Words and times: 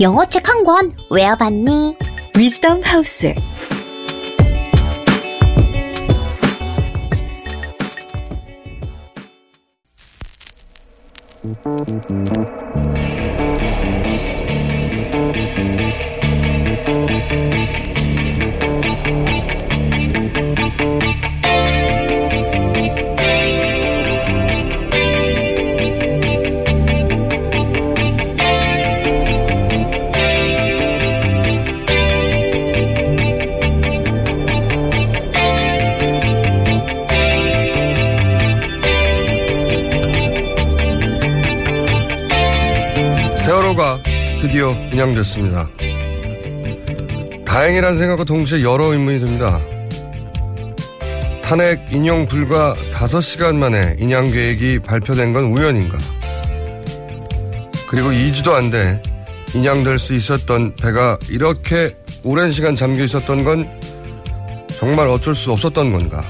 영어책 0.00 0.48
한 0.48 0.64
권 0.64 0.92
외워봤니? 1.10 1.96
위즈덤 2.36 2.82
하우스. 2.82 3.34
드디어 44.56 44.72
인양됐습니다. 44.90 45.68
다행이란 47.44 47.94
생각과 47.94 48.24
동시에 48.24 48.62
여러 48.62 48.86
의문이 48.86 49.18
듭니다. 49.18 49.60
탄핵 51.42 51.92
인용 51.92 52.26
불과 52.26 52.74
5시간 52.90 53.56
만에 53.56 53.96
인양 53.98 54.24
계획이 54.24 54.78
발표된 54.78 55.34
건 55.34 55.44
우연인가? 55.52 55.98
그리고 57.86 58.08
2주도 58.08 58.54
안 58.54 58.70
돼 58.70 59.02
인양될 59.54 59.98
수 59.98 60.14
있었던 60.14 60.74
배가 60.76 61.18
이렇게 61.28 61.94
오랜 62.24 62.50
시간 62.50 62.74
잠겨 62.74 63.04
있었던 63.04 63.44
건 63.44 63.68
정말 64.68 65.06
어쩔 65.08 65.34
수 65.34 65.52
없었던 65.52 65.92
건가? 65.92 66.24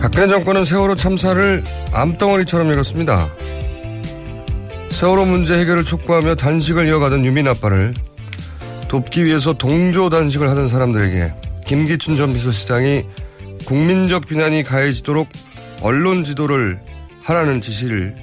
박근혜 0.00 0.26
정권은 0.26 0.64
세월호 0.64 0.94
참사를 0.94 1.62
암덩어리처럼 1.92 2.72
읽었습니다. 2.72 3.28
세월호 4.98 5.26
문제 5.26 5.56
해결을 5.56 5.84
촉구하며 5.84 6.34
단식을 6.34 6.88
이어가던 6.88 7.24
유민 7.24 7.46
아빠를 7.46 7.94
돕기 8.88 9.26
위해서 9.26 9.52
동조 9.52 10.10
단식을 10.10 10.50
하던 10.50 10.66
사람들에게 10.66 11.34
김기춘 11.68 12.16
전 12.16 12.32
비서시장이 12.32 13.04
국민적 13.64 14.26
비난이 14.26 14.64
가해지도록 14.64 15.28
언론 15.82 16.24
지도를 16.24 16.80
하라는 17.22 17.60
지시를 17.60 18.16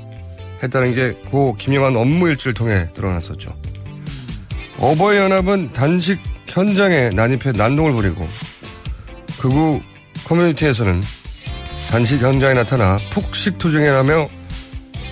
했다는 0.61 0.95
게 0.95 1.13
고 1.31 1.55
김영환 1.55 1.95
업무 1.95 2.27
일지를 2.27 2.53
통해 2.53 2.89
드러났었죠. 2.93 3.55
어버이 4.77 5.15
연합은 5.15 5.71
단식 5.71 6.19
현장에 6.47 7.07
난입해 7.07 7.53
난동을 7.55 7.93
부리고 7.93 8.27
극우 9.39 9.79
커뮤니티에서는 10.25 11.01
단식 11.89 12.21
현장에 12.21 12.53
나타나 12.53 12.97
폭식 13.13 13.59
투쟁이라며 13.59 14.27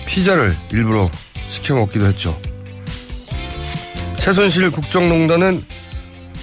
피자를 0.06 0.54
일부러 0.70 1.08
시켜 1.54 1.76
먹기도 1.76 2.06
했죠. 2.06 2.36
최순실 4.18 4.72
국정농단은 4.72 5.64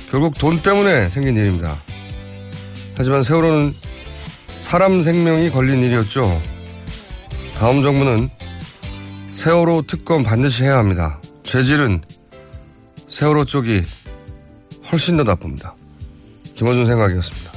결국 0.09 0.37
돈 0.37 0.61
때문에 0.61 1.09
생긴 1.09 1.35
일입니다. 1.35 1.81
하지만 2.97 3.21
세월호는 3.21 3.73
사람 4.59 5.03
생명이 5.03 5.49
걸린 5.49 5.81
일이었죠. 5.81 6.41
다음 7.57 7.83
정부는 7.83 8.29
세월호 9.33 9.83
특검 9.85 10.23
반드시 10.23 10.63
해야 10.63 10.77
합니다. 10.77 11.19
죄질은 11.43 12.01
세월호 13.09 13.45
쪽이 13.45 13.81
훨씬 14.91 15.17
더 15.17 15.23
나쁩니다. 15.23 15.75
김원준 16.55 16.85
생각이었습니다. 16.85 17.50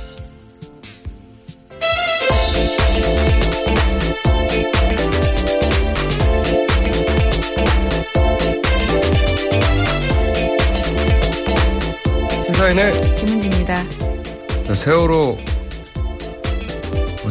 세월호 14.84 15.38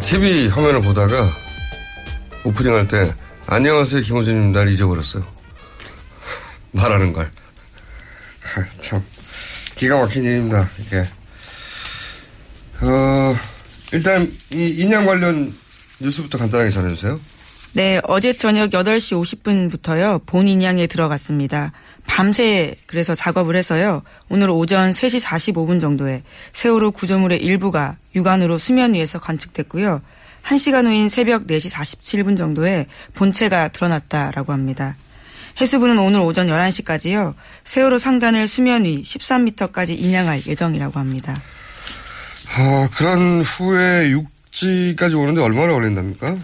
TV 0.01 0.47
화면을 0.47 0.81
보다가 0.81 1.29
오프닝 2.43 2.73
할 2.73 2.87
때 2.87 3.13
안녕하세요 3.45 4.01
김호준입니다 4.01 4.63
를 4.63 4.71
잊어버렸어요. 4.73 5.23
말하는 6.73 7.13
걸. 7.13 7.29
참 8.81 9.03
기가 9.75 9.99
막힌 9.99 10.23
일입니다. 10.23 10.67
이게 10.79 11.07
어, 12.81 13.35
일단 13.91 14.35
이 14.51 14.69
인양 14.69 15.05
관련 15.05 15.53
뉴스부터 15.99 16.39
간단하게 16.39 16.71
전해주세요. 16.71 17.19
네, 17.75 17.99
어제 18.03 18.33
저녁 18.33 18.69
8시 18.69 19.41
50분부터요, 19.41 20.23
본 20.27 20.47
인양에 20.47 20.85
들어갔습니다. 20.85 21.71
밤새 22.05 22.75
그래서 22.85 23.15
작업을 23.15 23.55
해서요, 23.55 24.03
오늘 24.29 24.51
오전 24.51 24.91
3시 24.91 25.19
45분 25.19 25.81
정도에 25.81 26.21
세월호 26.51 26.91
구조물의 26.91 27.41
일부가 27.41 27.97
육안으로 28.13 28.59
수면 28.59 28.93
위에서 28.93 29.19
관측됐고요. 29.19 30.03
1시간 30.45 30.85
후인 30.85 31.09
새벽 31.09 31.47
4시 31.47 31.71
47분 31.71 32.37
정도에 32.37 32.85
본체가 33.15 33.69
드러났다라고 33.69 34.53
합니다. 34.53 34.95
해수부는 35.59 35.97
오늘 35.97 36.19
오전 36.19 36.49
11시까지요, 36.49 37.33
세월호 37.63 37.97
상단을 37.97 38.47
수면 38.47 38.83
위 38.83 39.01
13m까지 39.01 39.97
인양할 39.99 40.43
예정이라고 40.45 40.99
합니다. 40.99 41.41
아, 42.55 42.87
그런 42.95 43.41
후에 43.41 44.11
육지까지 44.11 45.15
오는데 45.15 45.41
얼마나 45.41 45.73
걸린답니까? 45.73 46.35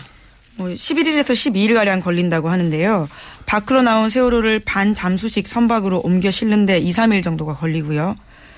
뭐 0.60 0.68
11일에서 0.68 1.32
12일가량 1.32 2.04
걸린다고 2.04 2.50
하는데요. 2.50 3.08
밖으로 3.46 3.82
나온 3.82 4.10
세월호를 4.10 4.60
반 4.60 4.94
잠수식 4.94 5.48
선박으로 5.48 6.02
옮겨 6.02 6.32
실는데 6.32 6.80
2, 6.80 6.92
3일 6.92 7.24
정도가 7.24 7.54
걸리고요. 7.54 8.18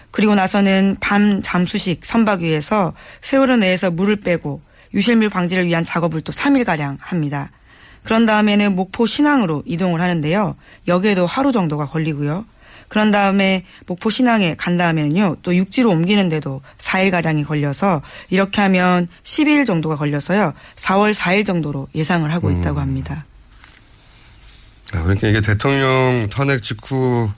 그리고 0.10 0.34
나서는 0.34 0.98
밤 1.00 1.44
잠수식 1.44 2.04
선박 2.04 2.42
위에서 2.42 2.94
세월호 3.22 3.58
내에서 3.58 3.92
물을 3.92 4.16
빼고 4.16 4.62
유실물 4.96 5.30
방지를 5.30 5.68
위한 5.68 5.84
작업을 5.84 6.22
또 6.22 6.34
3일가량 6.34 6.98
합니다. 7.00 7.52
그런 8.04 8.26
다음에는 8.26 8.76
목포 8.76 9.06
신항으로 9.06 9.62
이동을 9.68 10.02
하는데요. 10.02 10.56
여기에도 10.88 11.28
하루 11.28 11.52
정도가 11.52 11.86
걸리고요. 11.86 12.46
그런 12.92 13.10
다음에 13.10 13.64
목포 13.86 14.10
신항에 14.10 14.56
간 14.58 14.76
다음에는요. 14.76 15.38
또 15.44 15.56
육지로 15.56 15.90
옮기는데도 15.92 16.62
4일 16.78 17.10
가량이 17.10 17.46
걸려서 17.46 18.02
이렇게 18.30 18.60
하면 18.60 19.08
12일 19.24 19.66
정도가 19.66 19.96
걸려서요. 19.96 20.52
4월 20.76 21.14
4일 21.14 21.46
정도로 21.46 21.88
예상을 21.96 22.30
하고 22.34 22.52
있다고 22.52 22.82
합니다. 22.82 23.26
아, 24.92 25.04
그러니까 25.04 25.30
이게 25.30 25.40
대통령 25.40 26.28
탄핵 26.30 26.64
직후부터 26.64 27.32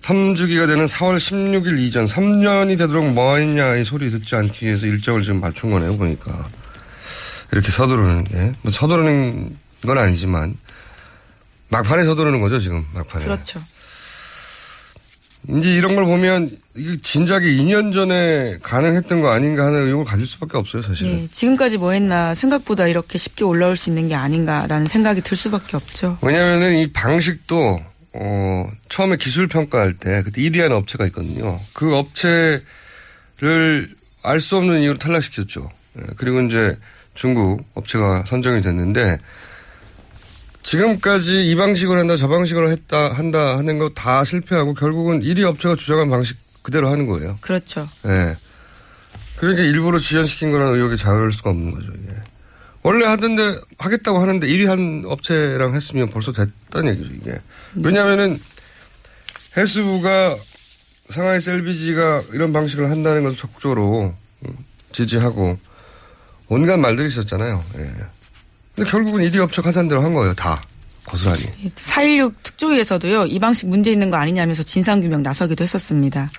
3주기가 0.00 0.66
되는 0.66 0.86
4월 0.86 1.18
16일 1.18 1.78
이전 1.78 2.06
3년이 2.06 2.78
되도록 2.78 3.12
뭐 3.12 3.36
했냐 3.36 3.76
이 3.76 3.84
소리 3.84 4.10
듣지 4.10 4.34
않기 4.34 4.64
위해서 4.64 4.86
일정을 4.86 5.22
지금 5.22 5.42
맞춘 5.42 5.72
거네요, 5.72 5.98
보니까. 5.98 6.48
이렇게 7.52 7.70
서두르는 7.70 8.24
게. 8.24 8.54
뭐 8.62 8.72
서두르는 8.72 9.58
건 9.86 9.98
아니지만 9.98 10.56
막판에 11.72 12.04
서두르는 12.04 12.40
거죠, 12.40 12.60
지금 12.60 12.86
막판에. 12.92 13.24
그렇죠. 13.24 13.62
이제 15.48 15.72
이런 15.74 15.96
걸 15.96 16.04
보면 16.04 16.56
이게 16.76 17.00
진작에 17.02 17.40
2년 17.42 17.92
전에 17.92 18.58
가능했던 18.62 19.20
거 19.20 19.32
아닌가 19.32 19.66
하는 19.66 19.86
의혹을 19.86 20.04
가질 20.04 20.24
수밖에 20.24 20.56
없어요, 20.56 20.82
사실은. 20.82 21.22
예, 21.22 21.26
지금까지 21.26 21.78
뭐 21.78 21.90
했나 21.90 22.32
생각보다 22.34 22.86
이렇게 22.86 23.18
쉽게 23.18 23.42
올라올 23.44 23.76
수 23.76 23.90
있는 23.90 24.06
게 24.06 24.14
아닌가라는 24.14 24.86
생각이 24.86 25.20
들 25.22 25.36
수밖에 25.36 25.76
없죠. 25.76 26.18
왜냐하면은 26.22 26.78
이 26.78 26.92
방식도 26.92 27.82
어 28.14 28.70
처음에 28.88 29.16
기술 29.16 29.48
평가할 29.48 29.94
때 29.94 30.22
그때 30.22 30.42
1위 30.42 30.58
하는 30.60 30.76
업체가 30.76 31.06
있거든요. 31.06 31.58
그 31.72 31.96
업체를 31.96 32.62
알 34.22 34.38
수 34.38 34.56
없는 34.58 34.82
이유로 34.82 34.98
탈락시켰죠. 34.98 35.68
예, 35.98 36.02
그리고 36.16 36.40
이제 36.42 36.78
중국 37.14 37.64
업체가 37.74 38.24
선정이 38.26 38.62
됐는데 38.62 39.18
지금까지 40.62 41.48
이 41.50 41.54
방식으로 41.56 41.98
한다 41.98 42.16
저 42.16 42.28
방식으로 42.28 42.70
했다 42.70 43.12
한다 43.12 43.56
하는 43.58 43.78
거 43.78 43.90
다 43.94 44.24
실패하고 44.24 44.74
결국은 44.74 45.22
1위 45.22 45.42
업체가 45.42 45.76
주장한 45.76 46.08
방식 46.10 46.36
그대로 46.62 46.88
하는 46.90 47.06
거예요. 47.06 47.38
그렇죠. 47.40 47.88
예. 48.06 48.36
그러니까 49.36 49.64
일부러 49.64 49.98
지연시킨 49.98 50.52
거라는 50.52 50.74
의혹이 50.76 50.96
자유할 50.96 51.32
수가 51.32 51.50
없는 51.50 51.72
거죠, 51.72 51.90
이게. 52.00 52.12
원래 52.84 53.04
하던데, 53.06 53.58
하겠다고 53.78 54.20
하는데 54.20 54.46
1위 54.46 54.66
한 54.66 55.02
업체랑 55.04 55.74
했으면 55.74 56.08
벌써 56.08 56.32
됐다는 56.32 56.94
얘기죠, 56.94 57.14
이게. 57.14 57.40
왜냐면은 57.74 58.40
해수부가 59.56 60.36
상하이 61.08 61.40
셀비지가 61.40 62.22
이런 62.32 62.52
방식을 62.52 62.88
한다는 62.90 63.24
건 63.24 63.34
적극적으로 63.36 64.14
음, 64.46 64.56
지지하고 64.92 65.58
온갖 66.48 66.76
말들이 66.78 67.08
있었잖아요. 67.08 67.64
예. 67.78 67.92
근데 68.74 68.88
결국은 68.90 69.22
1위 69.22 69.36
업체가 69.38 69.68
하자는 69.68 69.88
대로 69.88 70.02
한 70.02 70.14
거예요, 70.14 70.34
다. 70.34 70.62
고스란히. 71.06 71.42
4.16 71.74 72.34
특조위에서도요, 72.42 73.26
이 73.26 73.38
방식 73.38 73.68
문제 73.68 73.90
있는 73.92 74.08
거 74.10 74.16
아니냐면서 74.16 74.62
진상규명 74.62 75.22
나서기도 75.22 75.62
했었습니다. 75.62 76.30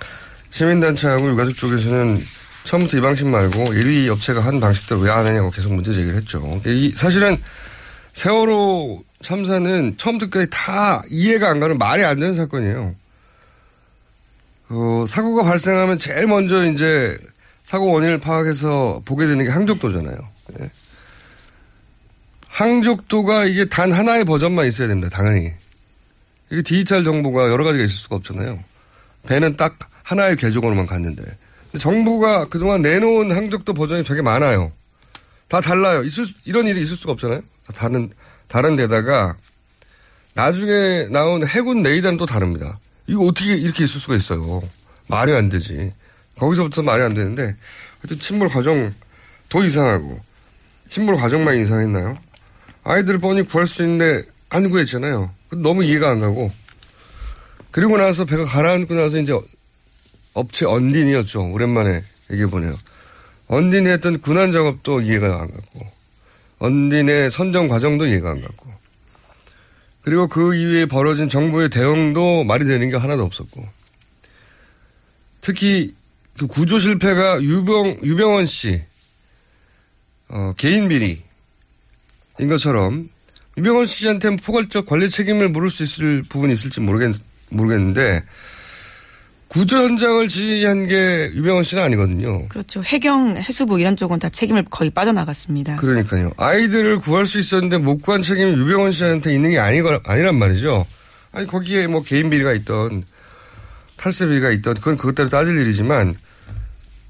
시민단체하고 0.50 1.30
유가족 1.30 1.56
쪽에서는 1.56 2.24
처음부터 2.64 2.98
이 2.98 3.02
방식 3.02 3.28
말고 3.28 3.66
1위 3.66 4.08
업체가 4.10 4.42
한 4.42 4.60
방식대로 4.60 5.02
왜 5.02 5.12
안 5.12 5.26
하냐고 5.26 5.52
계속 5.52 5.74
문제 5.74 5.92
제기를 5.92 6.16
했죠. 6.18 6.62
이 6.66 6.94
사실은 6.96 7.38
세월호 8.14 9.04
참사는 9.22 9.96
처음부터 9.98 10.30
끝까지 10.30 10.50
다 10.52 11.02
이해가 11.10 11.50
안 11.50 11.60
가는 11.60 11.78
말이 11.78 12.04
안 12.06 12.20
되는 12.20 12.34
사건이에요. 12.36 12.96
어, 14.70 15.06
사고가 15.08 15.44
발생하면 15.44 15.98
제일 15.98 16.28
먼저 16.28 16.66
이제 16.66 17.18
사고 17.64 17.92
원인을 17.92 18.20
파악해서 18.20 19.02
보게 19.06 19.26
되는 19.28 19.44
게 19.44 19.52
항족도잖아요. 19.52 20.16
예. 20.62 20.70
항족도가 22.54 23.46
이게 23.46 23.66
단 23.66 23.92
하나의 23.92 24.26
버전만 24.26 24.68
있어야 24.68 24.88
됩니다. 24.88 25.10
당연히. 25.10 25.52
이게 26.52 26.62
디지털 26.62 27.04
정보가 27.04 27.50
여러 27.50 27.64
가지가 27.64 27.84
있을 27.84 27.96
수가 27.96 28.18
없잖아요. 28.18 28.64
배는 29.28 29.58
딱 29.58 29.78
하나의 30.04 30.36
계정으로만 30.36 30.86
갔는데. 30.86 31.24
정부가 31.80 32.48
그동안 32.50 32.84
내놓은 32.84 33.32
항족도 33.32 33.74
버전이 33.74 34.04
되게 34.04 34.22
많아요. 34.22 34.72
다 35.48 35.62
달라요. 35.62 36.04
있을, 36.04 36.28
이런 36.46 36.68
일이 36.68 36.80
있을 36.82 36.96
수가 36.96 37.14
없잖아요. 37.14 37.42
다 37.66 37.74
다른, 37.74 38.12
다른 38.48 38.76
데다가 38.76 39.36
나중에 40.36 41.08
나온 41.10 41.48
해군 41.48 41.82
레이더는 41.82 42.18
또 42.18 42.28
다릅니다. 42.28 42.78
이거 43.08 43.24
어떻게 43.24 43.56
이렇게 43.56 43.84
있을 43.84 44.00
수가 44.00 44.16
있어요. 44.16 44.62
말이 45.08 45.34
안 45.34 45.50
되지. 45.50 45.92
거기서부터 46.38 46.84
말이 46.84 47.02
안 47.02 47.16
되는데 47.16 47.56
하여튼 48.02 48.20
침몰 48.20 48.50
과정 48.50 48.94
더 49.50 49.64
이상하고 49.64 50.20
침몰 50.88 51.16
과정만 51.16 51.58
이상했나요? 51.58 52.18
아이들을 52.84 53.20
뻔히 53.20 53.44
구할 53.44 53.68
수 53.68 53.84
있는데 53.84 54.24
안 54.50 54.70
구했잖아요. 54.70 55.34
너무 55.58 55.84
이해가 55.84 56.10
안 56.10 56.20
가고 56.20 56.52
그리고 57.72 57.98
나서 57.98 58.26
배가 58.26 58.46
가라앉고 58.46 58.94
나서 58.94 59.18
이제 59.18 59.34
업체 60.34 60.66
언딘이었죠. 60.66 61.52
오랜만에 61.52 62.04
얘기해보네요. 62.32 62.78
언딘이 63.48 63.90
했던 63.90 64.20
군안 64.20 64.52
작업도 64.52 65.02
이해가 65.02 65.42
안 65.42 65.52
갔고, 65.52 65.92
언딘의 66.60 67.30
선정 67.32 67.68
과정도 67.68 68.06
이해가 68.06 68.30
안 68.30 68.42
갔고, 68.42 68.72
그리고 70.02 70.28
그 70.28 70.56
이후에 70.56 70.86
벌어진 70.86 71.30
정부의 71.30 71.70
대응도 71.70 72.44
말이 72.44 72.66
되는 72.66 72.90
게 72.90 72.98
하나도 72.98 73.24
없었고, 73.24 73.68
특히 75.42 75.94
그 76.38 76.48
구조 76.48 76.80
실패가 76.80 77.42
유병, 77.42 78.00
유병원 78.04 78.46
씨, 78.46 78.84
어, 80.30 80.54
개인 80.58 80.88
비리 80.88 81.22
인 82.40 82.50
것처럼, 82.50 83.10
유병원 83.58 83.86
씨한테 83.86 84.36
포괄적 84.38 84.86
관리 84.86 85.10
책임을 85.10 85.50
물을 85.50 85.70
수 85.70 85.84
있을 85.84 86.24
부분이 86.24 86.54
있을지 86.54 86.80
모르겠, 86.80 87.16
모르겠는데, 87.50 88.24
구조 89.54 89.78
현장을 89.78 90.28
지휘한 90.28 90.88
게 90.88 91.30
유병원 91.36 91.64
씨는 91.64 91.84
아니거든요. 91.84 92.48
그렇죠. 92.48 92.84
해경, 92.84 93.38
해수부 93.38 93.80
이런 93.80 93.96
쪽은 93.96 94.18
다 94.18 94.28
책임을 94.28 94.66
거의 94.72 94.90
빠져나갔습니다. 94.90 95.76
그러니까요. 95.76 96.32
아이들을 96.38 96.98
구할 96.98 97.28
수 97.28 97.38
있었는데 97.38 97.78
못 97.78 98.02
구한 98.02 98.24
책임이 98.24 98.52
유병원 98.54 98.92
씨한테 98.92 99.32
있는 99.32 99.52
게 99.52 99.60
아니, 99.60 99.80
아니란 100.06 100.40
말이죠. 100.40 100.88
아니, 101.34 101.46
거기에 101.46 101.86
뭐 101.86 102.02
개인 102.02 102.32
비리가 102.32 102.52
있던 102.54 103.04
탈세 103.98 104.26
비리가 104.26 104.50
있던 104.50 104.74
그건 104.74 104.98
그것대로 104.98 105.30
따질 105.30 105.56
일이지만 105.56 106.16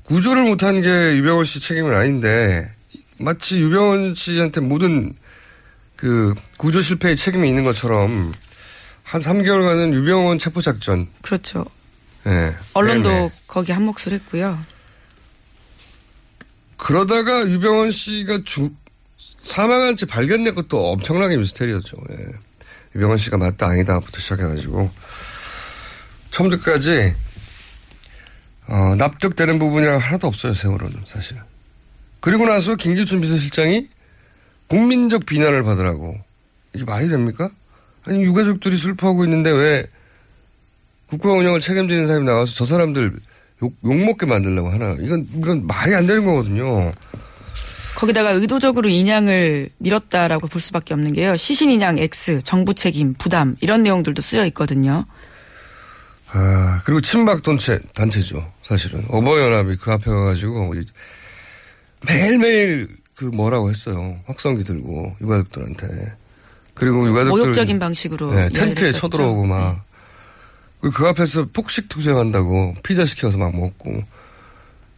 구조를 0.04 0.44
못한 0.44 0.82
게 0.82 0.90
유병원 1.16 1.46
씨 1.46 1.62
책임은 1.62 1.94
아닌데 1.94 2.70
마치 3.18 3.60
유병원 3.60 4.16
씨한테 4.16 4.62
모든 4.62 5.16
그 5.96 6.34
구조 6.58 6.82
실패의 6.82 7.16
책임이 7.16 7.48
있는 7.48 7.64
것처럼 7.64 8.34
한 9.04 9.22
3개월간은 9.22 9.94
유병원 9.94 10.40
체포 10.40 10.62
작전. 10.62 11.08
그렇죠. 11.22 11.66
네. 12.24 12.56
언론도 12.74 13.10
네네. 13.10 13.32
거기 13.48 13.72
한 13.72 13.84
몫을 13.84 14.14
했고요. 14.14 14.60
그러다가 16.78 17.48
유병원 17.48 17.92
씨가 17.92 18.42
주, 18.44 18.72
사망한 19.42 19.96
채 19.96 20.06
발견된 20.06 20.56
것도 20.56 20.92
엄청나게 20.92 21.38
미스테리였죠. 21.38 21.98
예. 22.12 22.28
유병원 22.96 23.18
씨가 23.18 23.38
맞다 23.38 23.68
아니다부터 23.68 24.20
시작해가지고 24.20 24.92
처음부터까지 26.32 27.16
어, 28.68 28.96
납득되는 28.96 29.60
부분이 29.60 29.86
하나도 29.86 30.28
없어요 30.28 30.54
세월호는 30.54 31.04
사실. 31.08 31.38
그리고 32.24 32.46
나서 32.46 32.76
김기춘 32.76 33.20
비서실장이 33.20 33.90
국민적 34.68 35.26
비난을 35.26 35.64
받으라고 35.64 36.16
이게 36.74 36.86
말이 36.86 37.10
됩니까? 37.10 37.50
아니 38.06 38.24
유가족들이 38.24 38.78
슬퍼하고 38.78 39.26
있는데 39.26 39.52
왜 39.52 39.86
국가 41.08 41.34
운영을 41.34 41.60
책임지는 41.60 42.08
사람이 42.08 42.26
나와서 42.26 42.54
저 42.56 42.64
사람들 42.64 43.12
욕, 43.62 43.74
욕먹게 43.84 44.26
만들려고 44.26 44.70
하나. 44.70 44.96
이건, 45.02 45.28
이건 45.36 45.68
말이 45.68 45.94
안 45.94 46.08
되는 46.08 46.24
거거든요. 46.24 46.94
거기다가 47.96 48.32
의도적으로 48.32 48.88
인양을 48.88 49.72
밀었다라고 49.80 50.48
볼 50.48 50.62
수밖에 50.62 50.94
없는 50.94 51.12
게요. 51.12 51.36
시신 51.36 51.72
인양 51.72 51.98
X, 51.98 52.40
정부 52.46 52.74
책임, 52.74 53.16
부담, 53.16 53.58
이런 53.60 53.84
내용들도 53.84 54.22
쓰여 54.22 54.46
있거든요. 54.46 55.06
아, 56.32 56.82
그리고 56.86 57.02
친박 57.02 57.44
단체, 57.44 57.80
단체죠. 57.94 58.50
사실은. 58.64 59.04
어버이연합이 59.10 59.76
그 59.76 59.92
앞에 59.92 60.10
가가지고 60.10 60.74
매일매일 62.06 62.90
그 63.16 63.26
뭐라고 63.26 63.70
했어요. 63.70 64.20
확성기 64.26 64.64
들고 64.64 65.16
유가족들한테. 65.22 66.14
그리고 66.74 67.08
유가족들. 67.08 67.40
모욕적인 67.40 67.80
방식으로. 67.80 68.34
네, 68.34 68.50
텐트에 68.50 68.92
쳐들어오고 68.92 69.46
막. 69.46 69.86
네. 70.82 70.90
그 70.94 71.08
앞에서 71.08 71.48
폭식 71.54 71.88
투쟁한다고 71.88 72.76
피자 72.84 73.06
시켜서 73.06 73.38
막 73.38 73.56
먹고 73.56 74.04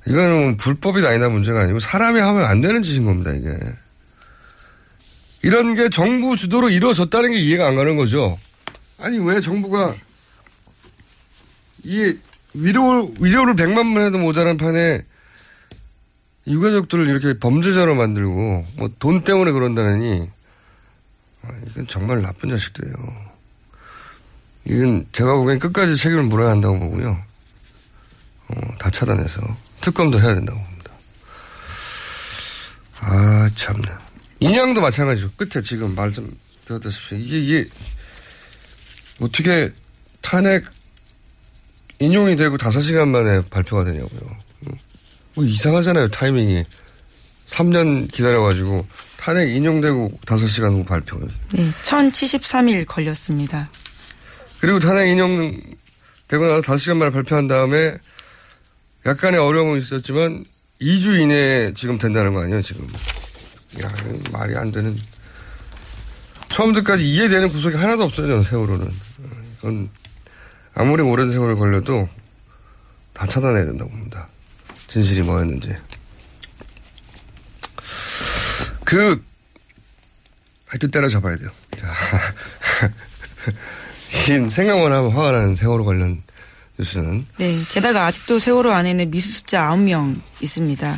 이거는 0.07 0.57
불법이 0.57 1.05
아니다 1.05 1.29
문제가 1.29 1.61
아니고 1.61 1.79
사람이 1.79 2.19
하면 2.19 2.45
안 2.45 2.61
되는 2.61 2.81
짓인 2.81 3.05
겁니다, 3.05 3.31
이게. 3.31 3.57
이런 5.43 5.75
게 5.75 5.89
정부 5.89 6.35
주도로 6.35 6.69
이루어졌다는 6.69 7.31
게 7.31 7.37
이해가 7.37 7.67
안 7.67 7.75
가는 7.75 7.95
거죠. 7.95 8.39
아니, 8.99 9.19
왜 9.19 9.39
정부가 9.39 9.93
이 11.83 12.15
위로, 12.55 13.13
위로를 13.19 13.55
100만 13.55 13.93
번 13.93 14.01
해도 14.01 14.17
모자란 14.17 14.57
판에 14.57 15.03
유가족들을 16.47 17.07
이렇게 17.07 17.37
범죄자로 17.39 17.95
만들고 17.95 18.65
뭐 18.75 18.89
돈 18.99 19.23
때문에 19.23 19.51
그런다느니 19.51 20.29
아, 21.41 21.49
이건 21.69 21.87
정말 21.87 22.21
나쁜 22.21 22.49
자식들이에요. 22.49 22.95
이건 24.65 25.07
제가 25.11 25.35
보기엔 25.35 25.59
끝까지 25.59 25.95
책임을 25.95 26.23
물어야 26.23 26.49
한다고 26.51 26.79
보고요. 26.79 27.19
어, 28.47 28.55
다 28.79 28.89
차단해서 28.89 29.41
특검도 29.81 30.19
해야 30.21 30.33
된다고 30.35 30.59
봅니다. 30.59 30.91
아 33.01 33.49
참나. 33.55 33.99
인양도 34.39 34.81
마찬가지죠. 34.81 35.31
끝에 35.35 35.61
지금 35.63 35.95
말 35.95 36.11
좀 36.11 36.35
들었다시피 36.65 37.17
이게 37.21 37.39
이게 37.39 37.69
어떻게 39.21 39.71
탄핵 40.21 40.65
인용이 41.99 42.35
되고 42.35 42.57
5시간 42.57 43.07
만에 43.09 43.41
발표가 43.49 43.83
되냐고요. 43.83 44.35
뭐 45.35 45.45
이상하잖아요, 45.45 46.09
타이밍이. 46.09 46.65
3년 47.45 48.11
기다려가지고 48.11 48.87
탄핵 49.17 49.55
인용되고 49.55 50.19
5시간 50.25 50.73
후 50.73 50.83
발표. 50.83 51.19
네, 51.53 51.69
1073일 51.83 52.85
걸렸습니다. 52.87 53.69
그리고 54.59 54.79
탄핵 54.79 55.09
인용되고 55.09 55.67
나서 56.29 56.73
5시간 56.73 56.97
만에 56.97 57.11
발표한 57.11 57.47
다음에 57.47 57.95
약간의 59.05 59.39
어려움은 59.39 59.77
있었지만 59.77 60.45
2주 60.81 61.21
이내에 61.21 61.73
지금 61.73 61.97
된다는 61.97 62.33
거 62.33 62.41
아니에요, 62.41 62.61
지금. 62.61 62.87
야, 63.83 63.87
말이 64.31 64.55
안 64.55 64.71
되는. 64.71 64.97
처음부터까지 66.49 67.07
이해되는 67.07 67.49
구석이 67.49 67.75
하나도 67.75 68.03
없어요, 68.03 68.27
저는 68.27 68.41
세월호는. 68.41 68.91
이건 69.59 69.89
아무리 70.73 71.03
오랜 71.03 71.29
세월을 71.29 71.55
걸려도 71.55 72.09
다 73.13 73.27
차단해야 73.27 73.65
된다고 73.65 73.91
봅니다. 73.91 74.27
진실이 74.95 75.23
뭐였는지. 75.23 75.75
그, 78.85 79.21
하여튼 80.67 80.89
때려잡아야 80.89 81.35
돼요. 81.35 81.49
생각만 84.47 84.93
하면 84.93 85.11
화가 85.11 85.33
나는 85.33 85.53
세월호 85.55 85.83
관련 85.83 86.23
뉴스는. 86.79 87.25
네, 87.37 87.61
게다가 87.73 88.05
아직도 88.05 88.39
세월호 88.39 88.71
안에는 88.71 89.11
미수습자 89.11 89.69
9명 89.71 90.15
있습니다. 90.39 90.97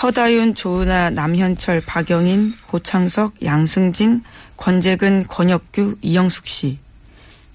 허다윤, 0.00 0.54
조은아, 0.54 1.10
남현철, 1.10 1.80
박영인, 1.80 2.54
고창석, 2.68 3.42
양승진, 3.42 4.22
권재근, 4.56 5.26
권혁규, 5.26 5.96
이영숙 6.02 6.46
씨. 6.46 6.78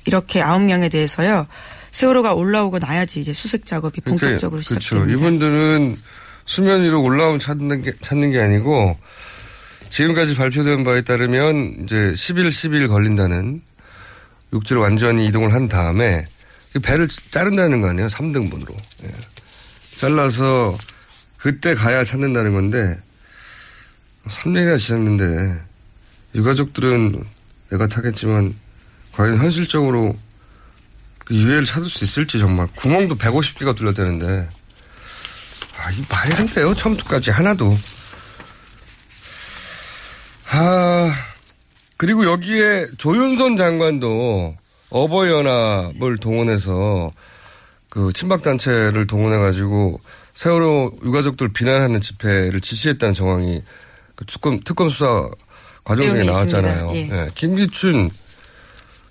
이렇게 0.04 0.42
9명에 0.42 0.92
대해서요. 0.92 1.48
세월호가 1.92 2.34
올라오고 2.34 2.80
나야지 2.80 3.20
이제 3.20 3.34
수색 3.34 3.66
작업이 3.66 4.02
본격적으로 4.02 4.62
그러니까, 4.62 4.80
시작됩니다. 4.80 5.06
그렇죠. 5.06 5.18
이분들은 5.18 5.98
수면 6.46 6.84
위로 6.84 7.04
올라오면 7.04 7.40
찾는 7.40 7.84
게, 7.84 7.94
찾는 8.02 8.32
게 8.32 8.40
아니고 8.40 8.98
지금까지 9.90 10.36
발표된 10.36 10.84
바에 10.84 11.02
따르면 11.02 11.82
이제 11.84 11.96
10일, 11.96 12.50
10일 12.50 12.88
걸린다는 12.88 13.62
육지로 14.54 14.82
완전히 14.82 15.26
이동을 15.28 15.54
한 15.54 15.68
다음에 15.68 16.26
배를 16.84 17.08
자른다는 17.32 17.82
거 17.82 17.90
아니에요? 17.90 18.08
3등분으로. 18.08 18.76
예. 19.04 19.12
잘라서 19.98 20.78
그때 21.38 21.74
가야 21.76 22.04
찾는다는 22.04 22.54
건데 22.54 23.00
3년이나 24.28 24.78
지났는데 24.78 25.60
유가족들은 26.36 27.24
내가 27.72 27.88
타겠지만 27.88 28.54
과연 29.14 29.38
현실적으로 29.38 30.16
그 31.30 31.36
유해를 31.36 31.66
찾을 31.66 31.88
수 31.88 32.04
있을지 32.04 32.40
정말 32.40 32.68
구멍도 32.76 33.16
150개가 33.16 33.76
뚫렸다는데 33.78 34.50
아, 35.78 35.92
이 35.92 36.04
말이 36.10 36.34
안 36.34 36.46
돼요. 36.48 36.74
처음부터까지 36.74 37.32
하나도. 37.32 37.78
아, 40.52 41.14
그리고 41.96 42.26
여기에 42.26 42.88
조윤선 42.98 43.56
장관도 43.56 44.58
어버이연합을 44.90 46.18
동원해서 46.18 47.14
그 47.90 48.12
친박단체를 48.12 49.08
동원해가지고 49.08 50.02
세월호 50.34 50.98
유가족들 51.06 51.50
비난하는 51.54 52.02
집회를 52.02 52.60
지시했다는 52.60 53.14
정황이 53.14 53.62
그 54.16 54.26
특검, 54.26 54.60
특검 54.64 54.90
수사 54.90 55.30
과정 55.84 56.10
중에 56.10 56.24
나왔잖아요. 56.24 56.92
예. 56.94 57.10
예, 57.12 57.30
김기춘, 57.36 58.10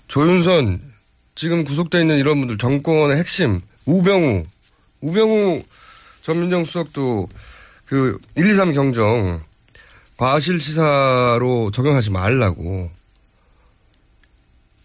조윤선, 0.08 0.87
지금 1.38 1.62
구속돼 1.62 2.00
있는 2.00 2.18
이런 2.18 2.40
분들 2.40 2.58
정권의 2.58 3.16
핵심, 3.16 3.60
우병우, 3.84 4.44
우병우 5.02 5.62
전 6.20 6.40
민정 6.40 6.64
수석도 6.64 7.28
그 7.84 8.18
1, 8.34 8.50
2, 8.50 8.54
3 8.54 8.72
경정 8.72 9.40
과실치사로 10.16 11.70
적용하지 11.70 12.10
말라고 12.10 12.90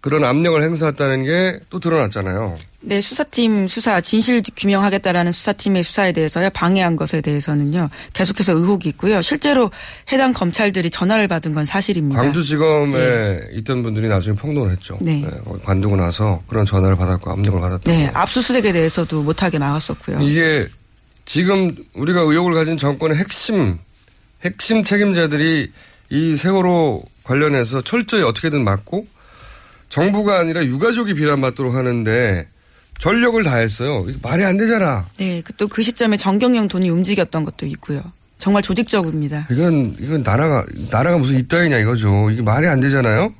그런 0.04 0.26
압력을 0.26 0.62
행사했다는 0.62 1.24
게 1.24 1.60
또 1.70 1.80
드러났잖아요. 1.80 2.58
네, 2.82 3.00
수사팀 3.00 3.68
수사 3.68 4.02
진실 4.02 4.44
규명하겠다라는 4.56 5.32
수사팀의 5.32 5.82
수사에 5.84 6.12
대해서요 6.12 6.50
방해한 6.50 6.98
것에 6.98 7.22
대해서는요 7.22 7.90
계속해서 8.12 8.52
의혹이 8.52 8.90
있고요. 8.90 9.22
실제로 9.22 9.72
해당 10.12 10.34
검찰들이 10.34 10.90
전화를 10.90 11.30
받은 11.30 11.54
건 11.54 11.64
사실입니다. 11.64 12.22
광주지검에 12.22 13.40
있던 13.54 13.82
분들이 13.82 14.10
나중에 14.10 14.36
폭로를 14.36 14.74
했죠. 14.74 14.98
네. 15.00 15.26
거기 15.46 15.64
관두고 15.64 15.96
나서 15.96 16.44
그런 16.48 16.66
전화를 16.66 16.98
받았고 16.98 17.32
압력을 17.32 17.62
받았다고. 17.62 17.90
네, 17.90 18.12
압수수색에 18.14 18.74
대해서도 18.74 19.24
못하게 19.24 19.58
막았었고요. 19.58 20.20
이게 20.22 20.68
지금 21.24 21.74
우리가 21.94 22.20
의혹을 22.22 22.54
가진 22.54 22.78
정권의 22.78 23.18
핵심 23.18 23.80
핵심 24.44 24.84
책임자들이 24.84 25.72
이 26.10 26.36
세월호 26.36 27.04
관련해서 27.24 27.82
철저히 27.84 28.22
어떻게든 28.24 28.66
막고 28.66 29.08
정부가 29.98 30.40
아니라 30.40 30.66
유가족이 30.66 31.14
비난받도록 31.14 31.76
하는데 31.76 32.48
전력을 32.98 33.44
다했어요. 33.44 34.08
말이 34.24 34.44
안 34.44 34.58
되잖아. 34.58 35.08
네, 35.18 35.44
또 35.58 35.68
그 35.68 35.84
시점에 35.84 36.18
정경영 36.18 36.68
돈이 36.68 36.90
움직였던 36.90 37.44
것도 37.44 37.68
있고요. 37.68 38.02
정말 38.40 38.64
조직적입니다. 38.64 39.48
이건 39.52 39.96
이건 40.00 40.24
나라가 40.24 40.66
나라가 40.90 41.18
무슨 41.20 41.38
입당이냐 41.38 41.78
이거죠. 41.78 42.32
이게 42.32 42.42
말이 42.42 42.68
안 42.68 42.80
되잖아요. 42.80 43.34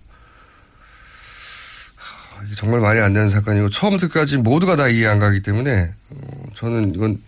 정말 2.56 2.82
말이 2.82 3.00
안 3.00 3.14
되는 3.14 3.30
사건이고 3.30 3.70
처음부터까지 3.70 4.38
모두가 4.38 4.76
다 4.76 4.88
이해 4.90 5.08
안 5.08 5.18
가기 5.18 5.42
때문에 5.42 5.92
어, 6.12 6.46
저는 6.54 6.94
이건 6.94 7.20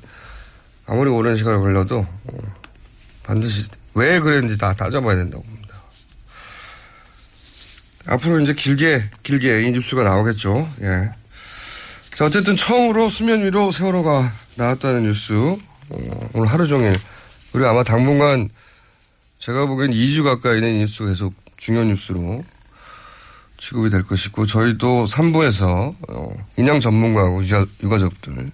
아무리 0.85 1.09
오랜 1.09 1.35
시간을 1.35 1.59
걸려도 1.61 1.99
어, 1.99 2.37
반드시 3.23 3.69
왜 3.95 4.19
그랬는지 4.19 4.57
다 4.57 4.73
따져봐야 4.75 5.15
된다고. 5.15 5.43
앞으로 8.07 8.39
이제 8.39 8.53
길게 8.53 9.09
길게 9.23 9.63
이 9.63 9.71
뉴스가 9.71 10.03
나오겠죠. 10.03 10.69
예. 10.81 11.11
자 12.15 12.25
어쨌든 12.25 12.55
처음으로 12.55 13.09
수면 13.09 13.43
위로 13.43 13.71
세월호가 13.71 14.33
나왔다는 14.55 15.03
뉴스 15.03 15.33
어, 15.33 16.19
오늘 16.33 16.47
하루 16.47 16.67
종일 16.67 16.95
그리고 17.51 17.67
아마 17.67 17.83
당분간 17.83 18.49
제가 19.39 19.65
보기엔 19.65 19.91
2주 19.91 20.23
가까이는 20.23 20.75
이 20.75 20.79
뉴스가 20.79 21.09
계속 21.09 21.33
중요한 21.57 21.89
뉴스로 21.89 22.43
취급이 23.57 23.89
될 23.89 24.03
것이고 24.03 24.45
저희도 24.45 25.05
3부에서 25.05 25.95
어, 26.09 26.45
인양 26.57 26.79
전문가하고 26.79 27.43
유가, 27.43 27.65
유가족들 27.83 28.51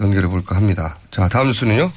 연결해 0.00 0.28
볼까 0.28 0.56
합니다. 0.56 0.98
자 1.10 1.28
다음 1.28 1.48
뉴스는요. 1.48 1.90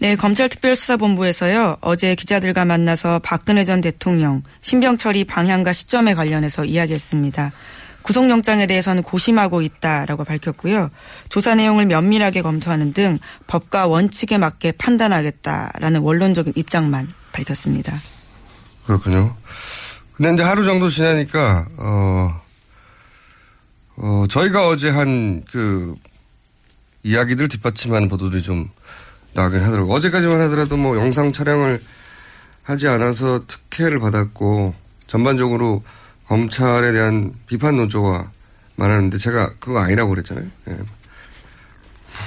네, 0.00 0.16
검찰 0.16 0.48
특별수사본부에서요, 0.48 1.76
어제 1.82 2.14
기자들과 2.14 2.64
만나서 2.64 3.18
박근혜 3.18 3.66
전 3.66 3.82
대통령 3.82 4.42
신병처리 4.62 5.24
방향과 5.24 5.74
시점에 5.74 6.14
관련해서 6.14 6.64
이야기했습니다. 6.64 7.52
구속영장에 8.00 8.66
대해서는 8.66 9.02
고심하고 9.02 9.60
있다라고 9.60 10.24
밝혔고요. 10.24 10.88
조사 11.28 11.54
내용을 11.54 11.84
면밀하게 11.84 12.40
검토하는 12.40 12.94
등 12.94 13.18
법과 13.46 13.88
원칙에 13.88 14.38
맞게 14.38 14.72
판단하겠다라는 14.72 16.00
원론적인 16.00 16.54
입장만 16.56 17.06
밝혔습니다. 17.32 18.00
그렇군요. 18.86 19.36
근데 20.14 20.32
이제 20.32 20.42
하루 20.42 20.64
정도 20.64 20.88
지나니까, 20.88 21.68
어, 21.76 22.40
어, 23.96 24.24
저희가 24.30 24.66
어제 24.66 24.88
한 24.88 25.44
그 25.50 25.94
이야기들 27.02 27.48
뒷받침하는 27.48 28.08
보도들이 28.08 28.42
좀 28.42 28.70
나긴 29.32 29.62
하더라고요. 29.62 29.94
어제까지만 29.94 30.40
하더라도 30.42 30.76
뭐 30.76 30.96
영상 30.96 31.32
촬영을 31.32 31.80
하지 32.62 32.88
않아서 32.88 33.46
특혜를 33.46 33.98
받았고 33.98 34.74
전반적으로 35.06 35.82
검찰에 36.26 36.92
대한 36.92 37.32
비판 37.46 37.76
논조가 37.76 38.30
많았는데 38.76 39.18
제가 39.18 39.54
그거 39.58 39.80
아니라고 39.80 40.10
그랬잖아요. 40.10 40.46
예. 40.68 40.78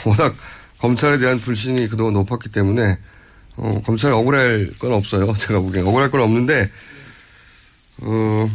워낙 0.05 0.35
검찰에 0.79 1.17
대한 1.17 1.39
불신이 1.39 1.87
그동안 1.87 2.13
높았기 2.13 2.49
때문에 2.49 2.97
어, 3.55 3.81
검찰이 3.85 4.13
억울할 4.13 4.71
건 4.79 4.93
없어요. 4.93 5.33
제가 5.37 5.59
보기엔 5.59 5.85
억울할 5.87 6.11
건 6.11 6.21
없는데 6.21 6.69
어, 8.01 8.49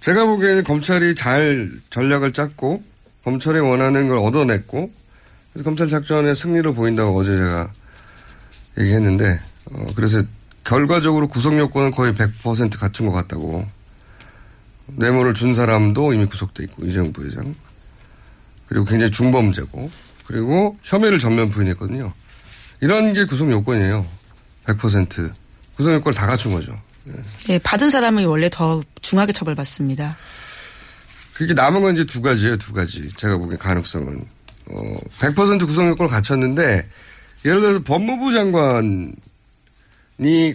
제가 0.00 0.24
보기에는 0.24 0.64
검찰이 0.64 1.14
잘 1.14 1.70
전략을 1.90 2.32
짰고 2.32 2.82
검찰이 3.24 3.60
원하는 3.60 4.08
걸 4.08 4.18
얻어냈고 4.18 4.90
그래서 5.52 5.64
검찰 5.64 5.88
작전의 5.88 6.34
승리로 6.34 6.74
보인다고 6.74 7.18
어제 7.18 7.36
제가 7.36 7.72
얘기했는데 8.78 9.40
어, 9.72 9.86
그래서 9.94 10.22
결과적으로 10.64 11.28
구속 11.28 11.58
요건은 11.58 11.90
거의 11.90 12.12
100% 12.14 12.78
갖춘 12.78 13.06
것 13.06 13.12
같다고 13.12 13.66
뇌물을 14.86 15.34
준 15.34 15.54
사람도 15.54 16.12
이미 16.12 16.26
구속돼 16.26 16.64
있고 16.64 16.86
이재용 16.86 17.12
부회장 17.12 17.54
그리고 18.66 18.84
굉장히 18.84 19.10
중범죄고 19.10 19.90
그리고 20.26 20.78
혐의를 20.84 21.18
전면 21.18 21.48
부인했거든요. 21.48 22.12
이런 22.80 23.12
게 23.12 23.24
구속 23.24 23.50
요건이에요. 23.50 24.06
100% 24.64 25.32
구속 25.76 25.92
요건을 25.92 26.14
다 26.14 26.26
갖춘 26.26 26.52
거죠. 26.52 26.80
네, 27.48 27.58
받은 27.58 27.90
사람이 27.90 28.24
원래 28.24 28.48
더 28.50 28.82
중하게 29.00 29.32
처벌받습니다. 29.32 30.16
그게 31.34 31.54
남은 31.54 31.80
건 31.82 31.94
이제 31.94 32.04
두 32.04 32.20
가지예요, 32.20 32.58
두 32.58 32.72
가지. 32.72 33.10
제가 33.16 33.38
보기엔 33.38 33.58
가능성은. 33.58 34.24
어, 34.72 34.98
100% 35.18 35.66
구성 35.66 35.88
요건을 35.88 36.10
갖췄는데, 36.10 36.88
예를 37.44 37.60
들어서 37.60 37.82
법무부 37.82 38.32
장관이 38.32 39.12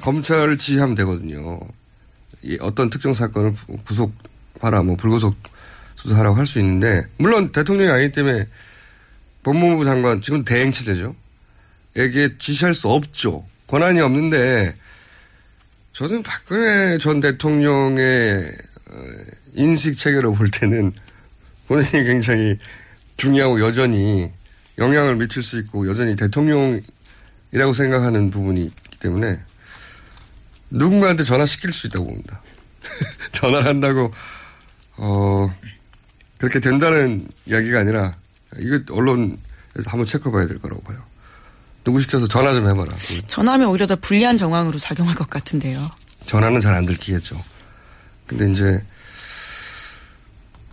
검찰을 0.02 0.58
지휘하면 0.58 0.96
되거든요. 0.96 1.60
이 2.42 2.58
어떤 2.62 2.90
특정 2.90 3.14
사건을 3.14 3.54
구속하라, 3.86 4.84
뭐, 4.84 4.96
불구속 4.96 5.36
수사하라고 5.96 6.36
할 6.36 6.46
수 6.46 6.60
있는데, 6.60 7.06
물론 7.18 7.52
대통령이 7.52 7.92
아니기 7.92 8.12
때문에 8.12 8.48
법무부 9.44 9.86
장관, 9.86 10.22
지금 10.22 10.44
대행 10.44 10.72
체제죠. 10.72 11.16
에게 11.96 12.38
지시할 12.38 12.74
수 12.74 12.90
없죠. 12.90 13.46
권한이 13.68 14.02
없는데, 14.02 14.76
저는 15.94 16.24
박근혜 16.24 16.98
전 16.98 17.22
대통령의 17.22 18.52
어, 18.92 18.96
인식 19.54 19.98
체계로 19.98 20.34
볼 20.34 20.52
때는 20.52 20.92
본인이 21.68 22.04
굉장히 22.04 22.58
중요하고 23.18 23.62
여전히 23.62 24.32
영향을 24.78 25.16
미칠 25.16 25.42
수 25.42 25.58
있고 25.60 25.88
여전히 25.88 26.16
대통령이라고 26.16 27.74
생각하는 27.74 28.30
부분이 28.30 28.64
있기 28.66 29.00
때문에 29.00 29.40
누군가한테 30.70 31.24
전화시킬 31.24 31.72
수 31.74 31.88
있다고 31.88 32.06
봅니다. 32.08 32.42
전화를 33.32 33.68
한다고 33.68 34.12
어 34.98 35.54
그렇게 36.38 36.60
된다는 36.60 37.28
이야기가 37.46 37.80
아니라 37.80 38.16
이거 38.60 38.80
언론에서 38.94 39.38
한번 39.86 40.06
체크해봐야 40.06 40.48
될 40.48 40.60
거라고 40.60 40.82
봐요. 40.84 41.02
누구 41.84 42.00
시켜서 42.02 42.28
전화 42.28 42.54
좀 42.54 42.68
해봐라. 42.68 42.94
전화하면 43.28 43.70
오히려 43.70 43.86
더 43.88 43.96
불리한 43.96 44.38
정황으로 44.38 44.80
작용할 44.80 45.16
것 45.16 45.30
같은데요. 45.30 45.90
전화는 46.26 46.60
잘 46.60 46.74
안 46.74 46.86
들키겠죠. 46.86 47.42
근데 48.26 48.50
이제 48.52 48.84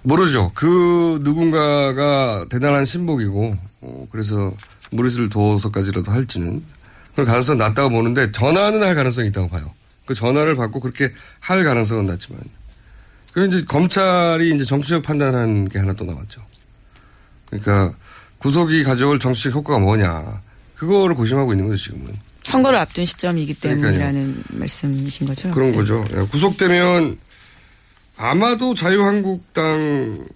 모르죠. 0.02 0.50
그 0.54 1.18
누군가가 1.22 2.46
대단한 2.50 2.84
신복이고 2.84 3.56
어, 3.82 4.06
그래서 4.10 4.52
무리수를 4.90 5.28
둬서까지라도 5.28 6.10
할지는 6.10 6.62
그럴 7.14 7.26
가능성은 7.26 7.58
낮다고 7.58 7.90
보는데 7.90 8.32
전화는 8.32 8.82
할 8.82 8.94
가능성이 8.94 9.28
있다고 9.28 9.48
봐요. 9.48 9.72
그 10.06 10.14
전화를 10.14 10.56
받고 10.56 10.80
그렇게 10.80 11.12
할 11.40 11.64
가능성은 11.64 12.06
낮지만 12.06 12.40
그리고 13.32 13.54
이제 13.54 13.64
검찰이 13.66 14.54
이제 14.54 14.64
정치적 14.64 15.02
판단한 15.02 15.68
게 15.68 15.78
하나 15.78 15.92
또 15.92 16.04
나왔죠. 16.04 16.42
그러니까 17.46 17.94
구속이 18.38 18.82
가져올 18.82 19.18
정치적 19.18 19.54
효과가 19.54 19.78
뭐냐 19.78 20.42
그거를 20.74 21.14
고심하고 21.14 21.52
있는 21.52 21.68
거죠 21.68 21.82
지금은. 21.84 22.12
선거를 22.42 22.78
앞둔 22.80 23.04
시점이기 23.04 23.54
때문이라는 23.54 24.12
그러니까요. 24.12 24.58
말씀이신 24.58 25.26
거죠? 25.28 25.50
그런 25.52 25.72
거죠. 25.72 26.04
네. 26.10 26.26
구속되면 26.26 27.18
아마도 28.22 28.72
자유한국당 28.74 30.28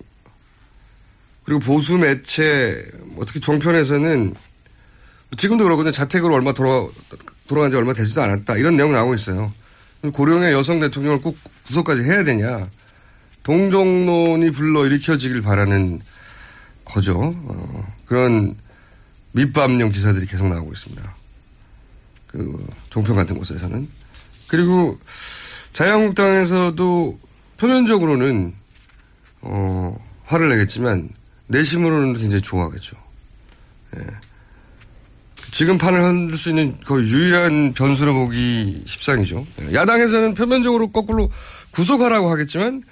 그리고 1.45 1.61
보수 1.61 1.97
매체 1.99 2.85
뭐 3.05 3.25
특히 3.25 3.39
종편에서는 3.39 4.35
지금도 5.37 5.63
그러거든요. 5.63 5.93
자택으로 5.93 6.35
얼마 6.35 6.53
돌아 6.53 6.89
돌아간 7.47 7.71
지 7.71 7.77
얼마 7.77 7.93
되지도 7.93 8.23
않았다 8.23 8.57
이런 8.57 8.75
내용 8.77 8.91
나오고 8.91 9.15
있어요. 9.15 9.55
고령의 10.13 10.53
여성 10.53 10.81
대통령을 10.81 11.21
꼭 11.21 11.39
구속까지 11.69 12.03
해야 12.03 12.25
되냐 12.25 12.69
동정론이 13.45 14.51
불러 14.51 14.85
일으켜지길 14.85 15.43
바라는 15.43 16.01
거죠. 16.85 17.35
어, 17.37 17.95
그런 18.05 18.57
밑밥용 19.31 19.93
기사들이 19.93 20.27
계속 20.27 20.49
나오고 20.49 20.73
있습니다. 20.73 21.17
그 22.27 22.67
종편 22.91 23.15
같은 23.15 23.39
곳에서는 23.39 23.89
그리고 24.49 24.99
자유한국당에서도 25.73 27.26
표면적으로는 27.59 28.55
어 29.43 29.97
화를 30.25 30.49
내겠지만 30.51 31.09
내심으로는 31.49 32.15
굉장히 32.19 32.43
좋아하겠죠. 32.43 32.97
예. 33.97 34.03
지금 35.53 35.79
판을 35.79 36.03
흔들 36.03 36.37
수 36.37 36.51
있는 36.51 36.79
거의 36.85 37.09
유일한 37.09 37.73
변수로 37.73 38.13
보기 38.15 38.83
십상이죠. 38.87 39.47
예. 39.63 39.75
야당에서는 39.75 40.35
표면적으로 40.35 40.91
거꾸로 40.91 41.31
구속하라고 41.71 42.31
하겠지만 42.31 42.83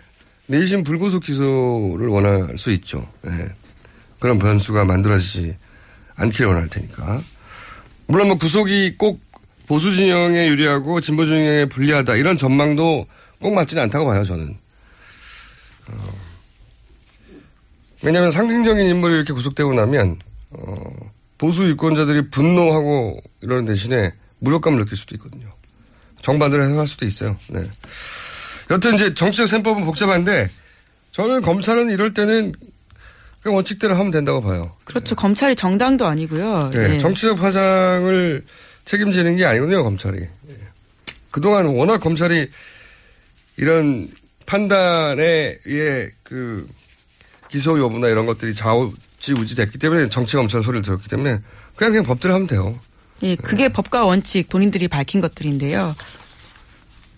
내심 0.46 0.83
불구속 0.83 1.24
기소를 1.24 2.09
원할 2.09 2.57
수 2.59 2.70
있죠. 2.72 3.09
예. 3.27 3.48
그런 4.18 4.38
변수가 4.38 4.85
만들어지지 4.85 5.57
않기를 6.16 6.46
원할 6.46 6.68
테니까. 6.68 7.20
물론 8.07 8.29
뭐 8.29 8.37
구속이 8.38 8.96
꼭 8.96 9.20
보수 9.66 9.92
진영에 9.94 10.48
유리하고 10.48 11.00
진보 11.00 11.24
진영에 11.24 11.66
불리하다 11.66 12.16
이런 12.16 12.37
전망도 12.37 13.07
꼭 13.40 13.55
맞지는 13.55 13.83
않다고 13.85 14.07
봐요 14.07 14.25
저는. 14.25 14.57
어, 15.88 16.14
왜냐하면 18.03 18.31
상징적인 18.31 18.87
인물이 18.87 19.14
이렇게 19.14 19.33
구속되고 19.33 19.75
나면 19.75 20.18
어, 20.51 21.12
보수 21.38 21.68
유권자들이 21.68 22.31
분노하고 22.31 23.20
이러는 23.40 23.66
대신에 23.66 24.12
무력감을 24.38 24.79
느낄 24.79 24.97
수도 24.97 25.14
있거든요. 25.16 25.51
정반대로 26.20 26.64
해석할 26.64 26.87
수도 26.87 27.05
있어요. 27.05 27.37
네. 27.49 27.62
여튼 28.70 28.94
이제 28.94 29.12
정치적 29.14 29.49
셈법은 29.49 29.85
복잡한데 29.85 30.49
저는 31.12 31.42
검찰은 31.42 31.90
이럴 31.90 32.14
때는 32.14 32.55
그냥 33.42 33.57
원칙대로 33.57 33.94
하면 33.94 34.11
된다고 34.11 34.40
봐요. 34.40 34.75
그렇죠. 34.85 35.14
네. 35.14 35.14
검찰이 35.14 35.55
정당도 35.55 36.07
아니고요. 36.07 36.70
네. 36.73 36.88
네. 36.88 36.99
정치적 36.99 37.37
파장을 37.37 38.44
책임지는 38.87 39.37
게 39.37 39.44
아니거든요, 39.44 39.83
검찰이. 39.83 40.18
예. 40.20 40.59
그동안 41.31 41.66
워낙 41.66 41.99
검찰이 41.99 42.49
이런 43.57 44.09
판단에 44.47 45.59
의해 45.64 46.11
그 46.23 46.69
기소 47.49 47.79
여부나 47.79 48.09
이런 48.09 48.27
것들이 48.27 48.55
좌우지우지 48.55 49.57
됐기 49.57 49.79
때문에 49.79 50.09
정치 50.09 50.37
검찰 50.37 50.62
소리를 50.62 50.83
들었기 50.83 51.09
때문에 51.09 51.38
그냥 51.77 51.93
그냥 51.93 52.03
법대로 52.05 52.35
하면 52.35 52.47
돼요. 52.47 52.79
예, 53.23 53.37
그게 53.37 53.64
네. 53.64 53.69
법과 53.69 54.05
원칙 54.05 54.49
본인들이 54.49 54.88
밝힌 54.88 55.21
것들인데요. 55.21 55.95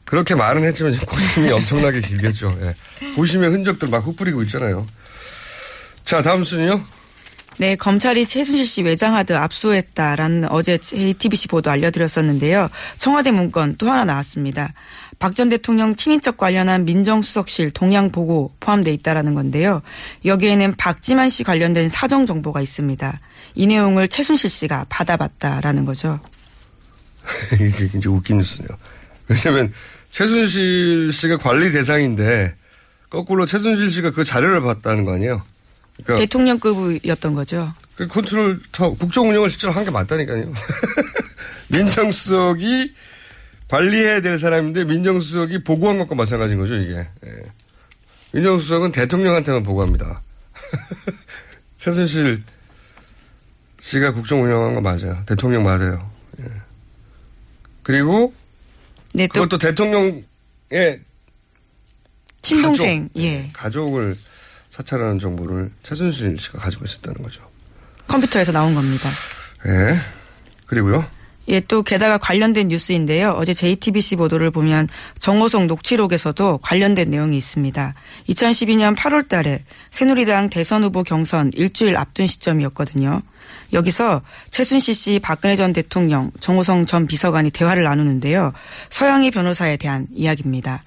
그렇게 0.05 0.35
말은 0.35 0.65
했지만 0.65 0.93
지금 0.93 1.07
고심이 1.07 1.51
엄청나게 1.51 2.01
길겠죠. 2.01 2.57
예. 2.63 2.75
고심의 3.17 3.51
흔적들 3.51 3.89
막 3.89 4.07
흩뿌리고 4.07 4.43
있잖아요. 4.43 4.87
자, 6.05 6.23
다음 6.23 6.45
순요. 6.45 6.85
네, 7.59 7.75
검찰이 7.75 8.27
최순실 8.27 8.67
씨 8.67 8.83
외장하드 8.83 9.33
압수했다라는 9.33 10.51
어제 10.51 10.77
JTBC 10.77 11.49
보도 11.49 11.71
알려드렸었는데요. 11.71 12.69
청와대 12.99 13.31
문건 13.31 13.77
또 13.79 13.91
하나 13.91 14.05
나왔습니다. 14.05 14.75
박 15.19 15.35
전 15.35 15.49
대통령 15.49 15.95
친인척 15.97 16.37
관련한 16.37 16.85
민정수석실 16.85 17.71
동향 17.71 18.11
보고 18.13 18.55
포함돼 18.61 18.93
있다라는 18.93 19.35
건데요. 19.35 19.83
여기에는 20.25 20.75
박지만 20.77 21.31
씨 21.31 21.43
관련된 21.45 21.89
사정 21.89 22.27
정보가 22.27 22.61
있습니다. 22.61 23.19
이 23.55 23.67
내용을 23.67 24.09
최순실 24.09 24.51
씨가 24.51 24.87
받아봤다라는 24.89 25.85
거죠. 25.87 26.21
이게 27.55 27.89
굉장히 27.89 28.17
웃긴 28.17 28.39
뉴스네요. 28.39 28.69
왜냐하면 29.29 29.73
최순실 30.11 31.11
씨가 31.13 31.39
관리 31.39 31.73
대상인데 31.73 32.55
거꾸로 33.11 33.47
최순실 33.47 33.91
씨가 33.91 34.11
그 34.13 34.23
자료를 34.25 34.61
봤다는 34.61 35.05
거 35.05 35.15
아니에요? 35.15 35.43
그러니까 36.05 36.21
대통령급이었던 36.21 37.35
거죠. 37.35 37.73
그 37.97 38.07
컨트롤 38.07 38.61
터 38.71 38.93
국정 38.95 39.29
운영을 39.31 39.49
실제로 39.49 39.73
한 39.73 39.85
게 39.85 39.91
맞다니까요. 39.91 40.53
민정수석이 41.69 42.93
관리해야 43.69 44.21
될 44.21 44.39
사람인데 44.39 44.85
민정수석이 44.85 45.65
보고한 45.65 45.99
것과 45.99 46.15
마찬가지인 46.15 46.59
거죠 46.59 46.75
이게. 46.77 47.09
예. 47.27 47.43
민정수석은 48.33 48.93
대통령한테만 48.93 49.63
보고합니다. 49.63 50.23
최순실 51.79 52.43
씨가 53.81 54.13
국정 54.13 54.43
운영한 54.43 54.75
거 54.75 54.81
맞아요. 54.81 55.23
대통령 55.27 55.65
맞아요. 55.65 56.11
예. 56.41 56.45
그리고 57.83 58.35
네, 59.15 59.27
그것도 59.27 59.59
대통령의 59.59 60.25
친동생, 62.43 63.09
가족, 63.09 63.23
예. 63.23 63.51
가족을 63.53 64.17
사찰하는 64.71 65.19
정보를 65.19 65.73
최순실 65.83 66.39
씨가 66.39 66.59
가지고 66.59 66.85
있었다는 66.85 67.23
거죠. 67.23 67.49
컴퓨터에서 68.07 68.53
나온 68.53 68.75
겁니다. 68.75 69.09
예. 69.67 69.99
그리고요. 70.67 71.05
예, 71.49 71.61
또 71.61 71.83
게다가 71.83 72.19
관련된 72.19 72.69
뉴스인데요. 72.69 73.31
어제 73.39 73.55
JTBC 73.55 74.17
보도를 74.17 74.51
보면 74.51 74.89
정호성 75.19 75.67
녹취록에서도 75.67 76.59
관련된 76.59 77.11
내용이 77.11 77.37
있습니다. 77.37 77.95
2012년 78.29 78.97
8월 78.97 79.29
달에 79.29 79.65
새누리당 79.91 80.51
대선 80.51 80.83
후보 80.83 81.03
경선 81.03 81.53
일주일 81.55 81.97
앞둔 81.97 82.27
시점이었거든요. 82.27 83.23
여기서 83.73 84.23
최순실 84.51 84.95
씨 84.95 85.21
박근혜 85.21 85.57
전 85.57 85.73
대통령, 85.73 86.31
정호성 86.41 86.87
전 86.87 87.07
비서관이 87.07 87.51
대화를 87.51 87.85
나누는데요. 87.85 88.53
서양희 88.91 89.31
변호사에 89.31 89.77
대한 89.77 90.07
이야기입니다. 90.13 90.83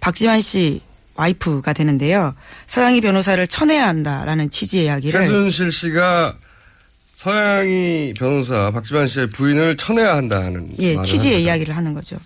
박지환 0.00 0.40
씨 0.40 0.80
와이프가 1.14 1.72
되는데요. 1.74 2.34
서양희 2.66 3.02
변호사를 3.02 3.46
쳐내야 3.46 3.86
한다라는 3.86 4.50
취지의 4.50 4.86
이야기를 4.86 5.20
최순실 5.20 5.70
씨가 5.70 6.36
서양희 7.20 8.14
변호사 8.16 8.70
박지만 8.70 9.06
씨의 9.06 9.28
부인을 9.28 9.76
쳐내야 9.76 10.16
한다는 10.16 10.70
예, 10.78 10.96
취지의 11.02 11.34
합니다. 11.34 11.50
이야기를 11.50 11.76
하는 11.76 11.92
거죠. 11.92 12.16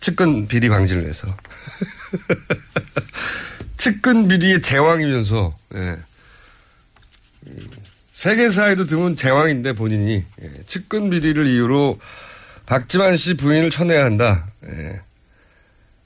측근 0.00 0.46
비리 0.48 0.68
방지를 0.68 1.04
위해서. 1.04 1.34
측근 3.78 4.28
비리의 4.28 4.60
제왕이면서 4.60 5.56
예. 5.76 5.96
이 7.46 7.68
세계사에도 8.10 8.84
드문 8.84 9.16
제왕인데 9.16 9.72
본인이 9.72 10.26
예. 10.42 10.50
측근 10.66 11.08
비리를 11.08 11.46
이유로 11.46 11.98
박지만 12.66 13.16
씨 13.16 13.32
부인을 13.32 13.70
쳐내야 13.70 14.04
한다. 14.04 14.46
예. 14.66 15.00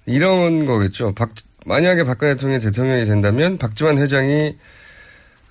이런 0.07 0.65
거겠죠. 0.65 1.13
박, 1.17 1.31
만약에 1.67 2.05
박근혜 2.05 2.35
대통령이 2.35 2.61
대통령이 2.63 3.05
된다면 3.05 3.59
박지만 3.59 3.99
회장이 3.99 4.57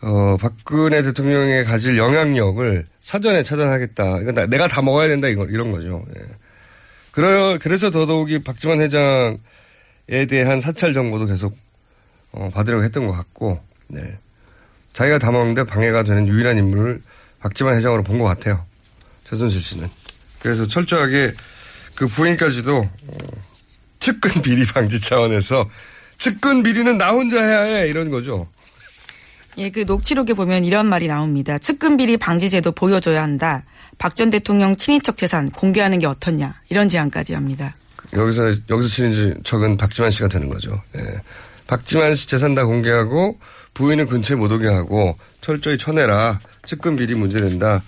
어, 0.05 0.35
박근혜 0.37 1.01
대통령에 1.01 1.63
가질 1.63 1.97
영향력을 1.97 2.85
사전에 2.99 3.41
차단하겠다. 3.41 4.19
나- 4.33 4.45
내가 4.47 4.67
다 4.67 4.81
먹어야 4.81 5.07
된다. 5.07 5.29
이거, 5.29 5.45
이런 5.45 5.71
거죠. 5.71 6.05
예. 6.17 6.21
그러, 7.11 7.57
그래서 7.61 7.89
더더욱이 7.89 8.43
박지만 8.43 8.81
회장에 8.81 10.25
대한 10.29 10.59
사찰 10.59 10.93
정보도 10.93 11.25
계속, 11.25 11.55
어, 12.33 12.49
받으려고 12.53 12.83
했던 12.83 13.07
것 13.07 13.13
같고, 13.13 13.61
네. 13.87 14.17
자기가 14.91 15.19
다 15.19 15.31
먹는데 15.31 15.63
방해가 15.63 16.03
되는 16.03 16.27
유일한 16.27 16.57
인물을 16.57 17.01
박지만 17.39 17.77
회장으로 17.77 18.03
본 18.03 18.19
것 18.19 18.25
같아요. 18.25 18.65
최순실 19.29 19.61
씨는. 19.61 19.87
그래서 20.39 20.67
철저하게 20.67 21.33
그 21.95 22.07
부인까지도, 22.07 22.77
어, 22.77 23.17
측근 23.99 24.41
비리 24.43 24.65
방지 24.65 24.99
차원에서 24.99 25.69
측근 26.17 26.61
비리는 26.61 26.97
나 26.97 27.11
혼자 27.11 27.41
해야 27.41 27.61
해. 27.61 27.87
이런 27.87 28.09
거죠. 28.09 28.47
예, 29.57 29.69
그 29.69 29.81
녹취록에 29.81 30.33
보면 30.33 30.65
이런 30.65 30.87
말이 30.87 31.07
나옵니다. 31.07 31.57
측근 31.57 31.97
비리 31.97 32.17
방지 32.17 32.49
제도 32.49 32.71
보여줘야 32.71 33.21
한다. 33.21 33.65
박 33.97 34.15
전 34.15 34.29
대통령 34.29 34.75
친인척 34.75 35.17
재산 35.17 35.51
공개하는 35.51 35.99
게 35.99 36.07
어떻냐. 36.07 36.59
이런 36.69 36.89
제안까지 36.89 37.33
합니다. 37.35 37.75
여기서 38.13 38.55
여기서 38.69 38.89
치는 38.89 39.43
척은 39.43 39.77
박지만 39.77 40.11
씨가 40.11 40.27
되는 40.27 40.49
거죠. 40.49 40.81
예. 40.95 41.21
박지만 41.67 42.15
씨 42.15 42.27
재산 42.27 42.55
다 42.55 42.65
공개하고 42.65 43.39
부인은 43.73 44.07
근처에 44.07 44.35
못 44.37 44.51
오게 44.51 44.67
하고 44.67 45.17
철저히 45.41 45.77
쳐내라. 45.77 46.39
측근 46.65 46.95
비리 46.95 47.15
문제된다. 47.15 47.81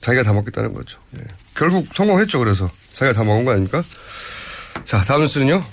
자기가 0.00 0.24
다 0.24 0.32
먹겠다는 0.32 0.74
거죠. 0.74 1.00
예. 1.16 1.20
결국 1.54 1.86
성공했죠. 1.94 2.38
그래서 2.40 2.70
자기가 2.92 3.12
다 3.12 3.24
먹은 3.24 3.44
거 3.44 3.52
아닙니까? 3.52 3.82
자 4.84 5.02
다음 5.04 5.22
뉴스는요. 5.22 5.64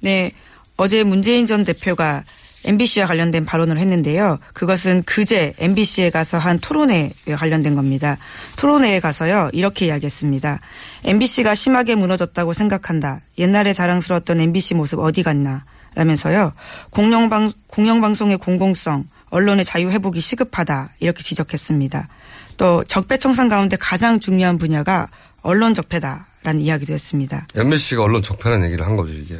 네. 0.00 0.32
어제 0.78 1.02
문재인 1.02 1.46
전 1.46 1.64
대표가 1.64 2.24
MBC와 2.64 3.06
관련된 3.06 3.44
발언을 3.44 3.78
했는데요. 3.78 4.38
그것은 4.54 5.02
그제 5.04 5.52
MBC에 5.58 6.10
가서 6.10 6.38
한 6.38 6.58
토론회에 6.58 7.10
관련된 7.36 7.74
겁니다. 7.74 8.16
토론회에 8.56 9.00
가서요. 9.00 9.50
이렇게 9.52 9.86
이야기했습니다. 9.86 10.60
MBC가 11.04 11.54
심하게 11.54 11.94
무너졌다고 11.94 12.52
생각한다. 12.52 13.20
옛날에 13.38 13.72
자랑스러웠던 13.72 14.40
MBC 14.40 14.74
모습 14.74 15.00
어디 15.00 15.22
갔나. 15.22 15.64
라면서요. 15.94 16.52
공영방, 16.90 17.52
공영방송의 17.66 18.38
공공성, 18.38 19.08
언론의 19.30 19.64
자유 19.64 19.90
회복이 19.90 20.20
시급하다. 20.20 20.94
이렇게 21.00 21.22
지적했습니다. 21.22 22.08
또 22.56 22.84
적폐청산 22.84 23.48
가운데 23.48 23.76
가장 23.76 24.20
중요한 24.20 24.58
분야가 24.58 25.08
언론 25.42 25.74
적폐다라는 25.74 26.60
이야기도 26.60 26.92
했습니다. 26.92 27.46
MBC가 27.56 28.02
언론 28.02 28.22
적폐라는 28.22 28.66
얘기를 28.66 28.86
한 28.86 28.96
거죠 28.96 29.12
이게. 29.12 29.38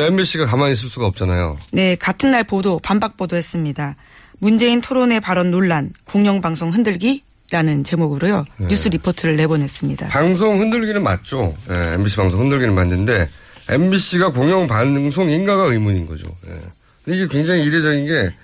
MBC가 0.00 0.46
가만히 0.46 0.72
있을 0.72 0.88
수가 0.88 1.06
없잖아요. 1.06 1.58
네, 1.70 1.96
같은 1.96 2.30
날 2.30 2.44
보도, 2.44 2.78
반박 2.78 3.16
보도했습니다. 3.16 3.96
문재인 4.38 4.80
토론회 4.80 5.20
발언 5.20 5.50
논란, 5.50 5.92
공영방송 6.04 6.70
흔들기 6.70 7.22
라는 7.52 7.84
제목으로요. 7.84 8.44
네. 8.56 8.68
뉴스 8.68 8.88
리포트를 8.88 9.36
내보냈습니다. 9.36 10.08
방송 10.08 10.58
흔들기는 10.58 11.02
맞죠. 11.02 11.54
예, 11.70 11.94
MBC 11.94 12.16
방송 12.16 12.40
흔들기는 12.40 12.74
맞는데 12.74 13.28
MBC가 13.68 14.32
공영 14.32 14.66
방송인가가 14.66 15.64
의문인 15.64 16.06
거죠. 16.06 16.34
예. 16.46 16.58
근데 17.04 17.18
이게 17.18 17.28
굉장히 17.28 17.64
이례적인 17.64 18.06
게 18.06 18.34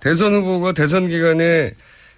대선 0.00 0.34
후보가 0.34 0.72
대선 0.74 1.08
기간에 1.08 1.72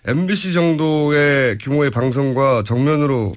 MBC 0.06 0.52
정도의 0.52 1.56
규모의 1.58 1.90
방송과 1.90 2.62
정면으로 2.66 3.34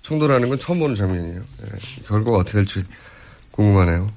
충돌하는 0.00 0.48
건 0.48 0.58
처음 0.58 0.78
보는 0.78 0.94
장면이에요. 0.94 1.40
예. 1.40 2.04
결과가 2.08 2.38
어떻게 2.38 2.58
될지 2.58 2.82
궁금하네요. 3.50 4.10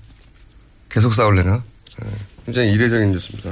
계속 0.89 1.13
싸울래나? 1.13 1.63
예. 2.03 2.07
굉장히 2.45 2.71
이례적인 2.73 3.11
뉴스입니다. 3.11 3.51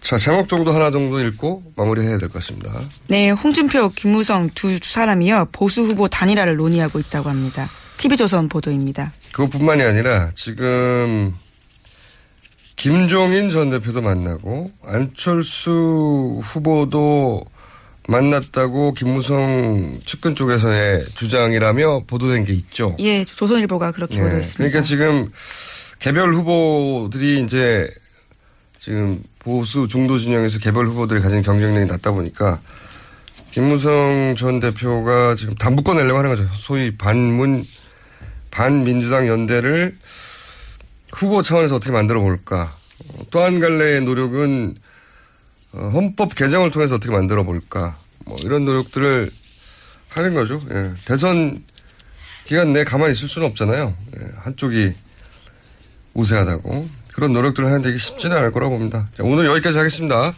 자, 0.00 0.16
제목 0.16 0.48
정도 0.48 0.72
하나 0.72 0.90
정도 0.90 1.20
읽고 1.20 1.72
마무리해야 1.76 2.16
될 2.18 2.28
것 2.28 2.34
같습니다. 2.34 2.80
네, 3.08 3.30
홍준표, 3.30 3.90
김무성 3.90 4.48
두 4.54 4.78
사람이요. 4.80 5.48
보수 5.52 5.82
후보 5.82 6.08
단일화를 6.08 6.56
논의하고 6.56 6.98
있다고 6.98 7.28
합니다. 7.28 7.68
TV조선 7.98 8.48
보도입니다. 8.48 9.12
그것뿐만이 9.32 9.82
아니라 9.82 10.30
지금 10.34 11.34
김종인 12.76 13.50
전 13.50 13.70
대표도 13.70 14.00
만나고 14.00 14.70
안철수 14.86 16.40
후보도 16.42 17.44
만났다고 18.08 18.94
김무성 18.94 20.00
측근 20.06 20.34
쪽에서의 20.34 21.04
주장이라며 21.14 22.04
보도된 22.06 22.44
게 22.46 22.54
있죠. 22.54 22.96
예, 23.00 23.22
조선일보가 23.22 23.92
그렇게 23.92 24.16
예, 24.18 24.22
보도했습니다. 24.22 24.56
그러니까 24.56 24.80
지금 24.80 25.30
개별 25.98 26.32
후보들이 26.32 27.42
이제 27.44 27.86
지금 28.78 29.22
보수 29.40 29.88
중도 29.88 30.18
진영에서 30.18 30.58
개별 30.58 30.86
후보들이 30.86 31.20
가진 31.20 31.42
경쟁력이 31.42 31.84
낮다 31.90 32.12
보니까 32.12 32.60
김무성 33.50 34.34
전 34.38 34.58
대표가 34.58 35.34
지금 35.34 35.54
다 35.56 35.68
묶어내려고 35.68 36.18
하는 36.18 36.30
거죠. 36.30 36.48
소위 36.54 36.96
반문 36.96 37.62
반민주당 38.50 39.28
연대를 39.28 39.98
후보 41.12 41.42
차원에서 41.42 41.76
어떻게 41.76 41.92
만들어 41.92 42.20
볼까. 42.22 42.74
또 43.30 43.42
한 43.42 43.60
갈래의 43.60 44.00
노력은 44.00 44.76
어, 44.76 44.87
헌법 45.72 46.34
개정을 46.34 46.70
통해서 46.70 46.96
어떻게 46.96 47.12
만들어 47.12 47.44
볼까. 47.44 47.96
뭐 48.24 48.36
이런 48.40 48.64
노력들을 48.64 49.30
하는 50.08 50.34
거죠. 50.34 50.60
예. 50.70 50.92
대선 51.04 51.62
기간 52.46 52.72
내에 52.72 52.84
가만히 52.84 53.12
있을 53.12 53.28
수는 53.28 53.46
없잖아요. 53.48 53.94
예. 54.18 54.26
한쪽이 54.38 54.94
우세하다고. 56.14 56.88
그런 57.12 57.32
노력들을 57.32 57.68
하는데 57.68 57.88
이게 57.88 57.98
쉽지는 57.98 58.36
않을 58.36 58.52
거라고 58.52 58.76
봅니다. 58.76 59.08
자, 59.16 59.24
오늘 59.24 59.46
여기까지 59.46 59.76
하겠습니다. 59.76 60.34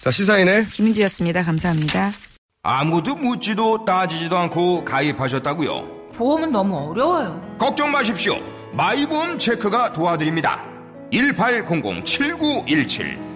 자, 0.00 0.10
시사인의 0.10 0.66
김은지였습니다. 0.68 1.44
감사합니다. 1.44 2.12
아무도 2.62 3.14
묻지도 3.14 3.84
따지지도 3.84 4.38
않고 4.38 4.84
가입하셨다고요? 4.84 6.10
보험은 6.14 6.52
너무 6.52 6.90
어려워요. 6.90 7.56
걱정 7.58 7.92
마십시오. 7.92 8.38
마이보험 8.72 9.38
체크가 9.38 9.92
도와드립니다. 9.92 10.64
1800-7917 11.12 13.35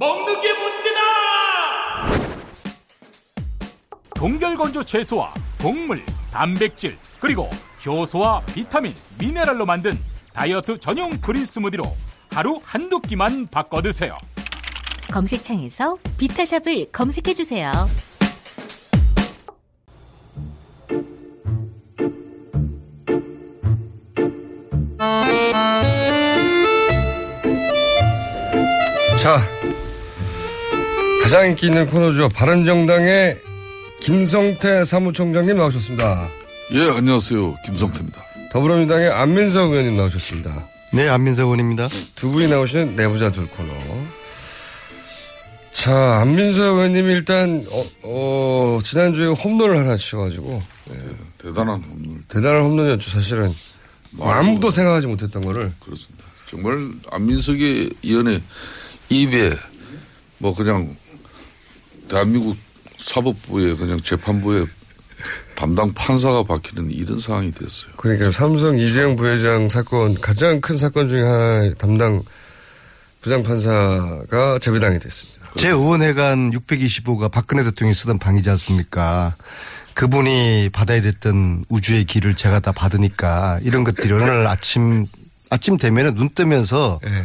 먹는 0.00 0.40
게 0.40 0.48
문제다! 0.54 1.00
동결건조 4.14 4.82
채소와 4.84 5.34
곡물, 5.60 6.02
단백질, 6.32 6.96
그리고 7.20 7.50
효소와 7.84 8.40
비타민, 8.46 8.94
미네랄로 9.18 9.66
만든 9.66 9.98
다이어트 10.32 10.80
전용 10.80 11.20
그린 11.20 11.44
스무디로 11.44 11.84
하루 12.32 12.58
한두 12.64 12.98
끼만 13.00 13.48
바꿔 13.48 13.82
드세요. 13.82 14.16
검색창에서 15.12 15.98
비타샵을 16.16 16.92
검색해 16.92 17.34
주세요. 17.34 17.70
자, 29.22 29.38
가장 31.30 31.46
인기 31.46 31.66
있는 31.66 31.86
코너죠. 31.86 32.28
바른정당의 32.30 33.38
김성태 34.00 34.84
사무총장님 34.84 35.56
나오셨습니다. 35.58 36.28
예, 36.72 36.90
안녕하세요. 36.90 37.54
김성태입니다. 37.66 38.20
더불어민주당의 38.50 39.10
안민석 39.10 39.70
의원님 39.70 39.96
나오셨습니다. 39.96 40.66
네, 40.92 41.08
안민석 41.08 41.44
의원입니다. 41.44 41.88
두 42.16 42.32
분이 42.32 42.48
나오시는 42.48 42.96
내부자 42.96 43.30
둘 43.30 43.46
코너. 43.46 43.70
자, 45.70 46.18
안민석 46.20 46.62
의원님이 46.64 47.12
일단, 47.12 47.64
어, 47.70 47.84
어, 48.02 48.80
지난주에 48.82 49.28
홈런을 49.28 49.78
하나 49.78 49.96
치셔가지고. 49.96 50.60
네. 50.86 50.96
대단한 51.38 51.80
홈런. 51.80 52.24
대단한 52.26 52.62
홈런이었죠, 52.62 53.08
사실은. 53.08 53.54
뭐 54.10 54.32
아무도 54.32 54.72
생각하지 54.72 55.06
못했던 55.06 55.44
거를. 55.44 55.70
그렇습니다. 55.78 56.24
정말 56.46 56.90
안민석의 57.12 57.90
의원의 58.02 58.42
입에 59.10 59.54
뭐 60.40 60.54
그냥 60.54 60.96
대한민국 62.10 62.56
사법부에 62.98 63.76
그냥 63.76 64.00
재판부에 64.00 64.66
담당 65.54 65.92
판사가 65.94 66.42
바뀌는 66.42 66.90
이런 66.90 67.18
상황이 67.18 67.52
됐어요. 67.52 67.92
그러니까 67.96 68.32
삼성 68.32 68.78
이재용 68.78 69.16
부회장 69.16 69.68
사건 69.68 70.14
가장 70.14 70.60
큰 70.60 70.76
사건 70.76 71.08
중에 71.08 71.22
하나의 71.22 71.74
담당 71.78 72.22
부장판사가 73.20 74.58
재배당이 74.60 74.98
됐습니다. 74.98 75.40
제 75.56 75.68
의원회관 75.68 76.52
625가 76.52 77.30
박근혜 77.30 77.62
대통령이 77.64 77.94
쓰던 77.94 78.18
방이지 78.18 78.48
않습니까? 78.50 79.36
그분이 79.94 80.70
받아야 80.72 81.02
됐던 81.02 81.66
우주의 81.68 82.04
길을 82.04 82.34
제가 82.34 82.60
다 82.60 82.72
받으니까 82.72 83.58
이런 83.62 83.84
것들이 83.84 84.12
오늘 84.12 84.46
아침 84.46 85.06
아침 85.50 85.76
되면은 85.76 86.14
눈 86.14 86.30
뜨면서 86.34 87.00
네, 87.02 87.24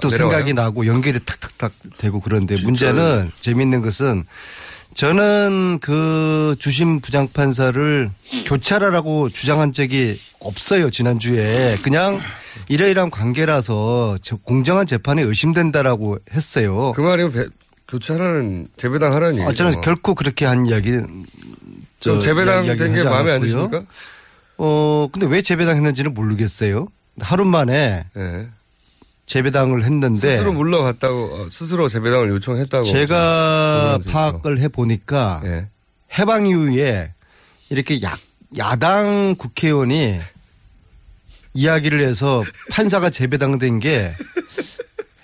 또 0.00 0.08
생각이 0.08 0.54
나고 0.54 0.86
연결이 0.86 1.18
탁탁탁 1.24 1.72
되고 1.98 2.20
그런데 2.20 2.54
문제는 2.62 3.32
재밌는 3.40 3.82
것은 3.82 4.24
저는 4.94 5.80
그 5.82 6.54
주심 6.58 7.00
부장판사를 7.00 8.10
교체하라고 8.46 9.28
주장한 9.28 9.72
적이 9.72 10.18
없어요 10.40 10.90
지난주에 10.90 11.78
그냥 11.82 12.20
이러이러한 12.68 13.10
관계라서 13.10 14.16
공정한 14.44 14.86
재판에 14.86 15.22
의심된다라고 15.22 16.18
했어요. 16.32 16.92
그 16.94 17.00
말이 17.02 17.28
교체하라는 17.88 18.68
재배당 18.76 19.12
하라는 19.12 19.34
얘기죠. 19.40 19.48
아, 19.50 19.52
저는 19.52 19.80
결코 19.82 20.14
그렇게 20.14 20.44
한 20.46 20.66
이야기. 20.66 20.92
좀 22.00 22.20
재배당 22.20 22.64
된 22.76 22.94
게 22.94 23.02
마음에 23.04 23.32
안 23.32 23.40
드십니까? 23.40 23.82
어 24.58 25.08
근데 25.12 25.26
왜 25.26 25.42
재배당 25.42 25.76
했는지는 25.76 26.14
모르겠어요. 26.14 26.86
하루 27.20 27.44
만에 27.44 28.06
네. 28.14 28.48
재배당을 29.26 29.84
했는데 29.84 30.30
스스로 30.30 30.52
물러갔다고 30.52 31.50
스스로 31.50 31.88
재배당을 31.88 32.28
요청했다고 32.30 32.84
제가 32.84 33.98
파악을 34.06 34.60
해 34.60 34.68
보니까 34.68 35.40
네. 35.42 35.68
해방 36.18 36.46
이후에 36.46 37.12
이렇게 37.70 38.00
야, 38.02 38.16
야당 38.56 39.34
국회의원이 39.36 40.20
이야기를 41.54 42.00
해서 42.00 42.44
판사가 42.70 43.10
재배당된 43.10 43.80
게 43.80 44.12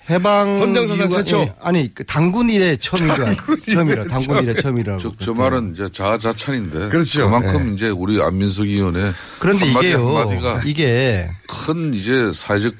해방 0.09 0.59
헌정사상 0.59 1.09
최초 1.09 1.49
아니 1.61 1.93
그 1.93 2.05
당군 2.05 2.49
이래 2.49 2.75
처음이라 2.75 3.35
처음이라 3.71 4.05
당군 4.05 4.43
이래 4.43 4.53
처음이라고 4.53 4.99
저, 4.99 5.13
저 5.17 5.33
말은 5.33 5.71
이제 5.73 5.89
자아자찬인데 5.89 6.89
그렇죠. 6.89 7.25
그만큼 7.25 7.67
네. 7.67 7.73
이제 7.73 7.89
우리 7.89 8.21
안민석 8.21 8.67
의원의 8.67 9.13
그런데 9.39 9.65
한마디 9.65 9.87
이게요 9.87 10.17
한마디가 10.17 10.61
이게 10.65 11.29
큰 11.47 11.93
이제 11.93 12.31
사회적 12.33 12.73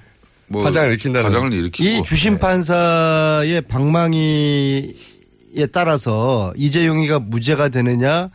뭐 0.47 0.63
파장을 0.63 0.89
일으킨다는 0.89 1.29
파장을 1.29 1.53
일으키고 1.53 1.89
이 1.89 2.03
주심 2.03 2.39
판사의 2.39 3.61
방망이에 3.61 4.93
따라서 5.71 6.53
이재용이가 6.57 7.19
무죄가 7.19 7.69
되느냐 7.69 8.29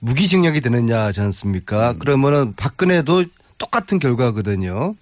무기징역이 0.00 0.60
되느냐지 0.60 1.20
않습니까? 1.20 1.92
음. 1.92 1.98
그러면은 1.98 2.54
박근혜도 2.56 3.24
똑같은 3.58 3.98
결과거든요. 3.98 4.94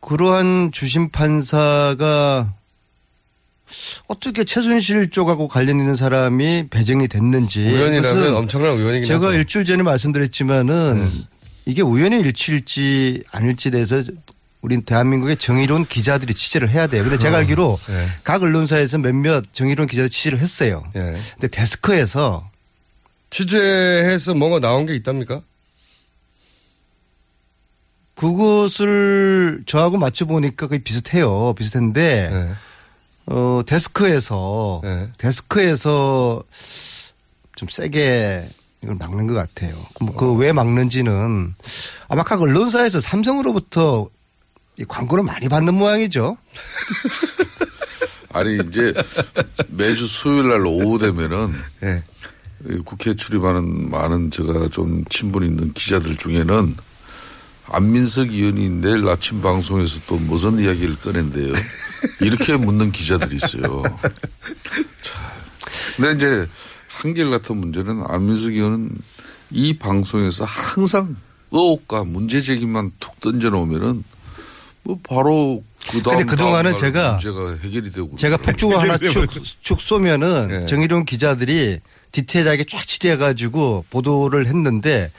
그러한 0.00 0.70
주심 0.72 1.10
판사가 1.10 2.54
어떻게 4.08 4.44
최순실 4.44 5.10
쪽하고 5.10 5.46
관련 5.46 5.78
있는 5.78 5.94
사람이 5.94 6.68
배정이 6.70 7.06
됐는지 7.06 7.62
우연이라면 7.66 8.34
엄청난 8.34 8.74
우연이긴 8.74 9.04
제가 9.04 9.28
하죠. 9.28 9.38
일주일 9.38 9.64
전에 9.64 9.82
말씀드렸지만은 9.82 11.10
이게 11.66 11.82
우연의 11.82 12.20
일치일지 12.20 13.22
아닐지 13.30 13.70
대해서 13.70 14.02
우린 14.62 14.82
대한민국의 14.82 15.36
정의로운 15.36 15.84
기자들이 15.84 16.34
취재를 16.34 16.68
해야 16.70 16.86
돼요. 16.86 17.02
근데 17.02 17.16
제가 17.16 17.38
알기로 17.38 17.78
네. 17.86 18.06
각 18.24 18.42
언론사에서 18.42 18.98
몇몇 18.98 19.44
정의로운 19.52 19.86
기자들이 19.86 20.10
취재를 20.10 20.40
했어요. 20.40 20.82
네. 20.94 21.14
근데 21.34 21.48
데스크에서 21.48 22.50
취재해서 23.30 24.34
뭔가 24.34 24.58
나온 24.58 24.84
게 24.84 24.94
있답니까? 24.96 25.42
그것을 28.20 29.62
저하고 29.64 29.96
맞춰보니까 29.96 30.66
거의 30.66 30.80
비슷해요. 30.80 31.54
비슷한데, 31.54 32.28
네. 32.30 32.54
어, 33.26 33.62
데스크에서, 33.66 34.82
데스크에서 35.16 36.42
좀 37.56 37.68
세게 37.68 38.46
이걸 38.82 38.96
막는 38.96 39.26
것 39.26 39.34
같아요. 39.34 39.74
그왜 40.18 40.52
막는지는 40.52 41.54
아마 42.08 42.22
각 42.22 42.42
언론사에서 42.42 43.00
삼성으로부터 43.00 44.10
이 44.76 44.84
광고를 44.84 45.24
많이 45.24 45.48
받는 45.48 45.74
모양이죠. 45.74 46.36
아니 48.32 48.58
이제 48.66 48.94
매주 49.68 50.06
수요일 50.06 50.48
날 50.50 50.66
오후 50.66 50.98
되면은 50.98 51.52
네. 51.80 52.02
국회 52.84 53.14
출입하는 53.14 53.90
많은 53.90 54.30
제가 54.30 54.68
좀 54.68 55.04
친분 55.06 55.42
있는 55.44 55.72
기자들 55.72 56.16
중에는 56.16 56.76
안민석 57.70 58.32
의원이 58.32 58.68
내일 58.80 59.08
아침 59.08 59.40
방송에서 59.40 60.00
또 60.06 60.16
무슨 60.16 60.58
이야기를 60.58 60.96
꺼낸대요. 60.96 61.52
이렇게 62.20 62.56
묻는 62.56 62.90
기자들이 62.90 63.36
있어요. 63.36 63.82
자, 65.02 65.32
근데 65.96 66.12
이제 66.16 66.48
한결같은 66.88 67.56
문제는 67.56 68.04
안민석 68.06 68.52
의원은 68.52 68.90
이 69.50 69.78
방송에서 69.78 70.44
항상 70.44 71.16
의혹과 71.50 72.04
문제 72.04 72.40
제기만 72.40 72.92
툭 73.00 73.20
던져놓으면은 73.20 74.04
뭐 74.82 74.98
바로 75.02 75.62
그 75.90 76.02
다음 76.02 76.18
근데 76.18 76.24
그동안은 76.24 76.76
제가 76.76 77.12
문제가 77.12 77.56
해결이 77.62 77.92
되고 77.92 78.14
제가 78.16 78.36
폭주고 78.36 78.76
하나 78.76 78.98
축, 78.98 79.26
축 79.60 79.80
쏘면은 79.80 80.48
네. 80.48 80.64
정의로운 80.66 81.04
기자들이 81.04 81.80
디테일하게 82.12 82.64
쫙 82.64 82.86
취재해가지고 82.86 83.86
보도를 83.90 84.46
했는데 84.46 85.10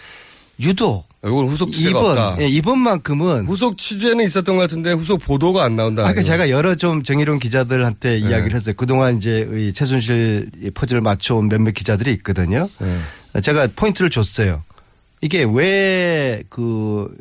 유독 0.59 1.10
이건 1.23 1.47
후속 1.47 1.71
취재가 1.71 1.99
이번 1.99 2.17
없다. 2.17 2.41
예, 2.41 2.47
이번만큼은 2.47 3.45
후속 3.45 3.77
취재는 3.77 4.25
있었던 4.25 4.55
것 4.55 4.61
같은데 4.61 4.91
후속 4.91 5.21
보도가 5.21 5.63
안 5.63 5.75
나온다. 5.75 6.07
아까 6.07 6.21
제가 6.23 6.49
여러 6.49 6.75
좀 6.75 7.03
정의로운 7.03 7.37
기자들한테 7.39 8.19
네. 8.19 8.29
이야기를 8.29 8.55
했어요. 8.55 8.73
그동안 8.75 9.17
이제 9.17 9.47
이 9.53 9.71
최순실 9.73 10.49
퍼즐을 10.73 11.01
맞춰온 11.01 11.47
몇몇 11.47 11.71
기자들이 11.73 12.11
있거든요. 12.13 12.69
네. 12.79 13.41
제가 13.41 13.67
포인트를 13.75 14.09
줬어요. 14.09 14.63
이게 15.21 15.43
왜 15.47 16.43
그 16.49 17.15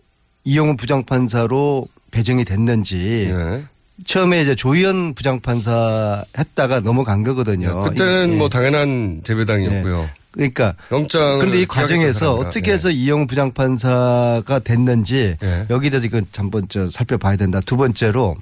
이영훈 0.45 0.79
부장판사로 0.79 1.87
배정이 2.11 2.47
됐는지 2.47 3.31
네. 3.31 3.65
처음에 4.07 4.41
이제 4.41 4.55
조희연 4.55 5.13
부장판사 5.15 6.25
했다가 6.39 6.81
넘어간 6.81 7.23
거거든요. 7.23 7.83
그때는 7.83 8.33
예. 8.33 8.37
뭐 8.37 8.49
당연한 8.49 9.21
재배당이었고요. 9.23 10.09
그러니까 10.33 10.75
영장. 10.93 11.39
근데 11.41 11.61
이 11.61 11.67
과정에서 11.67 12.35
어떻게 12.35 12.73
해서 12.73 12.91
이영훈 12.91 13.27
부장판사가 13.27 14.61
됐는지 14.61 15.37
예. 15.43 15.67
여기에 15.69 15.91
대해서 15.91 16.07
이건 16.07 16.27
한번 16.37 16.67
저 16.69 16.89
살펴봐야 16.91 17.37
된다. 17.37 17.61
두 17.65 17.77
번째로 17.77 18.37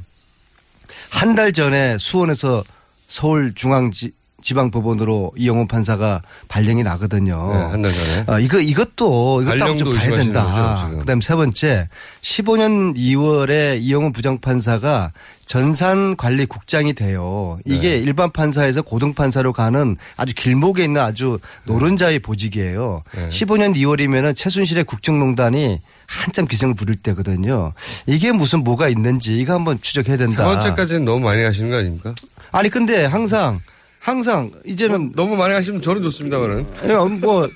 한 1.10 1.34
달 1.34 1.52
전에 1.52 1.96
수원에서 1.98 2.64
서울 3.06 3.54
중앙지 3.54 4.12
방 4.54 4.70
법원으로 4.70 5.32
이영훈 5.36 5.68
판사가 5.68 6.22
발령이 6.48 6.82
나거든요. 6.82 7.52
네, 7.52 7.58
한달 7.70 7.92
전에. 7.92 8.24
어, 8.26 8.40
이거 8.40 8.60
이것도 8.60 9.42
이것도 9.42 9.76
좀 9.76 9.96
봐야 9.96 10.10
된다. 10.10 10.42
거죠, 10.44 10.82
지금. 10.82 10.98
그다음 11.00 11.20
세 11.20 11.34
번째 11.34 11.88
15년 12.22 12.96
2월에 12.96 13.80
이영훈 13.80 14.12
부장 14.12 14.40
판사가 14.40 15.12
전산 15.46 16.14
관리 16.16 16.44
국장이 16.44 16.92
돼요. 16.92 17.58
이게 17.64 17.90
네. 17.90 17.98
일반 17.98 18.30
판사에서 18.30 18.82
고등 18.82 19.14
판사로 19.14 19.54
가는 19.54 19.96
아주 20.16 20.34
길목에 20.34 20.84
있는 20.84 21.00
아주 21.00 21.38
노른자의 21.64 22.18
보직이에요. 22.18 23.02
네. 23.14 23.28
15년 23.30 23.74
2월이면은 23.74 24.36
최순실의 24.36 24.84
국정농단이 24.84 25.80
한참 26.06 26.46
기승을 26.46 26.74
부릴 26.74 26.96
때거든요. 26.96 27.72
이게 28.06 28.30
무슨 28.30 28.62
뭐가 28.62 28.88
있는지 28.90 29.38
이거 29.38 29.54
한번 29.54 29.80
추적해야 29.80 30.18
된다. 30.18 30.32
세 30.32 30.42
번째까지는 30.42 31.04
너무 31.06 31.20
많이 31.20 31.42
하시는 31.42 31.70
거 31.70 31.76
아닙니까? 31.76 32.14
아니 32.52 32.68
근데 32.68 33.04
항상 33.04 33.60
항상 34.00 34.50
이제는 34.64 35.12
너무 35.14 35.36
많이 35.36 35.54
하시면 35.54 35.82
저는 35.82 36.02
좋습니다만은. 36.02 36.66
예, 36.84 36.94
뭐 37.20 37.48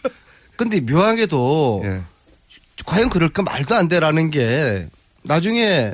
근데 0.57 0.81
묘하게도 0.81 1.83
예. 1.85 2.02
과연 2.85 3.11
그럴까 3.11 3.42
말도 3.42 3.74
안 3.74 3.88
돼라는 3.88 4.31
게 4.31 4.88
나중에 5.22 5.92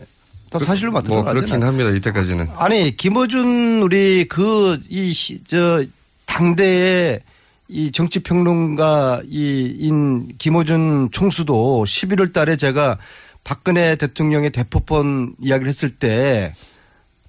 다 0.50 0.58
사실로 0.58 0.90
뭐 0.92 1.00
맞들어가잖아요. 1.00 1.34
그렇긴 1.44 1.62
합니다. 1.62 1.90
이때까지는. 1.90 2.48
아니 2.56 2.96
김어준 2.96 3.82
우리 3.82 4.26
그 4.28 4.78
이 4.90 5.12
저 5.46 5.84
당대의 6.26 7.20
이 7.68 7.92
정치 7.92 8.20
평론가 8.20 9.22
이인 9.26 10.28
김어준 10.38 11.11
총수도 11.12 11.84
11월 11.87 12.32
달에 12.32 12.56
제가 12.56 12.98
박근혜 13.44 13.96
대통령의 13.96 14.50
대포폰 14.50 15.34
이야기를 15.40 15.68
했을 15.68 15.90
때 15.90 16.54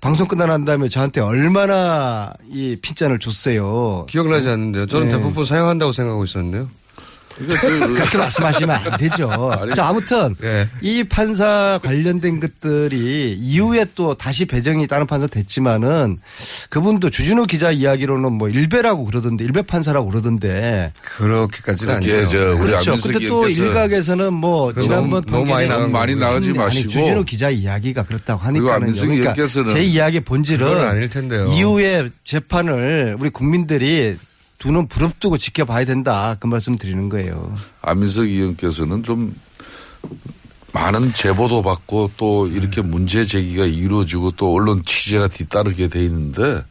방송 0.01 0.27
끝나고 0.27 0.49
난 0.51 0.63
다음에 0.65 0.87
저한테 0.87 1.19
얼마나 1.21 2.33
이 2.49 2.77
핀잔을 2.81 3.19
줬어요. 3.19 4.05
기억나지 4.07 4.47
않는데요. 4.49 4.85
저는 4.87 5.09
네. 5.09 5.17
대포폰 5.17 5.43
사용한다고 5.43 5.91
생각하고 5.91 6.23
있었는데요. 6.23 6.69
그렇게 7.39 8.17
말씀하시면 8.17 8.69
안 8.75 8.97
되죠. 8.97 9.29
자, 9.75 9.87
아무튼 9.87 10.35
예. 10.43 10.67
이 10.81 11.03
판사 11.05 11.79
관련된 11.83 12.39
것들이 12.39 13.37
이후에 13.39 13.85
또 13.95 14.13
다시 14.15 14.45
배정이 14.45 14.87
다른 14.87 15.07
판사 15.07 15.27
됐지만은 15.27 16.17
그분도 16.69 17.09
주진우 17.09 17.45
기자 17.47 17.71
이야기로는 17.71 18.33
뭐 18.33 18.49
일배라고 18.49 19.05
그러던데 19.05 19.45
일배 19.45 19.61
판사라고 19.63 20.09
그러던데 20.09 20.91
그렇게까지는 21.03 21.95
그렇게 22.01 22.11
아니에요. 22.13 22.29
저 22.29 22.37
우리 22.55 22.57
그렇죠. 22.71 22.97
근데 22.97 23.27
또 23.27 23.47
일각에서는 23.47 24.33
뭐 24.33 24.67
그거 24.69 24.81
지난번 24.81 25.23
너무- 25.25 25.31
너무 25.39 25.45
많이 25.45 25.67
판결에 25.67 25.67
나간 25.67 25.91
많이 25.91 26.13
아니, 26.13 26.53
마시고 26.53 26.89
주진우 26.89 27.23
기자 27.23 27.49
이야기가 27.49 28.03
그렇다고. 28.03 28.41
안민석 28.43 29.07
그러니까 29.07 29.33
제 29.33 29.83
이야기의 29.83 30.21
그건 30.21 30.37
본질은 30.39 30.81
아닐 30.87 31.09
텐데요. 31.09 31.45
이후에 31.47 32.09
재판을 32.23 33.15
우리 33.19 33.29
국민들이 33.29 34.17
두 34.59 34.71
눈 34.71 34.87
부릅뜨고 34.87 35.37
지켜봐야 35.37 35.85
된다. 35.85 36.35
그 36.39 36.45
말씀 36.47 36.77
드리는 36.77 37.07
거예요. 37.09 37.55
안민석 37.81 38.25
의원께서는 38.25 39.03
좀 39.03 39.33
많은 40.73 41.13
제보도 41.13 41.61
받고 41.63 42.11
또 42.17 42.47
이렇게 42.47 42.81
문제 42.81 43.25
제기가 43.25 43.65
이루어지고 43.65 44.31
또 44.31 44.53
언론 44.53 44.83
취재가 44.83 45.29
뒤따르게 45.29 45.87
돼 45.87 46.03
있는데 46.03 46.63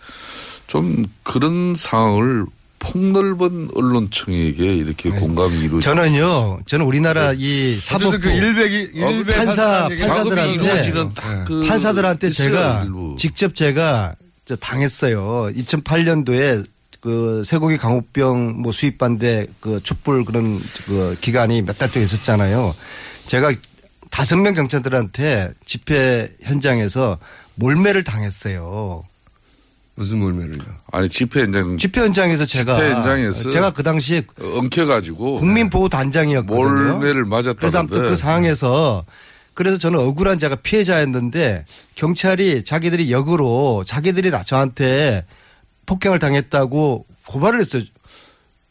좀 0.67 1.07
그런 1.23 1.75
상황을 1.75 2.45
폭넓은 2.79 3.71
언론층에게 3.75 4.77
이렇게 4.77 5.11
공감이 5.11 5.57
이루어지고 5.59 5.81
저는요, 5.81 6.61
저는 6.67 6.87
우리나라 6.87 7.33
이 7.37 7.77
사법부 7.81 8.21
그 8.21 8.29
일백이 8.31 8.91
일백 8.95 9.35
판사 9.37 9.89
판사들한테 9.89 10.53
이루어지는 10.55 11.13
딱그 11.15 11.65
판사들한테 11.67 12.31
제가 12.31 12.85
일부. 12.85 13.17
직접 13.19 13.57
제가 13.57 14.15
저 14.45 14.55
당했어요. 14.57 15.51
2008년도에 15.57 16.65
그 17.01 17.43
쇠고기 17.45 17.77
강호병 17.79 18.61
뭐 18.61 18.73
수입 18.73 18.99
반대 18.99 19.47
그 19.61 19.81
촛불 19.83 20.25
그런 20.25 20.61
그 20.87 21.17
기간이 21.21 21.63
몇 21.63 21.79
달 21.79 21.91
동안 21.91 22.05
있었잖아요. 22.05 22.75
제가 23.27 23.53
다섯 24.11 24.37
명 24.37 24.55
경찰들한테 24.55 25.53
집회 25.65 26.33
현장에서 26.43 27.19
몰매를 27.55 28.03
당했어요. 28.05 29.05
무슨 29.95 30.19
몰매를요? 30.19 30.63
아니 30.93 31.09
집회 31.09 31.43
현장 31.43 31.77
집회 31.77 32.01
현장에서 32.01 32.45
제가 32.47 32.77
집회 32.77 32.91
현장에서 32.93 33.51
제가 33.51 33.73
그 33.73 33.83
당시에 33.83 34.23
엉켜가지고 34.41 35.37
국민 35.39 35.71
보호 35.71 35.89
단장이었거든요. 35.89 36.59
몰매를 36.99 37.25
맞았다는데 37.25 37.59
그래서 37.61 37.79
아무튼 37.79 38.09
그 38.09 38.17
상황에서 38.17 39.05
그래서 39.55 39.77
저는 39.77 39.99
억울한 39.99 40.39
제가 40.39 40.55
피해자였는데 40.57 41.65
경찰이 41.97 42.63
자기들이 42.65 43.11
역으로 43.11 43.85
자기들이 43.87 44.31
나 44.31 44.45
저한테 44.45 45.25
폭행을 45.89 46.19
당했다고 46.19 47.07
고발을 47.27 47.61
했어요. 47.61 47.83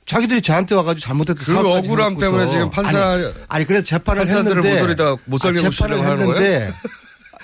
자기들이 0.06 0.42
저한테 0.42 0.76
와가지고 0.76 1.00
잘못했다. 1.02 1.44
그 1.44 1.58
억울함 1.58 2.18
때문에 2.18 2.48
지금 2.48 2.70
판사 2.70 3.10
아니, 3.10 3.26
아니 3.50 3.66
그래서 3.66 3.84
재판을 3.84 4.24
판사들을 4.26 4.64
했는데 4.64 4.96
다못 4.96 5.42
살게 5.42 5.60
아, 5.60 5.70
재판을 5.70 6.00
했는데 6.00 6.74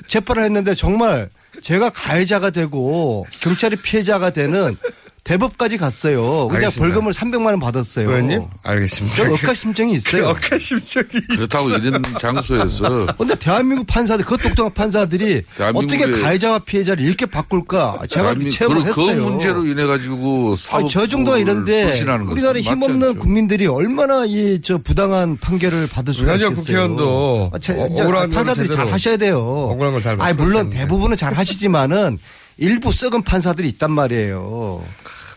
재판을 0.08 0.44
했는데 0.44 0.76
정말 0.76 1.30
제가 1.62 1.90
가해자가 1.90 2.52
되고 2.52 3.26
경찰이 3.42 3.78
피해자가 3.78 4.30
되는 4.30 4.78
대법까지 5.24 5.78
갔어요. 5.78 6.50
그냥. 6.50 6.70
벌금을 6.78 7.14
300만 7.14 7.46
원 7.46 7.60
받았어요. 7.62 8.10
의원님 8.10 8.44
알겠습니다. 8.62 9.16
저 9.16 9.32
억가 9.32 9.54
심정이 9.54 9.94
있어요. 9.94 10.28
억가 10.28 10.60
심정이 10.60 11.06
그렇다고 11.30 11.70
이런 11.70 12.04
장소에서 12.20 13.06
근데 13.18 13.34
대한민국 13.36 13.88
판사들, 13.88 14.26
그 14.26 14.38
똑똑한 14.38 14.74
판사들이 14.74 15.44
어떻게 15.74 16.12
가해자와 16.12 16.60
피해자를 16.60 17.06
이렇게 17.06 17.26
바꿀까? 17.26 18.02
제가 18.10 18.36
체험을 18.52 18.84
그, 18.84 18.92
그 18.94 19.02
했어요. 19.02 19.24
문제로 19.30 19.66
인해 19.66 19.86
가지고 19.86 20.58
사법 20.58 20.90
저 20.90 21.08
정도가 21.08 21.38
이런데 21.38 21.86
우리나라 22.28 22.60
힘없는. 22.60 23.20
국민들이 23.20 23.66
얼마나 23.68 24.26
이 24.26 24.60
저 24.62 24.78
부당한 24.78 25.38
판결을 25.38 25.88
받을 25.92 26.14
수가 26.14 26.34
있겠어요. 26.36 26.56
국회의원도 26.56 27.52
아, 27.54 27.60
제- 27.60 27.74
어, 27.74 27.86
억울한 27.86 28.30
판사들이 28.30 28.70
잘 28.70 28.88
하셔야 28.92 29.18
돼요. 29.18 29.40
억울한 29.40 29.94
걸잘 29.94 30.22
아니 30.22 30.36
물론. 30.36 30.70
대부분은 30.70 31.16
잘 31.18 31.34
하시지만은 31.34 32.20
일부 32.58 32.92
썩은 32.92 33.24
판사들이 33.24 33.68
있단 33.70 33.92
말이에요. 33.92 34.86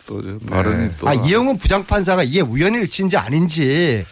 또 0.06 0.38
발언이 0.48 0.90
또아 0.98 1.14
이영훈 1.14 1.58
부장판사가 1.58 2.22
이게 2.22 2.40
우연일치인지 2.40 3.16
아닌지 3.16 4.04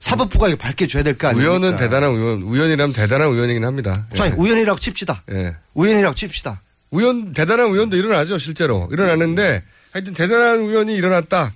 사법부가 0.00 0.48
이거 0.48 0.56
밝혀줘야 0.56 1.02
될 1.02 1.16
거 1.18 1.28
아닙니까? 1.28 1.50
우연은 1.52 1.76
대단한 1.76 2.10
우연, 2.10 2.42
우연이라면 2.42 2.92
대단한 2.92 3.28
우연이긴 3.28 3.64
합니다. 3.64 4.06
자, 4.14 4.26
예. 4.26 4.30
우연이라고 4.36 4.78
칩시다. 4.80 5.22
예. 5.30 5.56
우연이라고 5.74 6.14
칩시다. 6.14 6.60
우연, 6.90 7.32
대단한 7.34 7.68
우연도 7.68 7.96
일어나죠, 7.96 8.36
실제로. 8.38 8.88
일어났는데, 8.90 9.62
하여튼 9.92 10.12
대단한 10.12 10.60
우연이 10.60 10.94
일어났다. 10.94 11.52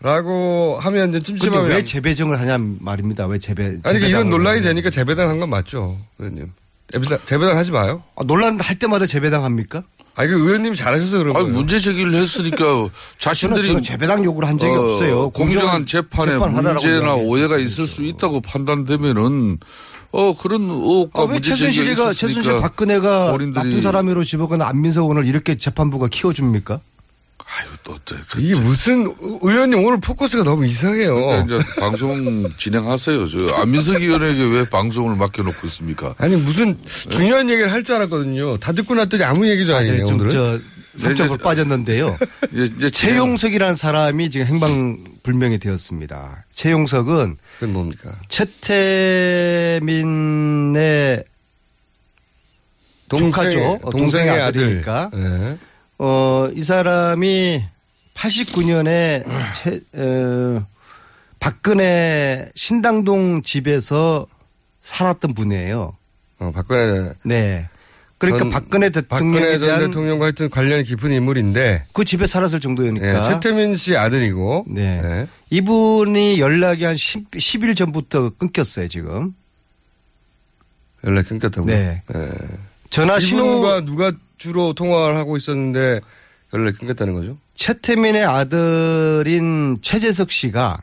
라고 0.00 0.78
하면 0.80 1.10
이제 1.10 1.18
찜찜하면. 1.18 1.70
왜 1.70 1.82
재배정을 1.82 2.38
하냐 2.38 2.56
말입니다. 2.80 3.26
왜 3.26 3.38
재배? 3.40 3.76
아니, 3.82 3.98
이런 3.98 4.30
논란이. 4.30 4.62
되니까 4.62 4.88
재배당 4.90 5.28
한 5.28 5.40
건 5.40 5.50
맞죠, 5.50 5.98
의원님. 6.18 6.52
재배당, 6.92 7.18
재배당 7.26 7.56
하지 7.56 7.72
마요. 7.72 8.02
아, 8.16 8.24
논란 8.24 8.58
할 8.60 8.78
때마다 8.78 9.06
재배당 9.06 9.44
합니까? 9.44 9.82
아, 10.14 10.24
이거 10.24 10.34
의원님이 10.36 10.74
잘하셔서 10.74 11.18
그런 11.18 11.36
아니, 11.36 11.44
거예요. 11.44 11.56
문제 11.58 11.78
제기를 11.78 12.12
했으니까 12.14 12.58
저는, 12.58 12.88
자신들이 13.18 13.68
저는 13.68 13.82
재배당 13.82 14.24
요구를 14.24 14.48
한 14.48 14.58
적이 14.58 14.72
어, 14.74 14.80
없어요. 14.80 15.30
공정한 15.30 15.86
재판에 15.86 16.32
재판하라라고 16.32 16.86
문제나. 16.86 17.14
오해가 17.14 17.58
있을 17.58 17.86
수 17.86 18.02
있다고 18.02 18.40
판단되면은 18.40 19.58
어 20.10 20.34
그런 20.34 20.62
의혹과 20.62 21.22
아, 21.22 21.26
왜 21.26 21.32
문제 21.34 21.50
제기가 21.54 21.66
최순실이가 21.70 22.12
최순실 22.14 22.56
박근혜가 22.56 23.36
나쁜 23.54 23.82
사람으로 23.82 24.24
집어간 24.24 24.62
안민석 24.62 25.04
오늘 25.08 25.26
이렇게 25.26 25.56
재판부가 25.56 26.08
키워줍니까? 26.08 26.80
또 27.82 27.92
어때? 27.94 28.16
이게 28.38 28.58
무슨, 28.60 29.06
의- 29.06 29.14
의원님 29.42 29.84
오늘 29.84 29.98
포커스가 30.00 30.44
너무 30.44 30.66
이상해요. 30.66 31.14
그러니까 31.14 31.56
이제 31.56 31.64
방송 31.80 32.48
진행하세요. 32.58 33.26
저 33.28 33.46
안민석 33.56 34.02
의원에게 34.02 34.44
왜 34.44 34.68
방송을 34.68 35.16
맡겨놓고 35.16 35.66
있습니까? 35.66 36.14
아니, 36.18 36.36
무슨 36.36 36.78
중요한 37.10 37.48
얘기를 37.48 37.72
할 37.72 37.82
줄 37.84 37.94
알았거든요. 37.96 38.58
다 38.58 38.72
듣고 38.72 38.94
났더니 38.94 39.22
아무 39.24 39.48
얘기도 39.48 39.74
아니네요, 39.76 40.04
좀 40.06 40.20
오늘은. 40.20 40.30
저 40.30 40.58
이제- 41.12 41.26
빠졌는데요. 41.42 42.18
이제, 42.52 42.72
이제 42.76 42.90
최용석이라는 42.90 43.76
사람이 43.76 44.30
지금 44.30 44.46
행방불명이 44.46 45.58
되었습니다. 45.58 46.44
최용석은 46.52 47.36
그건 47.60 47.72
뭡니까? 47.72 48.14
최태민의 49.78 51.24
동생- 53.08 53.30
조카죠. 53.30 53.60
어, 53.82 53.90
동생의, 53.90 53.90
동생의 53.92 54.30
아들. 54.30 54.44
아들이니까. 54.64 55.10
예. 55.14 55.56
어, 55.98 56.48
이 56.54 56.62
사람이 56.62 57.64
89년에 58.14 59.24
최, 59.56 59.80
어, 59.94 60.66
박근혜 61.40 62.50
신당동 62.54 63.42
집에서 63.42 64.26
살았던 64.82 65.34
분이에요. 65.34 65.96
어, 66.38 66.52
박근혜. 66.54 67.12
네. 67.24 67.68
그러니까 68.18 68.44
전- 68.44 68.50
박근혜 68.50 68.90
대통령에 68.90 69.32
박근혜 69.40 69.58
전 69.58 69.68
대한 69.68 69.80
대통령과 69.86 70.24
하여튼 70.26 70.50
관련이 70.50 70.82
깊은 70.84 71.12
인물인데. 71.12 71.84
그 71.92 72.04
집에 72.04 72.26
살았을 72.26 72.58
정도니까. 72.58 73.18
예, 73.18 73.22
최태민 73.22 73.76
씨 73.76 73.96
아들이고. 73.96 74.64
네. 74.68 75.00
예. 75.04 75.28
이분이 75.50 76.40
연락이 76.40 76.84
한 76.84 76.96
10, 76.96 77.30
10일 77.30 77.76
전부터 77.76 78.30
끊겼어요, 78.30 78.88
지금. 78.88 79.34
연락 81.04 81.28
끊겼다고요? 81.28 81.72
네. 81.72 82.02
예. 82.14 82.30
전화 82.90 83.20
신호 83.20 83.42
이분과 83.44 83.84
누가 83.84 84.12
주로 84.38 84.72
통화를 84.72 85.16
하고 85.16 85.36
있었는데 85.36 86.00
연락이 86.54 86.78
끊겼다는 86.78 87.14
거죠? 87.14 87.36
최태민의 87.54 88.24
아들인 88.24 89.78
최재석 89.82 90.30
씨가 90.30 90.80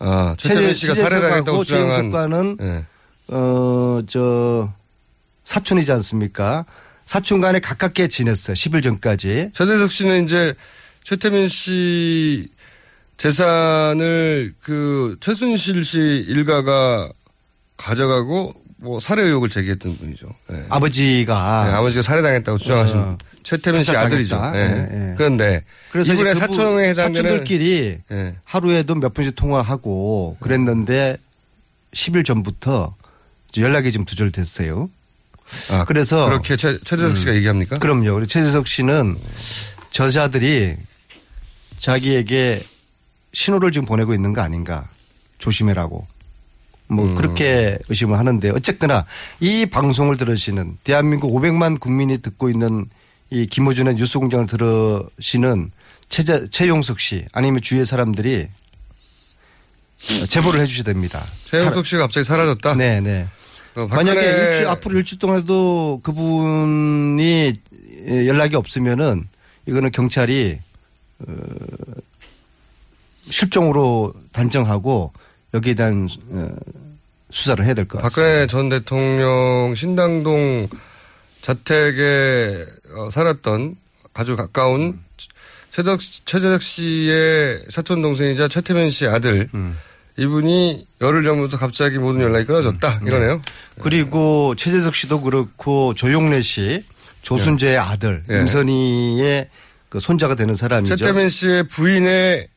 아, 0.00 0.34
최태민 0.38 0.74
씨가 0.74 0.94
살해당했다고 0.94 1.64
주장한 1.64 1.88
최영석과는 1.88 2.56
네. 2.58 2.84
어저 3.34 4.72
사촌이지 5.44 5.90
않습니까? 5.92 6.66
사촌 7.04 7.40
간에 7.40 7.58
가깝게 7.58 8.08
지냈어요. 8.08 8.54
10일 8.54 8.82
전까지. 8.82 9.50
최재석 9.54 9.90
씨는 9.90 10.24
이제 10.24 10.54
최태민 11.04 11.48
씨 11.48 12.50
재산을 13.16 14.54
그 14.62 15.16
최순실 15.20 15.84
씨 15.84 15.98
일가가 16.28 17.10
가져가고 17.76 18.52
뭐 18.80 19.00
살해 19.00 19.22
의혹을 19.24 19.48
제기했던 19.48 19.98
분이죠. 19.98 20.28
네. 20.48 20.64
아버지가 20.68 21.64
네, 21.66 21.72
아버지가 21.74 22.02
살해당했다고 22.02 22.58
주장하신 22.58 22.96
어, 22.96 23.18
최태민 23.42 23.82
씨 23.82 23.96
아들이죠. 23.96 24.50
네. 24.52 25.14
그런데 25.16 25.64
그래서 25.90 26.12
이분의 26.12 26.34
그분 26.34 26.48
사촌에 26.48 26.88
해당되는 26.90 27.30
사촌들끼리 27.30 27.98
예. 28.12 28.36
하루에도 28.44 28.94
몇 28.94 29.14
번씩 29.14 29.34
통화하고 29.34 30.36
그랬는데 30.38 31.16
10일 31.92 32.24
전부터 32.24 32.94
연락이 33.56 33.90
좀 33.90 34.04
두절됐어요. 34.04 34.88
아, 35.70 35.84
그래서 35.86 36.26
그렇게 36.26 36.56
최, 36.56 36.78
최재석 36.84 37.16
씨가 37.16 37.34
얘기합니까? 37.34 37.78
그럼요. 37.78 38.14
우리 38.14 38.26
최재석 38.26 38.68
씨는 38.68 39.16
저자들이 39.90 40.76
자기에게 41.78 42.62
신호를 43.32 43.72
지금 43.72 43.86
보내고 43.86 44.14
있는 44.14 44.32
거 44.32 44.42
아닌가 44.42 44.88
조심해라고 45.38 46.06
뭐 46.88 47.04
음. 47.06 47.14
그렇게 47.14 47.78
의심을 47.88 48.18
하는데 48.18 48.50
어쨌거나 48.50 49.04
이 49.40 49.66
방송을 49.66 50.16
들으시는 50.16 50.78
대한민국 50.84 51.32
500만 51.32 51.78
국민이 51.80 52.18
듣고 52.18 52.48
있는 52.50 52.86
이 53.30 53.46
김호준의 53.46 53.94
뉴스공장을 53.96 54.46
들으시는 54.46 55.70
최재, 56.08 56.48
최용석 56.48 56.98
씨 57.00 57.26
아니면 57.32 57.60
주위의 57.60 57.84
사람들이 57.84 58.48
제보를 60.28 60.60
해주셔야 60.60 60.84
됩니다. 60.84 61.24
최영석 61.44 61.84
씨가 61.84 62.02
갑자기 62.02 62.24
사라졌다? 62.24 62.74
네네. 62.74 63.26
어, 63.74 63.86
박근혜- 63.86 64.14
만약에 64.14 64.26
일주, 64.56 64.68
앞으로 64.68 64.98
일주 64.98 65.18
동안에도 65.18 66.00
그분이 66.02 67.52
예, 68.08 68.26
연락이 68.26 68.56
없으면은 68.56 69.28
이거는 69.66 69.90
경찰이 69.90 70.58
어, 71.18 71.32
실종으로 73.30 74.14
단정하고 74.32 75.12
여기에 75.54 75.74
대한 75.74 76.08
어, 76.30 76.48
수사를 77.30 77.64
해야 77.64 77.74
될 77.74 77.86
것 77.86 78.00
같습니다. 78.02 78.08
박근혜 78.22 78.46
전 78.46 78.68
대통령 78.68 79.74
신당동 79.74 80.68
자택에 81.42 82.64
어, 82.96 83.10
살았던 83.10 83.76
아주 84.14 84.36
가까운 84.36 84.98
최적, 85.70 86.00
최재석 86.24 86.62
씨의 86.62 87.64
사촌 87.70 88.02
동생이자 88.02 88.48
최태민 88.48 88.90
씨 88.90 89.06
아들 89.06 89.48
음. 89.54 89.76
이분이 90.16 90.86
열흘 91.00 91.22
전부터 91.22 91.56
갑자기 91.58 91.98
모든 91.98 92.20
연락이 92.22 92.44
끊어졌다 92.46 93.00
이러네요. 93.06 93.40
그리고 93.80 94.54
최재석 94.56 94.94
씨도 94.96 95.20
그렇고 95.20 95.94
조용래 95.94 96.40
씨 96.40 96.84
조순재의 97.22 97.78
아들 97.78 98.24
예. 98.30 98.40
임선희의 98.40 99.48
그 99.88 100.00
손자가 100.00 100.34
되는 100.34 100.54
사람이죠. 100.56 100.96
최태민 100.96 101.28
씨의 101.28 101.68
부인의 101.68 102.48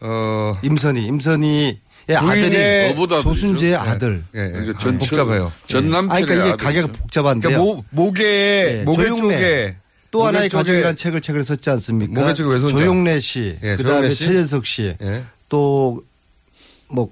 어 0.00 0.58
임선희 0.62 1.04
임선희의 1.04 1.80
아들이 2.08 2.90
어보다들이죠. 2.92 3.22
조순재의 3.22 3.76
아들. 3.76 4.24
예, 4.34 4.40
예. 4.40 4.48
그러니까 4.50 4.72
아, 4.76 4.78
전- 4.78 4.98
복잡해요. 4.98 5.52
전 5.66 5.90
남편의 5.90 6.22
아, 6.22 6.26
그러니까 6.26 6.48
이게. 6.54 6.56
가게가 6.64 6.86
복잡한데요. 6.88 7.50
그러니까 7.50 7.64
목, 7.64 7.84
목에 7.90 8.24
예, 8.80 8.82
목에 8.84 9.02
조용래. 9.04 9.20
쪽에 9.36 9.76
또 10.10 10.26
하나의 10.26 10.48
쪽에- 10.50 10.52
가족이라는 10.52 10.96
책을 10.96 11.20
최근에 11.20 11.42
썼지 11.42 11.70
않습니까? 11.70 12.20
목에 12.20 12.34
쪽에 12.34 12.50
왼손자. 12.50 12.76
조용래 12.76 13.18
씨, 13.20 13.56
예, 13.62 13.76
그다음에 13.76 14.10
씨. 14.10 14.26
최재석 14.26 14.66
씨, 14.66 14.94
예. 15.00 15.22
또뭐 15.48 16.02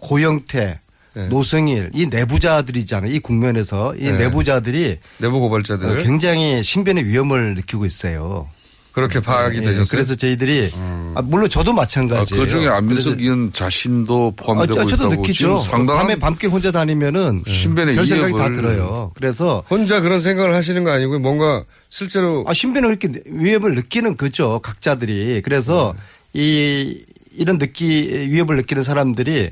고영태, 0.00 0.80
예. 1.16 1.20
노승일 1.26 1.90
이 1.94 2.06
내부자들이잖아요. 2.06 3.12
이 3.12 3.18
국면에서 3.20 3.94
이 3.96 4.06
예. 4.06 4.12
내부자들이 4.12 4.98
내부 5.18 5.40
고발자들 5.40 5.88
어, 6.00 6.02
굉장히 6.02 6.62
신변의 6.62 7.06
위험을 7.06 7.54
느끼고 7.54 7.84
있어요. 7.86 8.48
그렇게 8.92 9.20
파악이 9.20 9.58
예, 9.58 9.62
되셨어요. 9.62 9.84
그래서 9.88 10.14
저희들이 10.16 10.72
아, 11.14 11.22
물론 11.22 11.48
저도 11.48 11.70
아, 11.72 11.74
마찬가지예요. 11.74 12.42
그 12.44 12.48
중에 12.50 12.68
안민석 12.68 13.20
의원 13.20 13.52
자신도 13.52 14.34
아, 14.38 14.42
포함되고 14.42 14.80
저- 14.80 14.86
저도 14.86 15.06
있다고 15.06 15.22
느끼죠. 15.22 15.56
상당한 15.56 16.04
밤에 16.06 16.16
밤길 16.18 16.50
혼자 16.50 16.72
다니면은 16.72 17.44
신변의 17.46 17.94
별 17.94 18.06
생각이 18.06 18.32
다 18.34 18.52
들어요. 18.52 19.12
그래서 19.14 19.62
혼자 19.70 20.00
그런 20.00 20.20
생각을 20.20 20.54
하시는 20.54 20.82
거 20.82 20.90
아니고 20.90 21.18
뭔가 21.20 21.64
실제로 21.88 22.44
아, 22.48 22.52
신변을 22.54 22.98
그렇게 22.98 23.20
위협을 23.26 23.74
느끼는 23.76 24.16
거죠. 24.16 24.60
각자들이. 24.62 25.42
그래서 25.44 25.94
이 26.32 27.04
이런 27.36 27.58
느끼 27.58 28.08
위협을 28.30 28.56
느끼는 28.56 28.82
사람들이 28.82 29.50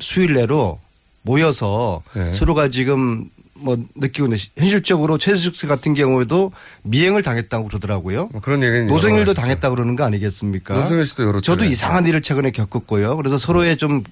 수일 0.00 0.34
내로 0.34 0.78
모여서 1.22 2.02
네. 2.14 2.32
서로가 2.32 2.68
지금 2.68 3.28
뭐 3.62 3.76
느끼고 3.94 4.26
있는 4.26 4.38
현실적으로 4.56 5.18
최수식 5.18 5.56
씨 5.56 5.66
같은 5.66 5.94
경우에도 5.94 6.52
미행을 6.82 7.22
당했다고 7.22 7.68
그러더라고요. 7.68 8.28
뭐 8.32 8.40
그런 8.40 8.62
얘기는 8.62 8.86
노승일도 8.86 9.34
당했다고 9.34 9.74
그러는 9.74 9.96
거 9.96 10.04
아니겠습니까? 10.04 10.74
노승일 10.74 11.06
씨도 11.06 11.24
여러 11.24 11.40
저도 11.40 11.60
차례. 11.60 11.72
이상한 11.72 12.06
일을 12.06 12.22
최근에 12.22 12.50
겪었고요. 12.50 13.16
그래서 13.16 13.38
서로의 13.38 13.76
좀 13.76 14.02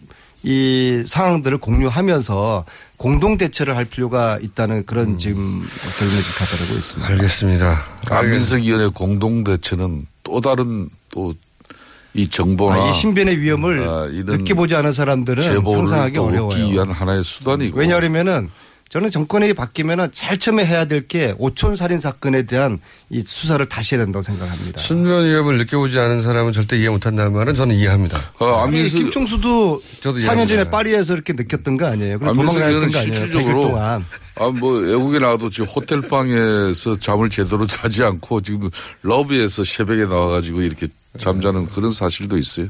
이 0.43 1.03
상황들을 1.07 1.59
공유하면서 1.59 2.65
공동 2.97 3.37
대처를 3.37 3.77
할 3.77 3.85
필요가 3.85 4.39
있다는 4.41 4.87
그런 4.87 5.19
지금 5.19 5.61
결론을 5.99 6.23
가져가고 6.39 6.79
있습니다. 6.79 7.09
알겠습니다. 7.13 7.83
안민석 8.09 8.61
의원의 8.61 8.91
공동 8.93 9.45
대처는 9.45 10.07
또 10.23 10.41
다른 10.41 10.89
또이 11.11 12.29
정보나 12.31 12.85
아, 12.85 12.89
이 12.89 12.93
신변의 12.95 13.39
위험을 13.41 13.87
아, 13.87 14.07
이런 14.11 14.39
느껴보지 14.39 14.75
않은 14.77 14.93
사람들은 14.93 15.43
상상하기 15.43 16.15
또 16.15 16.27
어려워요. 16.27 16.47
얻기 16.47 16.73
위한 16.73 16.91
하나의 16.91 17.23
수단이고 17.23 17.79
왜냐하면은 17.79 18.49
저는 18.91 19.09
정권이 19.11 19.55
바뀌면은 19.55 20.09
제일 20.11 20.37
처음에 20.39 20.67
해야 20.67 20.85
될 20.85 21.07
게 21.07 21.33
오촌 21.39 21.77
살인 21.77 21.99
사건에 22.01 22.43
대한 22.43 22.79
이 23.09 23.23
수사를 23.25 23.65
다시 23.69 23.95
해야 23.95 24.05
된다고 24.05 24.23
생각합니다. 24.23 24.81
신변 24.81 25.25
위협을 25.27 25.59
느껴보지 25.59 25.99
않은 25.99 26.23
사람은 26.23 26.53
절대 26.53 26.77
이해 26.77 26.89
못한다는 26.89 27.33
말은 27.33 27.55
저는 27.55 27.75
이해합니다. 27.77 28.19
어, 28.41 28.47
아니, 28.47 28.63
안민석 28.79 28.99
김총수도 28.99 29.83
저도 30.01 30.19
4년 30.19 30.23
이해합니다. 30.23 30.47
전에 30.49 30.71
파리에서 30.71 31.15
이렇게 31.15 31.33
느꼈던 31.33 31.77
거 31.77 31.87
아니에요? 31.87 32.19
그래서 32.19 32.35
의원은 32.35 32.91
거 32.91 32.99
아니에요? 32.99 33.13
100일 33.13 33.17
실질적으로 33.17 33.63
동안. 33.63 34.05
아, 34.37 34.49
뭐, 34.49 34.73
외국에 34.79 35.19
나와도 35.21 35.51
지금 35.51 35.67
호텔 35.67 36.01
방에서 36.03 36.97
잠을 36.97 37.31
제대로 37.31 37.67
자지 37.67 38.03
않고 38.03 38.41
지금 38.41 38.71
러비에서 39.03 39.63
새벽에 39.65 40.05
나와가지고 40.05 40.63
이렇게 40.63 40.89
잠자는 41.17 41.71
그런 41.71 41.91
사실도 41.93 42.39
있어요. 42.39 42.67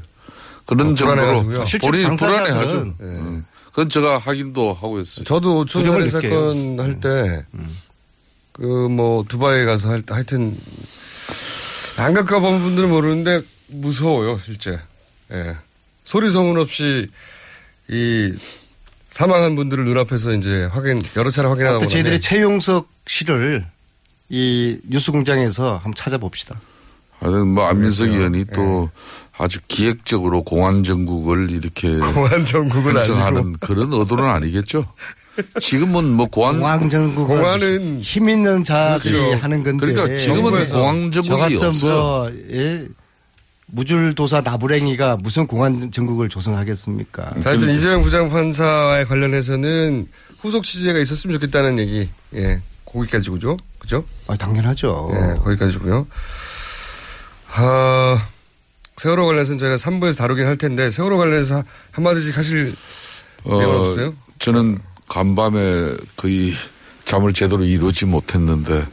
그런 0.67 0.89
어, 0.93 0.95
정도로 0.95 1.45
본인이 1.83 2.17
불안해하죠. 2.17 2.95
예. 3.03 3.43
그건 3.81 3.89
제가 3.89 4.19
확인도 4.19 4.75
하고 4.75 5.01
있어요. 5.01 5.25
저도 5.25 5.65
느껴요. 6.05 6.53
사건 6.53 6.81
할 6.81 7.01
때, 7.01 7.47
그뭐 8.53 9.25
두바이 9.27 9.65
가서 9.65 9.89
할 9.89 10.03
때 10.03 10.13
하여튼 10.13 10.59
안 11.97 12.13
가까운 12.13 12.61
분들은 12.61 12.91
모르는데 12.91 13.41
무서워요 13.69 14.39
실제. 14.45 14.79
예. 15.33 15.57
소리 16.05 16.29
소문 16.31 16.59
없이 16.59 17.09
이 17.89 18.35
사망한 19.09 19.57
분들을 19.57 19.85
눈앞에서 19.87 20.35
이제 20.35 20.65
확인 20.65 21.01
여러 21.17 21.31
차례 21.31 21.49
확인하다 21.49 21.79
보면 21.79 21.89
저희들이 21.89 22.21
최용석 22.21 22.87
씨를 23.07 23.65
이 24.29 24.79
뉴스공장에서 24.89 25.77
한번 25.77 25.95
찾아봅시다. 25.95 26.61
하여튼 27.21 27.49
뭐 27.49 27.67
안민석. 27.67 28.09
의원이 28.09 28.47
또 28.55 28.91
아주 29.39 29.59
기획적으로 29.69 30.43
공안 30.43 30.83
정국을 30.83 31.51
이렇게 31.51 31.99
공안 32.15 32.45
정국은 32.45 32.95
형성하는 32.97 33.39
아니고. 33.41 33.59
그런 33.61 33.93
의도는 33.93 34.25
아니겠죠. 34.25 34.85
지금은 35.59 36.11
뭐 36.11 36.27
공안 36.27 36.59
공황정국은 36.59 37.37
공안은 37.39 38.01
힘 38.01 38.29
있는 38.29 38.65
자들이 38.65 39.13
그렇죠. 39.15 39.37
하는 39.43 39.63
건데. 39.63 39.87
그러니까 39.87 40.17
지금은 40.19 40.43
정부에서 40.45 40.79
공안 40.81 41.11
저 41.11 41.23
정국이 41.23 41.55
같은 41.55 41.69
없어요. 41.69 41.93
뭐 41.95 42.33
예? 42.51 42.87
무줄도사 43.73 44.41
나부랭이가 44.41 45.19
무슨 45.19 45.47
공안정국을 45.47 46.29
조성하겠습니까? 46.29 47.31
자, 47.41 47.51
하여튼 47.51 47.73
이재명 47.73 48.03
부장판사에 48.03 49.05
관련해서는 49.05 50.09
후속 50.41 50.65
취재가 50.65 50.99
있었으면 50.99 51.35
좋겠다는 51.39 51.79
얘기. 51.79 52.09
예. 52.35 52.61
거기까지고죠. 52.85 53.57
그죠? 53.79 54.05
아, 54.27 54.37
당연하죠. 54.37 55.11
예, 55.15 55.35
거기까지고요. 55.41 56.07
아, 57.55 58.27
세월호 58.97 59.27
관련해서는 59.27 59.59
저희가 59.59 59.77
3부에서 59.77 60.19
다루긴 60.19 60.47
할 60.47 60.57
텐데 60.57 60.91
세월호 60.91 61.17
관련해서 61.19 61.57
한- 61.57 61.65
한마디씩 61.93 62.37
하실 62.37 62.75
내용 63.45 63.63
어, 63.77 63.87
없어요? 63.87 64.15
저는 64.39 64.79
간밤에 65.09 65.97
거의 66.17 66.53
잠을 67.05 67.33
제대로 67.33 67.65
이루지 67.65 68.07
못했는데 68.07 68.87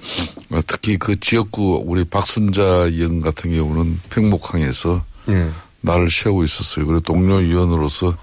어, 0.51 0.59
특히 0.65 0.97
그 0.97 1.19
지역구 1.19 1.83
우리 1.85 2.03
박순자 2.03 2.97
영 2.99 3.19
같은 3.19 3.51
경우는 3.51 3.99
팽목항에서 4.09 5.03
예. 5.29 5.49
나를 5.81 6.09
세우고 6.09 6.43
있었어요. 6.43 6.85
그리고 6.87 7.01
동료 7.01 7.35
위원으로서 7.35 8.15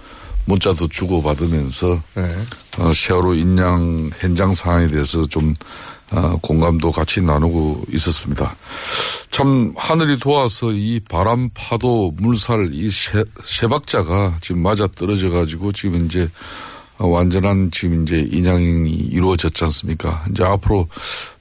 문자도 0.47 0.89
주고받으면서 0.89 2.03
네. 2.15 2.37
어, 2.79 2.93
세월호 2.93 3.35
인양 3.35 4.11
현장 4.19 4.53
상황에 4.53 4.89
대해서 4.89 5.25
좀 5.27 5.55
어, 5.55 5.55
공감도 6.43 6.93
같이 6.93 7.21
나누고 7.21 7.85
있었습니다. 7.93 8.55
참 9.31 9.73
하늘이 9.77 10.19
도와서 10.19 10.71
이 10.73 11.01
바람, 11.01 11.51
파도, 11.55 12.13
물살 12.17 12.71
이 12.73 12.91
세, 12.91 13.25
세 13.43 13.67
박자가 13.67 14.37
지금 14.41 14.63
맞아 14.63 14.87
떨어져 14.87 15.31
가지고 15.31 15.73
지금 15.73 16.07
이제 16.07 16.29
완전한 16.99 17.71
지금 17.73 18.03
이제 18.03 18.27
인양이 18.31 18.91
이루어졌지 18.91 19.65
않습니까? 19.65 20.25
이제 20.31 20.45
앞으로 20.45 20.89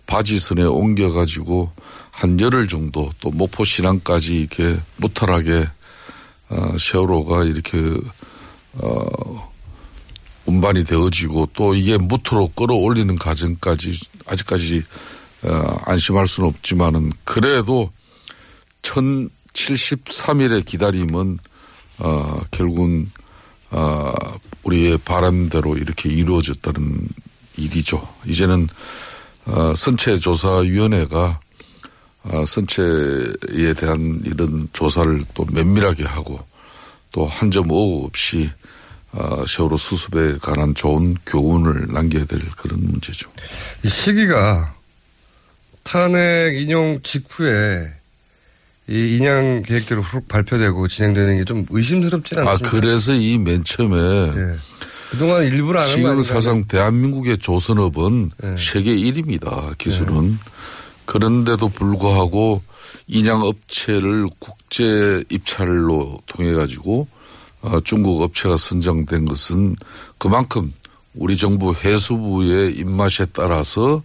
바지선에 0.08 0.64
옮겨 0.64 1.12
가지고 1.12 1.72
한 2.12 2.40
열흘 2.40 2.68
정도 2.68 3.10
또 3.20 3.32
목포 3.32 3.66
신항까지 3.66 4.40
이렇게 4.42 4.80
무탈하게 4.98 5.68
어, 6.50 6.78
세월호가 6.78 7.44
이렇게 7.46 7.78
어 8.74 9.53
운반이 10.46 10.84
되어지고 10.84 11.50
또 11.54 11.74
이게 11.76 11.98
무트로 11.98 12.52
끌어올리는 12.56 13.16
과정까지 13.18 13.98
아직까지 14.28 14.84
어, 15.44 15.78
안심할 15.86 16.28
수는 16.28 16.50
없지만은 16.50 17.12
그래도 17.24 17.90
1073일의 18.82 20.66
기다림은 20.66 21.40
어, 22.00 22.40
결국은 22.52 23.10
어, 23.72 24.14
우리의 24.64 24.98
바람대로 25.00 25.78
이렇게 25.78 26.10
이루어졌다는 26.10 27.08
일이죠. 27.58 28.08
이제는 28.26 28.68
어, 29.46 29.74
선체조사위원회가 29.76 31.40
어, 32.24 32.46
선체에 32.46 33.74
대한 33.78 34.22
이런 34.26 34.70
조사를 34.72 35.24
또 35.34 35.46
면밀하게 35.52 36.04
하고 36.06 36.40
또 37.12 37.28
한 37.28 37.52
점 37.52 37.70
오후 37.70 38.06
없이 38.06 38.50
어, 38.50 38.63
세월호 39.48 39.78
수습에 39.78 40.38
관한 40.42 40.74
좋은 40.74 41.16
교훈을 41.26 41.88
남겨야 41.92 42.26
될 42.26 42.40
그런 42.58 42.80
문제죠. 42.82 43.30
이 43.84 43.90
시기가 43.90 44.74
탄핵 45.84 46.56
인용 46.60 47.00
직후에 47.04 47.92
이 48.88 49.16
인양 49.18 49.64
계획대로 49.64 50.02
발표되고 50.28 50.88
진행되는 50.88 51.38
게 51.38 51.44
좀 51.46 51.66
의심스럽진 51.70 52.40
않습니까? 52.40 52.68
아, 52.68 52.72
그래서 52.72 53.14
이 53.14 53.38
맨 53.38 53.64
처음에 53.64 53.98
네. 54.36 54.56
그동안 55.12 55.44
일부러 55.46 55.80
안 55.82 55.88
지금 55.88 56.22
사상 56.22 56.66
대한민국의 56.68 57.38
조선업은 57.38 58.32
네. 58.42 58.56
세계 58.58 58.96
1위입니다. 58.96 59.78
기술은. 59.78 60.32
네. 60.32 60.38
그런데도 61.06 61.70
불구하고 61.70 62.62
인양 63.08 63.42
업체를 63.42 64.28
국제 64.40 65.24
입찰로 65.30 66.22
통해 66.26 66.54
가지고 66.54 67.08
어, 67.64 67.80
중국 67.82 68.22
업체가 68.22 68.58
선정된 68.58 69.26
것은 69.26 69.76
그만큼 70.18 70.74
우리 71.16 71.38
정부 71.38 71.74
해수부의 71.74 72.76
입맛에 72.76 73.26
따라서 73.34 74.04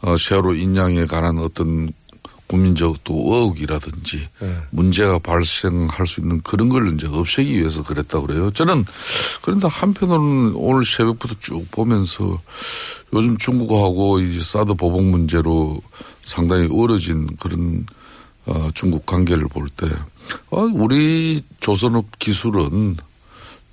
어, 0.00 0.16
세월호 0.16 0.54
인양에 0.54 1.06
관한 1.06 1.38
어떤 1.38 1.92
국민적 2.46 3.04
또 3.04 3.14
의혹이라든지 3.14 4.28
네. 4.40 4.56
문제가 4.70 5.18
발생할 5.18 6.06
수 6.06 6.20
있는 6.20 6.40
그런 6.40 6.70
걸 6.70 6.94
이제 6.94 7.06
없애기 7.06 7.58
위해서 7.58 7.82
그랬다고 7.82 8.26
그래요. 8.26 8.50
저는 8.50 8.86
그런데 9.42 9.68
한편으로는 9.68 10.54
오늘 10.54 10.86
새벽부터 10.86 11.34
쭉 11.40 11.70
보면서 11.70 12.40
요즘 13.12 13.36
중국하고 13.36 14.20
이제 14.20 14.40
사드 14.40 14.74
보복 14.74 15.04
문제로 15.04 15.78
상당히 16.22 16.68
어려진 16.72 17.28
그런 17.38 17.84
어, 18.48 18.70
중국 18.72 19.04
관계를 19.04 19.46
볼 19.48 19.68
때, 19.68 19.86
어, 19.86 20.00
우리 20.50 21.42
조선업 21.60 22.18
기술은 22.18 22.96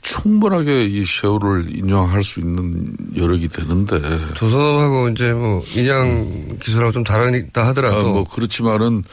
충분하게 0.06 0.86
이 0.86 1.04
세월을 1.04 1.76
인정할 1.76 2.24
수 2.24 2.40
있는 2.40 2.96
여력이 3.18 3.48
되는데. 3.48 4.00
조선업하고 4.36 5.10
이제 5.10 5.34
뭐 5.34 5.64
인양 5.74 6.60
기술하고 6.64 6.92
좀 6.92 7.04
다르다 7.04 7.66
하더라도. 7.70 7.98
아, 7.98 8.04
뭐 8.04 8.24
그렇지만은. 8.24 9.04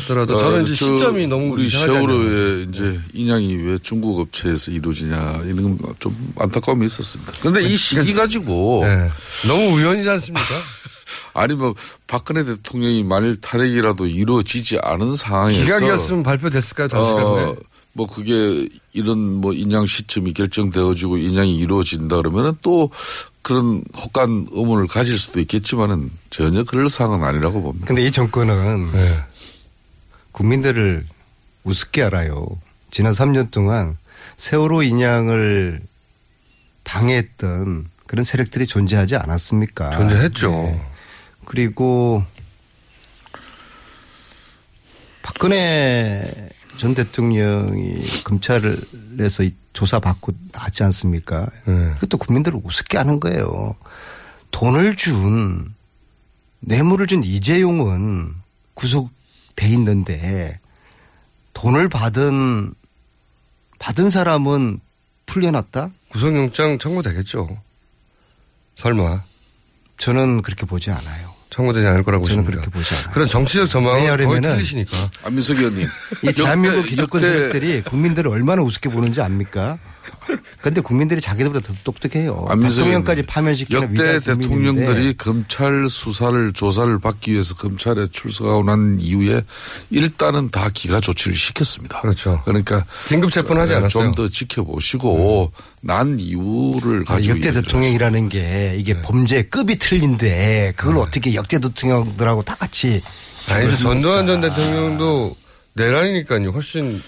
하더라도 0.00 0.36
저는 0.38 0.64
이제 0.64 0.74
시점이 0.74 1.28
너무 1.28 1.52
우리 1.52 1.68
세월호의 1.70 2.66
이제 2.68 2.98
인양이 3.14 3.54
왜 3.54 3.78
중국 3.78 4.18
업체에서 4.18 4.72
이루어지냐 4.72 5.42
이런 5.44 5.78
좀 6.00 6.16
안타까움이 6.36 6.84
있었습니다. 6.86 7.32
그런데 7.38 7.62
이 7.62 7.76
시기 7.76 8.12
가지고. 8.12 8.82
네. 8.84 9.08
너무 9.46 9.76
우연이지 9.76 10.08
않습니까? 10.10 10.48
아니 11.34 11.54
뭐 11.54 11.74
박근혜 12.06 12.44
대통령이 12.44 13.04
만일 13.04 13.40
탄핵이라도 13.40 14.06
이루어지지 14.06 14.78
않은 14.82 15.14
상황에서 15.14 15.64
기각이었으면 15.64 16.22
발표됐을까요? 16.22 16.88
당시간에. 16.88 17.24
어, 17.24 17.56
뭐 17.92 18.06
그게 18.06 18.68
이런 18.92 19.18
뭐 19.18 19.52
인양 19.52 19.86
시점이 19.86 20.32
결정되어지고 20.32 21.18
인양이 21.18 21.56
이루어진다 21.56 22.16
그러면은 22.16 22.52
또 22.62 22.90
그런 23.42 23.82
혹한 23.96 24.46
의문을 24.52 24.86
가질 24.86 25.18
수도 25.18 25.40
있겠지만은 25.40 26.10
전혀 26.28 26.62
그럴 26.62 26.88
상황은 26.88 27.26
아니라고 27.26 27.62
봅니다. 27.62 27.86
근데 27.86 28.04
이 28.04 28.10
정권은 28.10 28.92
네. 28.92 29.24
국민들을 30.32 31.06
우습게 31.64 32.02
알아요. 32.04 32.46
지난 32.90 33.12
3년 33.12 33.50
동안 33.50 33.96
세월호 34.36 34.82
인양을 34.82 35.80
방해했던 36.84 37.88
그런 38.06 38.24
세력들이 38.24 38.66
존재하지 38.66 39.16
않았습니까? 39.16 39.90
존재했죠. 39.90 40.50
네. 40.50 40.89
그리고 41.50 42.22
박근혜 45.20 46.48
전 46.76 46.94
대통령이 46.94 48.22
검찰에서 48.22 49.42
조사받고 49.72 50.30
나왔지 50.52 50.84
않습니까? 50.84 51.48
네. 51.64 51.90
그것도 51.94 52.18
국민들을 52.18 52.60
우습게 52.62 52.98
하는 52.98 53.18
거예요. 53.18 53.74
돈을 54.52 54.94
준, 54.94 55.74
뇌물을 56.60 57.08
준 57.08 57.24
이재용은 57.24 58.32
구속돼 58.74 59.66
있는데 59.70 60.60
돈을 61.52 61.88
받은, 61.88 62.74
받은 63.80 64.08
사람은 64.08 64.78
풀려났다? 65.26 65.90
구속영장 66.10 66.78
청구되겠죠. 66.78 67.60
설마. 68.76 69.24
저는 69.98 70.42
그렇게 70.42 70.64
보지 70.64 70.92
않아요. 70.92 71.29
청구되지 71.50 71.86
않을 71.86 72.02
거라고 72.04 72.26
저는 72.26 72.44
보십니다. 72.44 72.70
그렇게 72.70 72.78
보지 72.78 72.94
않아요. 72.94 73.10
그런 73.12 73.28
정치적 73.28 73.68
전망은 73.70 74.16
거의 74.24 74.40
틀리시니까. 74.40 75.10
안민석 75.24 75.58
의원님. 75.58 75.88
이 76.22 76.32
대한민국 76.32 76.86
기득권 76.86 77.20
세력들이 77.20 77.82
국민들을 77.82 78.30
얼마나 78.30 78.62
우습게 78.62 78.88
보는지 78.88 79.20
압니까? 79.20 79.78
그런데 80.60 80.80
국민들이 80.80 81.20
자기들보다 81.20 81.60
더 81.66 81.74
똑똑해요. 81.84 82.46
대통령까지 82.62 83.22
파면시키는 83.22 83.82
역대 83.82 84.20
대통령들이 84.20 85.14
검찰 85.16 85.88
수사를 85.88 86.52
조사를 86.52 86.98
받기 86.98 87.32
위해서 87.32 87.54
검찰에 87.54 88.06
출석하고 88.10 88.64
난 88.64 88.98
이후에 89.00 89.42
일단은 89.90 90.50
다 90.50 90.68
기가 90.72 91.00
조치를 91.00 91.36
시켰습니다. 91.36 92.00
그렇죠. 92.00 92.40
그러니까 92.44 92.84
긴급 93.08 93.30
체포하지 93.32 93.74
않았어요. 93.74 93.88
좀 93.88 94.10
더 94.14 94.28
지켜보시고 94.28 95.52
음. 95.54 95.62
난 95.82 96.18
이유를 96.20 97.04
가지고 97.04 97.36
역대 97.36 97.52
대통령이라는 97.52 98.28
게 98.28 98.74
이게 98.78 98.94
네. 98.94 99.02
범죄 99.02 99.42
급이 99.44 99.78
틀린데 99.78 100.74
그걸 100.76 100.94
네. 100.96 101.00
어떻게 101.00 101.34
역대 101.40 101.58
대통령들하고 101.58 102.42
다 102.42 102.54
같이 102.54 103.02
아니죠. 103.48 103.76
전두환 103.76 104.26
전 104.26 104.40
대통령도 104.40 105.36
내란이니까요. 105.74 106.50
훨씬 106.50 107.02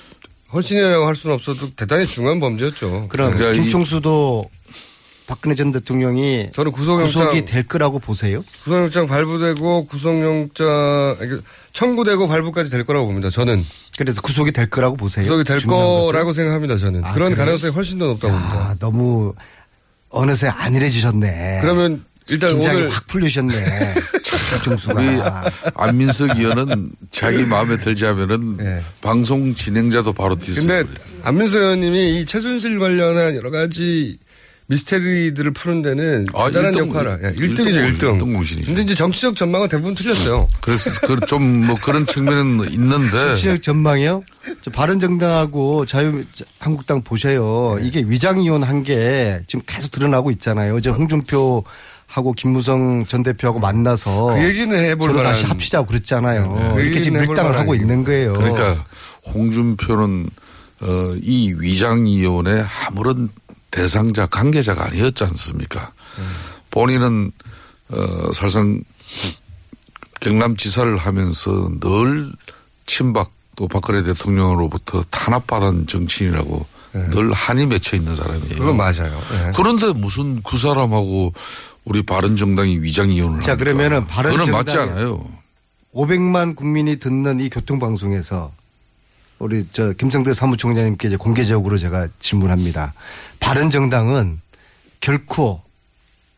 훨씬이라고 0.52 1.06
할 1.06 1.16
수는 1.16 1.34
없어도 1.34 1.70
대단히 1.74 2.06
중요한 2.06 2.40
범죄였죠. 2.40 3.06
그럼 3.08 3.34
그러니까 3.34 3.60
김총수도 3.60 4.44
박근혜 5.26 5.54
전 5.54 5.72
대통령이 5.72 6.50
저는 6.52 6.72
구속영장 6.72 7.06
구속이 7.06 7.44
될 7.44 7.62
거라고 7.66 7.98
보세요? 7.98 8.44
구속영장 8.64 9.06
발부되고 9.06 9.86
구속영장 9.86 11.16
청구되고 11.72 12.28
발부까지 12.28 12.70
될 12.70 12.84
거라고 12.84 13.06
봅니다. 13.06 13.30
저는 13.30 13.64
그래서 13.96 14.20
구속이 14.20 14.52
될 14.52 14.68
거라고 14.68 14.96
보세요? 14.96 15.24
구속이 15.24 15.44
될 15.44 15.60
거라고 15.60 16.26
것은? 16.26 16.32
생각합니다. 16.32 16.76
저는 16.76 17.04
아, 17.04 17.12
그런 17.12 17.32
그래? 17.32 17.44
가능성이 17.44 17.72
훨씬 17.72 17.98
더 17.98 18.06
높다고 18.06 18.34
야, 18.34 18.38
봅니다. 18.38 18.76
너무 18.78 19.34
어느새 20.10 20.48
안일해지셨네. 20.48 21.60
그러면 21.62 22.04
일단 22.28 22.50
긴장이 22.52 22.76
오늘 22.78 22.90
확 22.90 23.06
풀리셨네. 23.06 23.54
정수가. 24.64 24.94
우리 24.94 25.20
안민석 25.74 26.36
의원은 26.38 26.92
자기 27.10 27.44
마음에 27.44 27.76
들지 27.78 28.04
하면은 28.04 28.56
네. 28.58 28.80
방송 29.00 29.54
진행자도 29.54 30.12
바로 30.12 30.36
뒤습니다. 30.36 30.78
근데 30.84 31.00
안민석 31.22 31.58
의원님이 31.62 32.20
이 32.20 32.26
최순실 32.26 32.78
관련한 32.78 33.34
여러 33.34 33.50
가지 33.50 34.18
미스테리들을 34.66 35.50
푸는 35.52 35.82
데는 35.82 36.26
아, 36.34 36.46
대단한 36.46 36.72
1등, 36.72 36.88
역할을. 36.88 37.18
예, 37.24 37.32
1등이죠, 37.32 37.98
1등. 37.98 38.18
1등 38.18 38.32
공신이죠. 38.32 38.66
근데 38.66 38.82
이제 38.82 38.94
정치적 38.94 39.36
전망은 39.36 39.68
대부분 39.68 39.94
틀렸어요. 39.94 40.48
그래서 40.60 40.90
그좀뭐 41.00 41.76
그런 41.82 42.06
측면은 42.06 42.70
있는데. 42.72 43.10
정치적 43.36 43.62
전망이요? 43.62 44.22
바른정당하고 44.72 45.84
자유한국당 45.86 47.02
보세요. 47.02 47.76
네. 47.80 47.86
이게 47.88 48.04
위장이혼 48.06 48.62
한 48.62 48.82
게 48.82 49.40
지금 49.46 49.62
계속 49.66 49.90
드러나고 49.92 50.30
있잖아요. 50.32 50.74
어제 50.74 50.90
홍준표 50.90 51.62
하고 52.12 52.34
김무성 52.34 53.06
전 53.06 53.22
대표하고 53.22 53.58
만나서 53.58 54.34
그 54.34 54.44
얘기는 54.44 54.76
해볼 54.76 55.10
서로 55.10 55.22
다시 55.22 55.46
합치자고 55.46 55.86
그랬잖아요. 55.86 56.54
네. 56.54 56.74
그 56.74 56.80
이렇게 56.82 57.00
지금 57.00 57.22
밀당을 57.22 57.56
하고 57.56 57.74
있는 57.74 58.04
거예요. 58.04 58.34
그러니까 58.34 58.84
홍준표는 59.32 60.28
어, 60.82 61.14
이 61.22 61.54
위장이혼의 61.56 62.66
아무런 62.86 63.30
대상자 63.70 64.26
관계자가 64.26 64.88
아니었지 64.88 65.24
않습니까? 65.24 65.92
음. 66.18 66.34
본인은 66.70 67.32
어, 67.92 68.32
사실상 68.34 68.82
경남지사를 70.20 70.94
하면서 70.98 71.70
늘 71.80 72.30
친박 72.84 73.30
또 73.56 73.68
박근혜 73.68 74.02
대통령으로부터 74.02 75.02
탄압받은 75.08 75.86
정치인이라고 75.86 76.66
늘 76.92 77.32
한이 77.32 77.66
맺혀 77.66 77.96
있는 77.96 78.14
사람이에요. 78.14 78.48
네. 78.48 78.54
그건 78.54 78.76
맞아요. 78.76 79.18
네. 79.30 79.52
그런데 79.56 79.92
무슨 79.94 80.42
그 80.42 80.58
사람하고 80.58 81.32
우리 81.84 82.02
바른 82.02 82.36
정당이 82.36 82.78
위장 82.80 83.10
이혼을 83.10 83.40
자, 83.42 83.52
합니까? 83.52 83.56
그러면은 83.72 84.06
그거는 84.06 84.36
맞지 84.52 84.74
바른정당에 84.76 84.90
않아요. 84.92 85.28
500만 85.94 86.54
국민이 86.56 86.96
듣는 86.96 87.40
이 87.40 87.50
교통방송에서 87.50 88.52
우리 89.38 89.66
저 89.72 89.92
김성대 89.92 90.32
사무총장님께 90.32 91.08
이제 91.08 91.16
공개적으로 91.16 91.76
제가 91.78 92.08
질문합니다. 92.20 92.94
바른 93.40 93.70
정당은 93.70 94.40
결코 95.00 95.62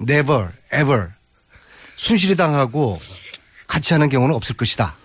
never 0.00 0.48
ever 0.74 1.08
순실이 1.96 2.34
당하고 2.36 2.96
같이 3.66 3.92
하는 3.92 4.08
경우는 4.08 4.34
없을 4.34 4.56
것이다. 4.56 4.96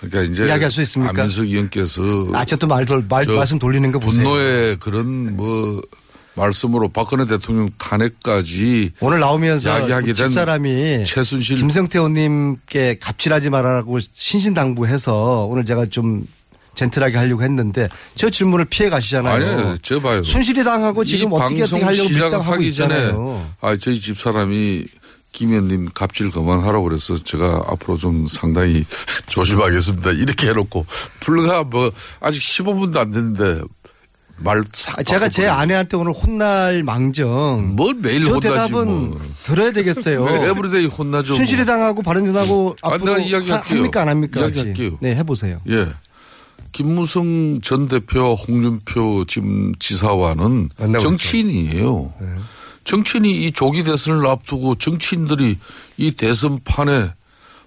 그러니까 0.00 0.22
이제 0.32 0.46
이야기할 0.46 0.70
수 0.70 0.80
있습니까? 0.82 1.10
안민석 1.10 1.44
의원께서 1.44 2.02
아, 2.34 2.44
저 2.44 2.56
또 2.56 2.66
말, 2.66 2.84
돌- 2.84 3.04
말, 3.08 3.24
저 3.24 3.32
말씀 3.34 3.58
돌리는 3.58 3.90
거 3.92 3.98
보세요. 3.98 4.24
분노의 4.24 4.76
그런 4.80 5.36
뭐 5.36 5.80
말씀으로 6.40 6.88
박근혜 6.88 7.26
대통령 7.26 7.70
탄핵까지 7.78 8.92
오늘 9.00 9.20
나오면서 9.20 9.78
이야기하게 9.78 10.06
된 10.06 10.14
집사람이 10.14 11.04
최순실 11.04 11.58
김성태 11.58 11.98
의원님께 11.98 12.98
갑질하지 12.98 13.50
말라고 13.50 13.98
신신당부해서 14.00 15.46
오늘 15.50 15.64
제가 15.64 15.86
좀 15.86 16.26
젠틀하게 16.74 17.18
하려고 17.18 17.42
했는데 17.42 17.88
저 18.14 18.30
질문을 18.30 18.64
피해 18.66 18.88
가시잖아요. 18.88 19.34
아니요, 19.34 19.76
저 19.82 20.00
봐요. 20.00 20.22
순실이 20.24 20.64
당하고 20.64 21.04
지금 21.04 21.32
이 21.32 21.36
어떻게 21.36 21.62
어떻게 21.62 21.82
하려고 21.84 22.08
밀당하고 22.08 22.62
있잖아요. 22.62 23.50
아 23.60 23.76
저희 23.76 24.00
집 24.00 24.18
사람이 24.18 24.86
김 25.32 25.50
의원님 25.50 25.90
갑질 25.94 26.30
그만하라고 26.30 26.84
그래서 26.84 27.16
제가 27.16 27.64
앞으로 27.68 27.96
좀 27.98 28.26
상당히 28.26 28.84
조심하겠습니다. 29.28 30.12
이렇게 30.12 30.48
해놓고 30.48 30.86
불과 31.20 31.64
뭐 31.64 31.92
아직 32.20 32.40
15분도 32.40 32.96
안 32.96 33.10
됐는데 33.10 33.62
아, 34.96 35.02
제가 35.02 35.28
제 35.28 35.46
아내한테 35.46 35.96
오늘 35.96 36.12
혼날 36.12 36.82
망정. 36.82 37.76
뭘 37.76 37.94
매일 37.94 38.24
저 38.24 38.30
혼나지 38.34 38.48
대답은 38.48 39.10
뭐. 39.10 39.20
들어야 39.44 39.72
되겠어요. 39.72 40.22
왜 40.24 40.48
every 40.50 40.72
day 40.72 40.86
혼나죠. 40.86 41.32
뭐. 41.32 41.36
순실이 41.36 41.66
당하고 41.66 42.02
바른정당하고 42.02 42.76
아, 42.82 42.94
앞으로 42.94 43.12
내가 43.16 43.18
이야기할게요. 43.18 43.78
합니까 43.78 44.02
안 44.02 44.08
합니까? 44.08 44.40
이야기할게요. 44.40 44.98
네, 45.00 45.14
해보세요. 45.16 45.60
예. 45.68 45.88
김무성 46.72 47.60
전 47.62 47.88
대표와 47.88 48.34
홍준표 48.34 49.24
지금 49.26 49.72
지사와는 49.78 50.70
정치인이에요. 51.00 52.12
정치인이 52.84 53.30
이 53.46 53.52
조기 53.52 53.82
대선을 53.82 54.26
앞두고 54.26 54.76
정치인들이 54.76 55.58
이 55.98 56.10
대선판에 56.12 57.12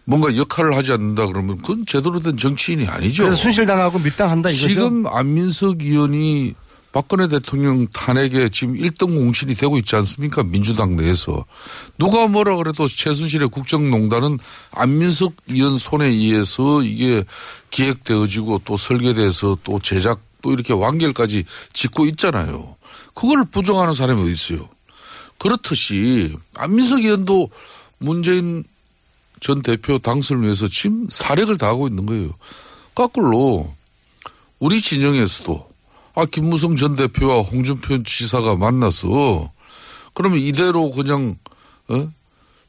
뭔가 0.06 0.36
역할을 0.36 0.76
하지 0.76 0.92
않는다 0.92 1.28
그러면 1.28 1.58
그건 1.58 1.86
제대로 1.86 2.20
된 2.20 2.36
정치인이 2.38 2.88
아니죠. 2.88 3.24
그래서 3.24 3.38
순실당하고 3.42 4.00
밀당한다 4.00 4.50
이거죠. 4.50 4.68
지금 4.68 5.06
안민석 5.08 5.82
의원이 5.82 6.56
박근혜 6.94 7.28
대통령 7.28 7.88
탄핵에 7.88 8.50
지금 8.50 8.76
1등 8.76 9.18
공신이 9.18 9.56
되고 9.56 9.80
있지 9.80 9.96
않습니까? 9.96 10.44
민주당 10.44 10.96
내에서. 10.96 11.44
누가 11.98 12.28
뭐라 12.28 12.56
그래도 12.56 12.88
최순실의 12.88 13.50
국정농단은 13.50 14.38
안민석 14.72 15.34
의원 15.48 15.80
손에 15.80 16.06
의해서 16.06 16.84
이게 16.84 17.24
기획되어지고 17.72 18.62
또 18.64 18.78
설계돼서 18.78 19.58
또 19.64 19.80
제작 19.80 20.22
또 20.44 20.54
이렇게 20.54 20.72
완결까지 20.72 21.46
짓고 21.74 22.06
있잖아요. 22.06 22.76
그걸 23.16 23.44
부정하는 23.46 23.94
사람이 23.94 24.22
어디 24.22 24.32
있어요. 24.32 24.70
그렇듯이 25.40 26.36
안민석 26.54 27.00
의원도 27.00 27.50
문재인 27.98 28.64
전 29.40 29.64
대표 29.64 29.98
당선을 29.98 30.44
위해서 30.44 30.68
지금 30.68 31.08
사력을 31.10 31.58
다하고 31.58 31.88
있는 31.88 32.06
거예요. 32.06 32.34
거꾸로 32.94 33.74
우리 34.60 34.80
진영에서도 34.80 35.73
아 36.16 36.26
김무성 36.26 36.76
전 36.76 36.96
대표와 36.96 37.42
홍준표 37.42 38.04
지사가 38.04 38.56
만나서 38.56 39.52
그러면 40.14 40.40
이대로 40.40 40.92
그냥 40.92 41.36
어? 41.90 42.10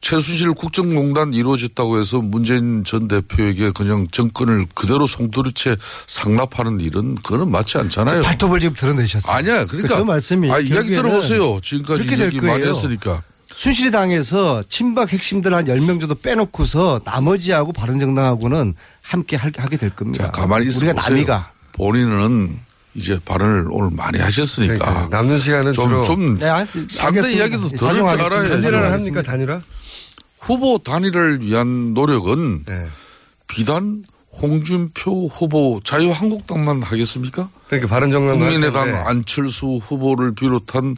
최순실 0.01 0.53
국정농단 0.53 1.33
이루어졌다고 1.33 1.99
해서 1.99 2.21
문재인 2.21 2.85
전 2.85 3.09
대표에게 3.09 3.71
그냥 3.71 4.07
정권을 4.11 4.67
그대로 4.75 5.07
송두리째 5.07 5.77
상납하는 6.07 6.81
일은 6.81 7.15
그거는 7.17 7.51
맞지 7.51 7.79
않잖아요. 7.79 8.21
발톱을 8.23 8.61
지금 8.61 8.75
드러내셨어요. 8.77 9.35
아니야. 9.35 9.65
그러니까 9.65 9.97
저 9.97 10.05
말씀이 10.05 10.51
아, 10.51 10.59
이야기 10.59 10.91
들어보세요. 10.91 11.59
지금까지 11.63 12.03
그렇게 12.05 12.17
될 12.17 12.27
얘기 12.27 12.37
많이 12.45 12.61
거예요. 12.61 12.69
했으니까. 12.75 13.23
순실이당에서 13.55 14.65
친박 14.69 15.11
핵심들 15.13 15.55
한 15.55 15.65
10명 15.67 16.01
정도 16.01 16.15
빼놓고서 16.17 17.01
나머지하고 17.05 17.73
바른정당하고는 17.73 18.75
함께 19.01 19.37
할- 19.37 19.53
하게 19.57 19.79
될 19.79 19.89
겁니다. 19.91 20.27
자, 20.27 20.31
가만히 20.33 20.67
있어 20.69 20.79
우리가 20.79 20.93
보세요. 20.95 21.15
남이가. 21.15 21.53
본인은 21.73 22.59
이제 22.95 23.19
발언을 23.25 23.67
오늘 23.71 23.91
많이 23.91 24.19
하셨으니까 24.21 24.75
그러니까요. 24.79 25.09
남는 25.09 25.39
시간은 25.39 25.73
좀, 25.73 25.89
주로- 25.89 26.05
좀 26.05 26.37
네, 26.37 26.49
알- 26.49 26.67
상대 26.89 27.21
알겠습니다. 27.21 27.31
이야기도 27.31 27.71
예, 27.73 27.77
들을 27.77 27.95
줄. 27.95 28.03
알아야 28.09 28.49
단일화를 28.49 28.93
합니까 28.93 29.23
단일화? 29.23 29.63
후보 30.39 30.79
단일화를 30.79 31.43
위한 31.43 31.95
노력은 31.95 32.65
네. 32.67 32.87
비단 33.49 34.05
홍준표 34.41 35.29
후보 35.29 35.81
자유한국당만 35.85 36.83
하겠습니까? 36.83 37.49
그러니까 37.69 37.89
바른 37.89 38.11
정당 38.11 38.39
국민의당 38.39 39.07
안철수 39.07 39.81
후보를 39.87 40.35
비롯한 40.35 40.97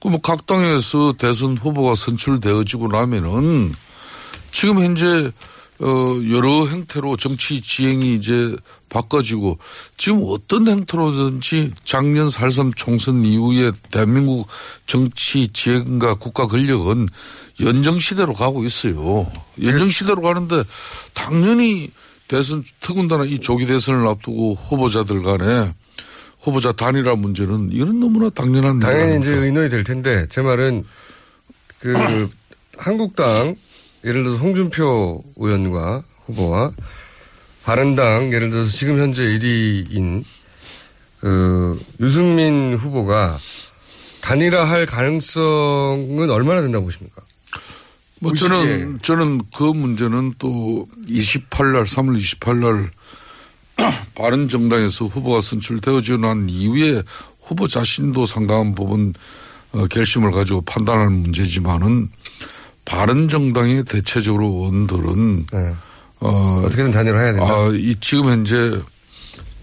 그뭐각 0.00 0.46
당에서 0.46 1.14
대선 1.18 1.56
후보가 1.56 1.94
선출되어지고 1.94 2.88
나면은 2.88 3.72
지금 4.52 4.78
현재 4.82 5.30
어 5.80 6.20
여러 6.30 6.66
행태로 6.66 7.16
정치 7.16 7.60
지행이 7.60 8.14
이제 8.14 8.56
바꿔지고 8.88 9.58
지금 9.96 10.22
어떤 10.26 10.66
행태로든지 10.68 11.72
작년 11.84 12.28
4.3 12.28 12.74
총선 12.74 13.24
이후에 13.24 13.72
대한민국 13.90 14.48
정치 14.86 15.48
지행과 15.48 16.14
국가 16.14 16.46
권력은 16.46 17.08
연정 17.60 17.98
시대로 17.98 18.32
가고 18.32 18.64
있어요. 18.64 19.30
연정 19.62 19.90
시대로 19.90 20.22
가는데 20.22 20.62
당연히 21.12 21.90
대선 22.28 22.64
특훈다나 22.80 23.24
이 23.24 23.38
조기 23.38 23.66
대선을 23.66 24.06
앞두고 24.06 24.54
후보자들 24.54 25.22
간에 25.22 25.74
후보자 26.40 26.72
단일화 26.72 27.16
문제는 27.16 27.70
이건 27.72 28.00
너무나 28.00 28.30
당연한 28.30 28.76
일 28.76 28.80
당연히? 28.80 29.20
이제 29.20 29.32
의논이 29.32 29.68
될 29.68 29.84
텐데 29.84 30.26
제 30.28 30.42
말은 30.42 30.84
그 31.80 32.28
한국당 32.76 33.56
예를 34.06 34.22
들어서 34.22 34.38
홍준표 34.38 35.22
의원과 35.36 36.04
후보와 36.26 36.72
바른당 37.64 38.32
예를 38.32 38.50
들어서 38.50 38.70
지금 38.70 38.98
현재 38.98 39.22
1위인 39.22 40.24
그 41.20 41.84
유승민 42.00 42.76
후보가 42.76 43.38
단일화할 44.20 44.86
가능성은 44.86 46.30
얼마나 46.30 46.62
된다고 46.62 46.84
보십니까? 46.84 47.22
뭐그 48.20 48.38
저는 48.38 48.98
저는 49.02 49.42
그 49.54 49.64
문제는 49.64 50.34
또 50.38 50.88
28날 51.08 51.84
3월 51.84 52.16
28날 52.18 52.90
바른 54.14 54.48
정당에서 54.48 55.06
후보가 55.06 55.40
선출되어지고 55.40 56.18
난 56.18 56.48
이후에 56.48 57.02
후보 57.40 57.66
자신도 57.66 58.24
상당한 58.26 58.74
부분 58.74 59.14
어, 59.72 59.86
결심을 59.86 60.30
가지고 60.30 60.62
판단하는 60.62 61.12
문제지만은 61.12 62.08
바른 62.86 63.28
정당의 63.28 63.84
대체적으로 63.84 64.56
원들은 64.60 65.46
어, 65.52 65.58
네. 65.58 65.74
어떻게든 66.66 66.90
단일화해야 66.92 67.32
된다. 67.34 67.52
아, 67.52 67.70
이 67.74 67.94
지금 68.00 68.30
현재 68.30 68.80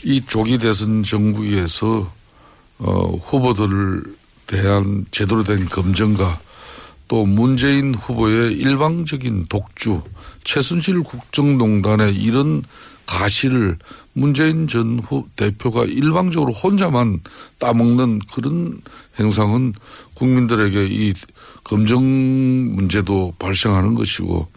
이 0.03 0.21
조기 0.27 0.59
대선 0.59 1.01
정부에서 1.01 2.11
어, 2.79 3.15
후보들을 3.15 4.03
대한 4.45 5.05
제대로 5.09 5.43
된 5.43 5.65
검증과 5.67 6.39
또 7.07 7.25
문재인 7.25 7.95
후보의 7.95 8.53
일방적인 8.53 9.45
독주, 9.47 10.01
최순실 10.43 11.01
국정농단의 11.03 12.15
이런 12.15 12.63
가시를 13.05 13.77
문재인 14.13 14.67
전 14.67 14.99
후 14.99 15.25
대표가 15.35 15.85
일방적으로 15.85 16.51
혼자만 16.53 17.21
따먹는 17.59 18.19
그런 18.33 18.81
행상은 19.19 19.73
국민들에게 20.13 20.85
이 20.85 21.13
검증 21.63 22.75
문제도 22.75 23.33
발생하는 23.39 23.95
것이고 23.95 24.47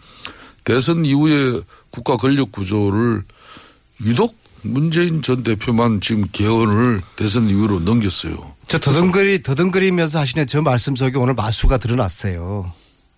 대선 0.63 1.05
이후에 1.05 1.61
국가 1.89 2.17
권력 2.17 2.51
구조를 2.51 3.23
유독 4.05 4.37
문재인 4.63 5.21
전 5.21 5.43
대표만 5.43 6.01
지금 6.01 6.25
개헌을 6.31 7.01
대선 7.15 7.49
이후로 7.49 7.79
넘겼어요. 7.79 8.53
저 8.67 8.79
더듬거리, 8.79 9.43
더듬거리면서 9.43 10.19
하시는 10.19 10.45
저 10.45 10.61
말씀 10.61 10.95
속에 10.95 11.17
오늘 11.17 11.33
마수가 11.35 11.77
드러났어요. 11.77 12.71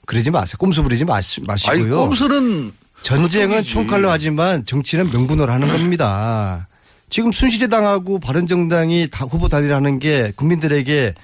그러지 0.06 0.30
마세요. 0.32 0.56
꼼수 0.60 0.84
부리지 0.84 1.06
마시, 1.06 1.42
마시고요. 1.42 1.82
아니 1.82 1.90
꼼수는 1.92 2.72
전쟁은 3.02 3.58
그쪽이지. 3.58 3.70
총칼로 3.74 4.10
하지만 4.10 4.66
정치는 4.66 5.12
명분으로 5.12 5.52
하는 5.52 5.68
겁니다. 5.72 6.68
지금 7.10 7.32
순실이당하고 7.32 8.20
바른정당이 8.20 9.08
다 9.12 9.26
후보 9.26 9.50
단일하는 9.50 10.00
게 10.00 10.32
국민들에게 10.36 11.16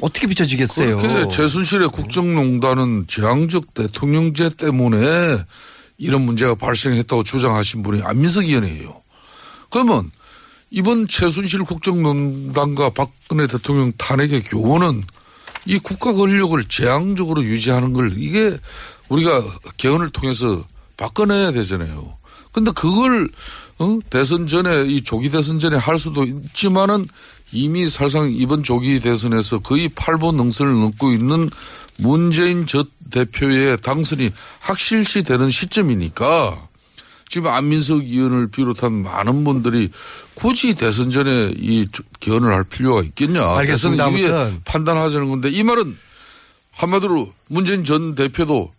어떻게 0.00 0.26
비춰지겠어요? 0.26 0.98
그렇게 0.98 1.28
최순실의 1.28 1.88
국정농단은 1.90 3.06
재앙적 3.06 3.74
대통령제 3.74 4.50
때문에 4.50 5.44
이런 5.98 6.22
문제가 6.22 6.54
발생했다고 6.54 7.22
주장하신 7.24 7.82
분이 7.82 8.02
안민석 8.02 8.44
의원이에요. 8.44 9.02
그러면 9.68 10.10
이번 10.70 11.06
최순실 11.06 11.64
국정농단과 11.64 12.90
박근혜 12.90 13.46
대통령 13.46 13.92
탄핵의 13.98 14.44
교훈은 14.44 15.02
이 15.66 15.78
국가 15.78 16.12
권력을 16.12 16.62
재앙적으로 16.64 17.44
유지하는 17.44 17.92
걸 17.92 18.14
이게 18.16 18.56
우리가 19.08 19.42
개헌을 19.76 20.10
통해서 20.10 20.64
바꿔내야 20.96 21.52
되잖아요. 21.52 22.16
근데 22.52 22.70
그걸 22.72 23.28
어? 23.78 23.98
대선 24.10 24.46
전에 24.46 24.86
이 24.86 25.02
조기 25.02 25.30
대선 25.30 25.58
전에 25.58 25.76
할 25.76 25.98
수도 25.98 26.24
있지만은 26.24 27.08
이미 27.52 27.88
사실상 27.88 28.30
이번 28.30 28.62
조기 28.62 29.00
대선에서 29.00 29.60
거의 29.60 29.88
8보 29.88 30.34
능선을 30.34 30.72
넘고 30.72 31.12
있는 31.12 31.50
문재인 31.98 32.66
전 32.66 32.84
대표의 33.10 33.78
당선이 33.82 34.30
확실시 34.60 35.22
되는 35.22 35.50
시점이니까 35.50 36.68
지금 37.28 37.48
안민석 37.48 38.02
의원을 38.02 38.48
비롯한 38.48 38.92
많은 38.92 39.44
분들이 39.44 39.90
굳이 40.34 40.74
대선 40.74 41.10
전에 41.10 41.52
이 41.56 41.86
개헌을 42.18 42.52
할 42.52 42.64
필요가 42.64 43.02
있겠냐. 43.02 43.56
알겠습니다. 43.56 44.10
대선 44.10 44.18
이후에. 44.18 44.60
판단하자는 44.64 45.28
건데 45.28 45.48
이 45.48 45.62
말은 45.62 45.96
한마디로 46.72 47.32
문재인 47.48 47.84
전 47.84 48.14
대표도 48.14 48.72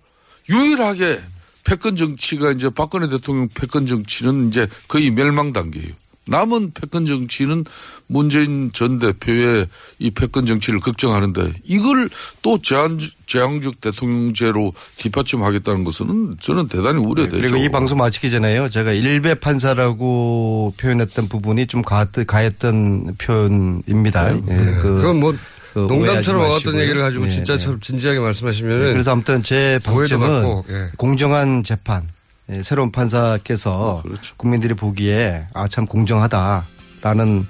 유일하게 0.50 1.22
패권 1.64 1.96
정치가 1.96 2.52
이제 2.52 2.70
박근혜 2.70 3.08
대통령 3.08 3.48
패권 3.54 3.86
정치는 3.86 4.50
이제 4.50 4.68
거의 4.88 5.12
멸망 5.12 5.54
단계예요. 5.54 5.94
남은 6.28 6.72
패권 6.74 7.06
정치는 7.06 7.66
문재인 8.08 8.72
전 8.74 9.00
대표의 9.00 9.68
이 10.00 10.12
패권 10.12 10.46
정치를 10.46 10.80
걱정하는데 10.80 11.54
이걸 11.64 12.10
또 12.42 12.62
제한, 12.62 13.00
제왕적 13.26 13.82
대통령제로 13.82 14.72
뒷받침하겠다는 14.98 15.84
것은 15.84 16.38
저는 16.40 16.68
대단히 16.68 17.00
우려되죠. 17.04 17.36
네, 17.38 17.42
그리고 17.42 17.58
이 17.58 17.70
방송 17.70 17.98
마치기 17.98 18.30
전에요. 18.30 18.70
제가 18.70 18.92
일배 18.92 19.36
판사라고 19.36 20.74
표현했던 20.78 21.28
부분이 21.28 21.68
좀 21.68 21.82
가했던, 21.82 23.16
표현입니다. 23.18 24.36
예, 24.36 24.42
그- 24.42 24.82
그건 24.82 25.20
뭐 25.20 25.34
그 25.74 25.80
농담처럼 25.80 26.50
마시고요. 26.50 26.82
얘기를 26.82 27.02
가지고 27.02 27.26
예, 27.26 27.30
진짜 27.30 27.54
예. 27.54 27.58
참 27.58 27.80
진지하게 27.80 28.20
말씀하시면은 28.20 28.92
그래서 28.92 29.12
아무튼 29.14 29.42
제 29.42 29.80
받고, 29.82 30.66
예. 30.70 30.88
공정한 30.98 31.64
재판. 31.64 32.04
예, 32.52 32.64
새로운 32.64 32.92
판사께서 32.92 34.02
그렇죠. 34.04 34.34
국민들이 34.38 34.74
보기에 34.74 35.46
아 35.54 35.68
참 35.68 35.86
공정하다라는 35.86 37.48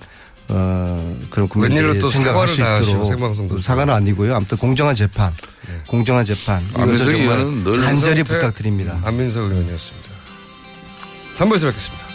어 0.50 1.18
그런 1.30 1.48
국민들이 1.48 2.00
또 2.00 2.10
생각할 2.10 2.48
수 2.48 2.62
있도록 2.62 3.06
생방송도 3.06 3.60
사과는 3.60 3.94
아니고요. 3.94 4.36
아무튼 4.36 4.58
공정한 4.58 4.94
재판, 4.96 5.34
공정한 5.88 6.26
재판 6.26 6.64
안민석 6.76 7.12
이것을 7.14 7.64
정말 7.64 7.86
간절히 7.86 8.24
부탁드립니다. 8.24 9.00
안민석 9.04 9.44
의원이었습니다. 9.50 10.10
3부에서 11.36 11.66
뵙겠습니다. 11.68 12.11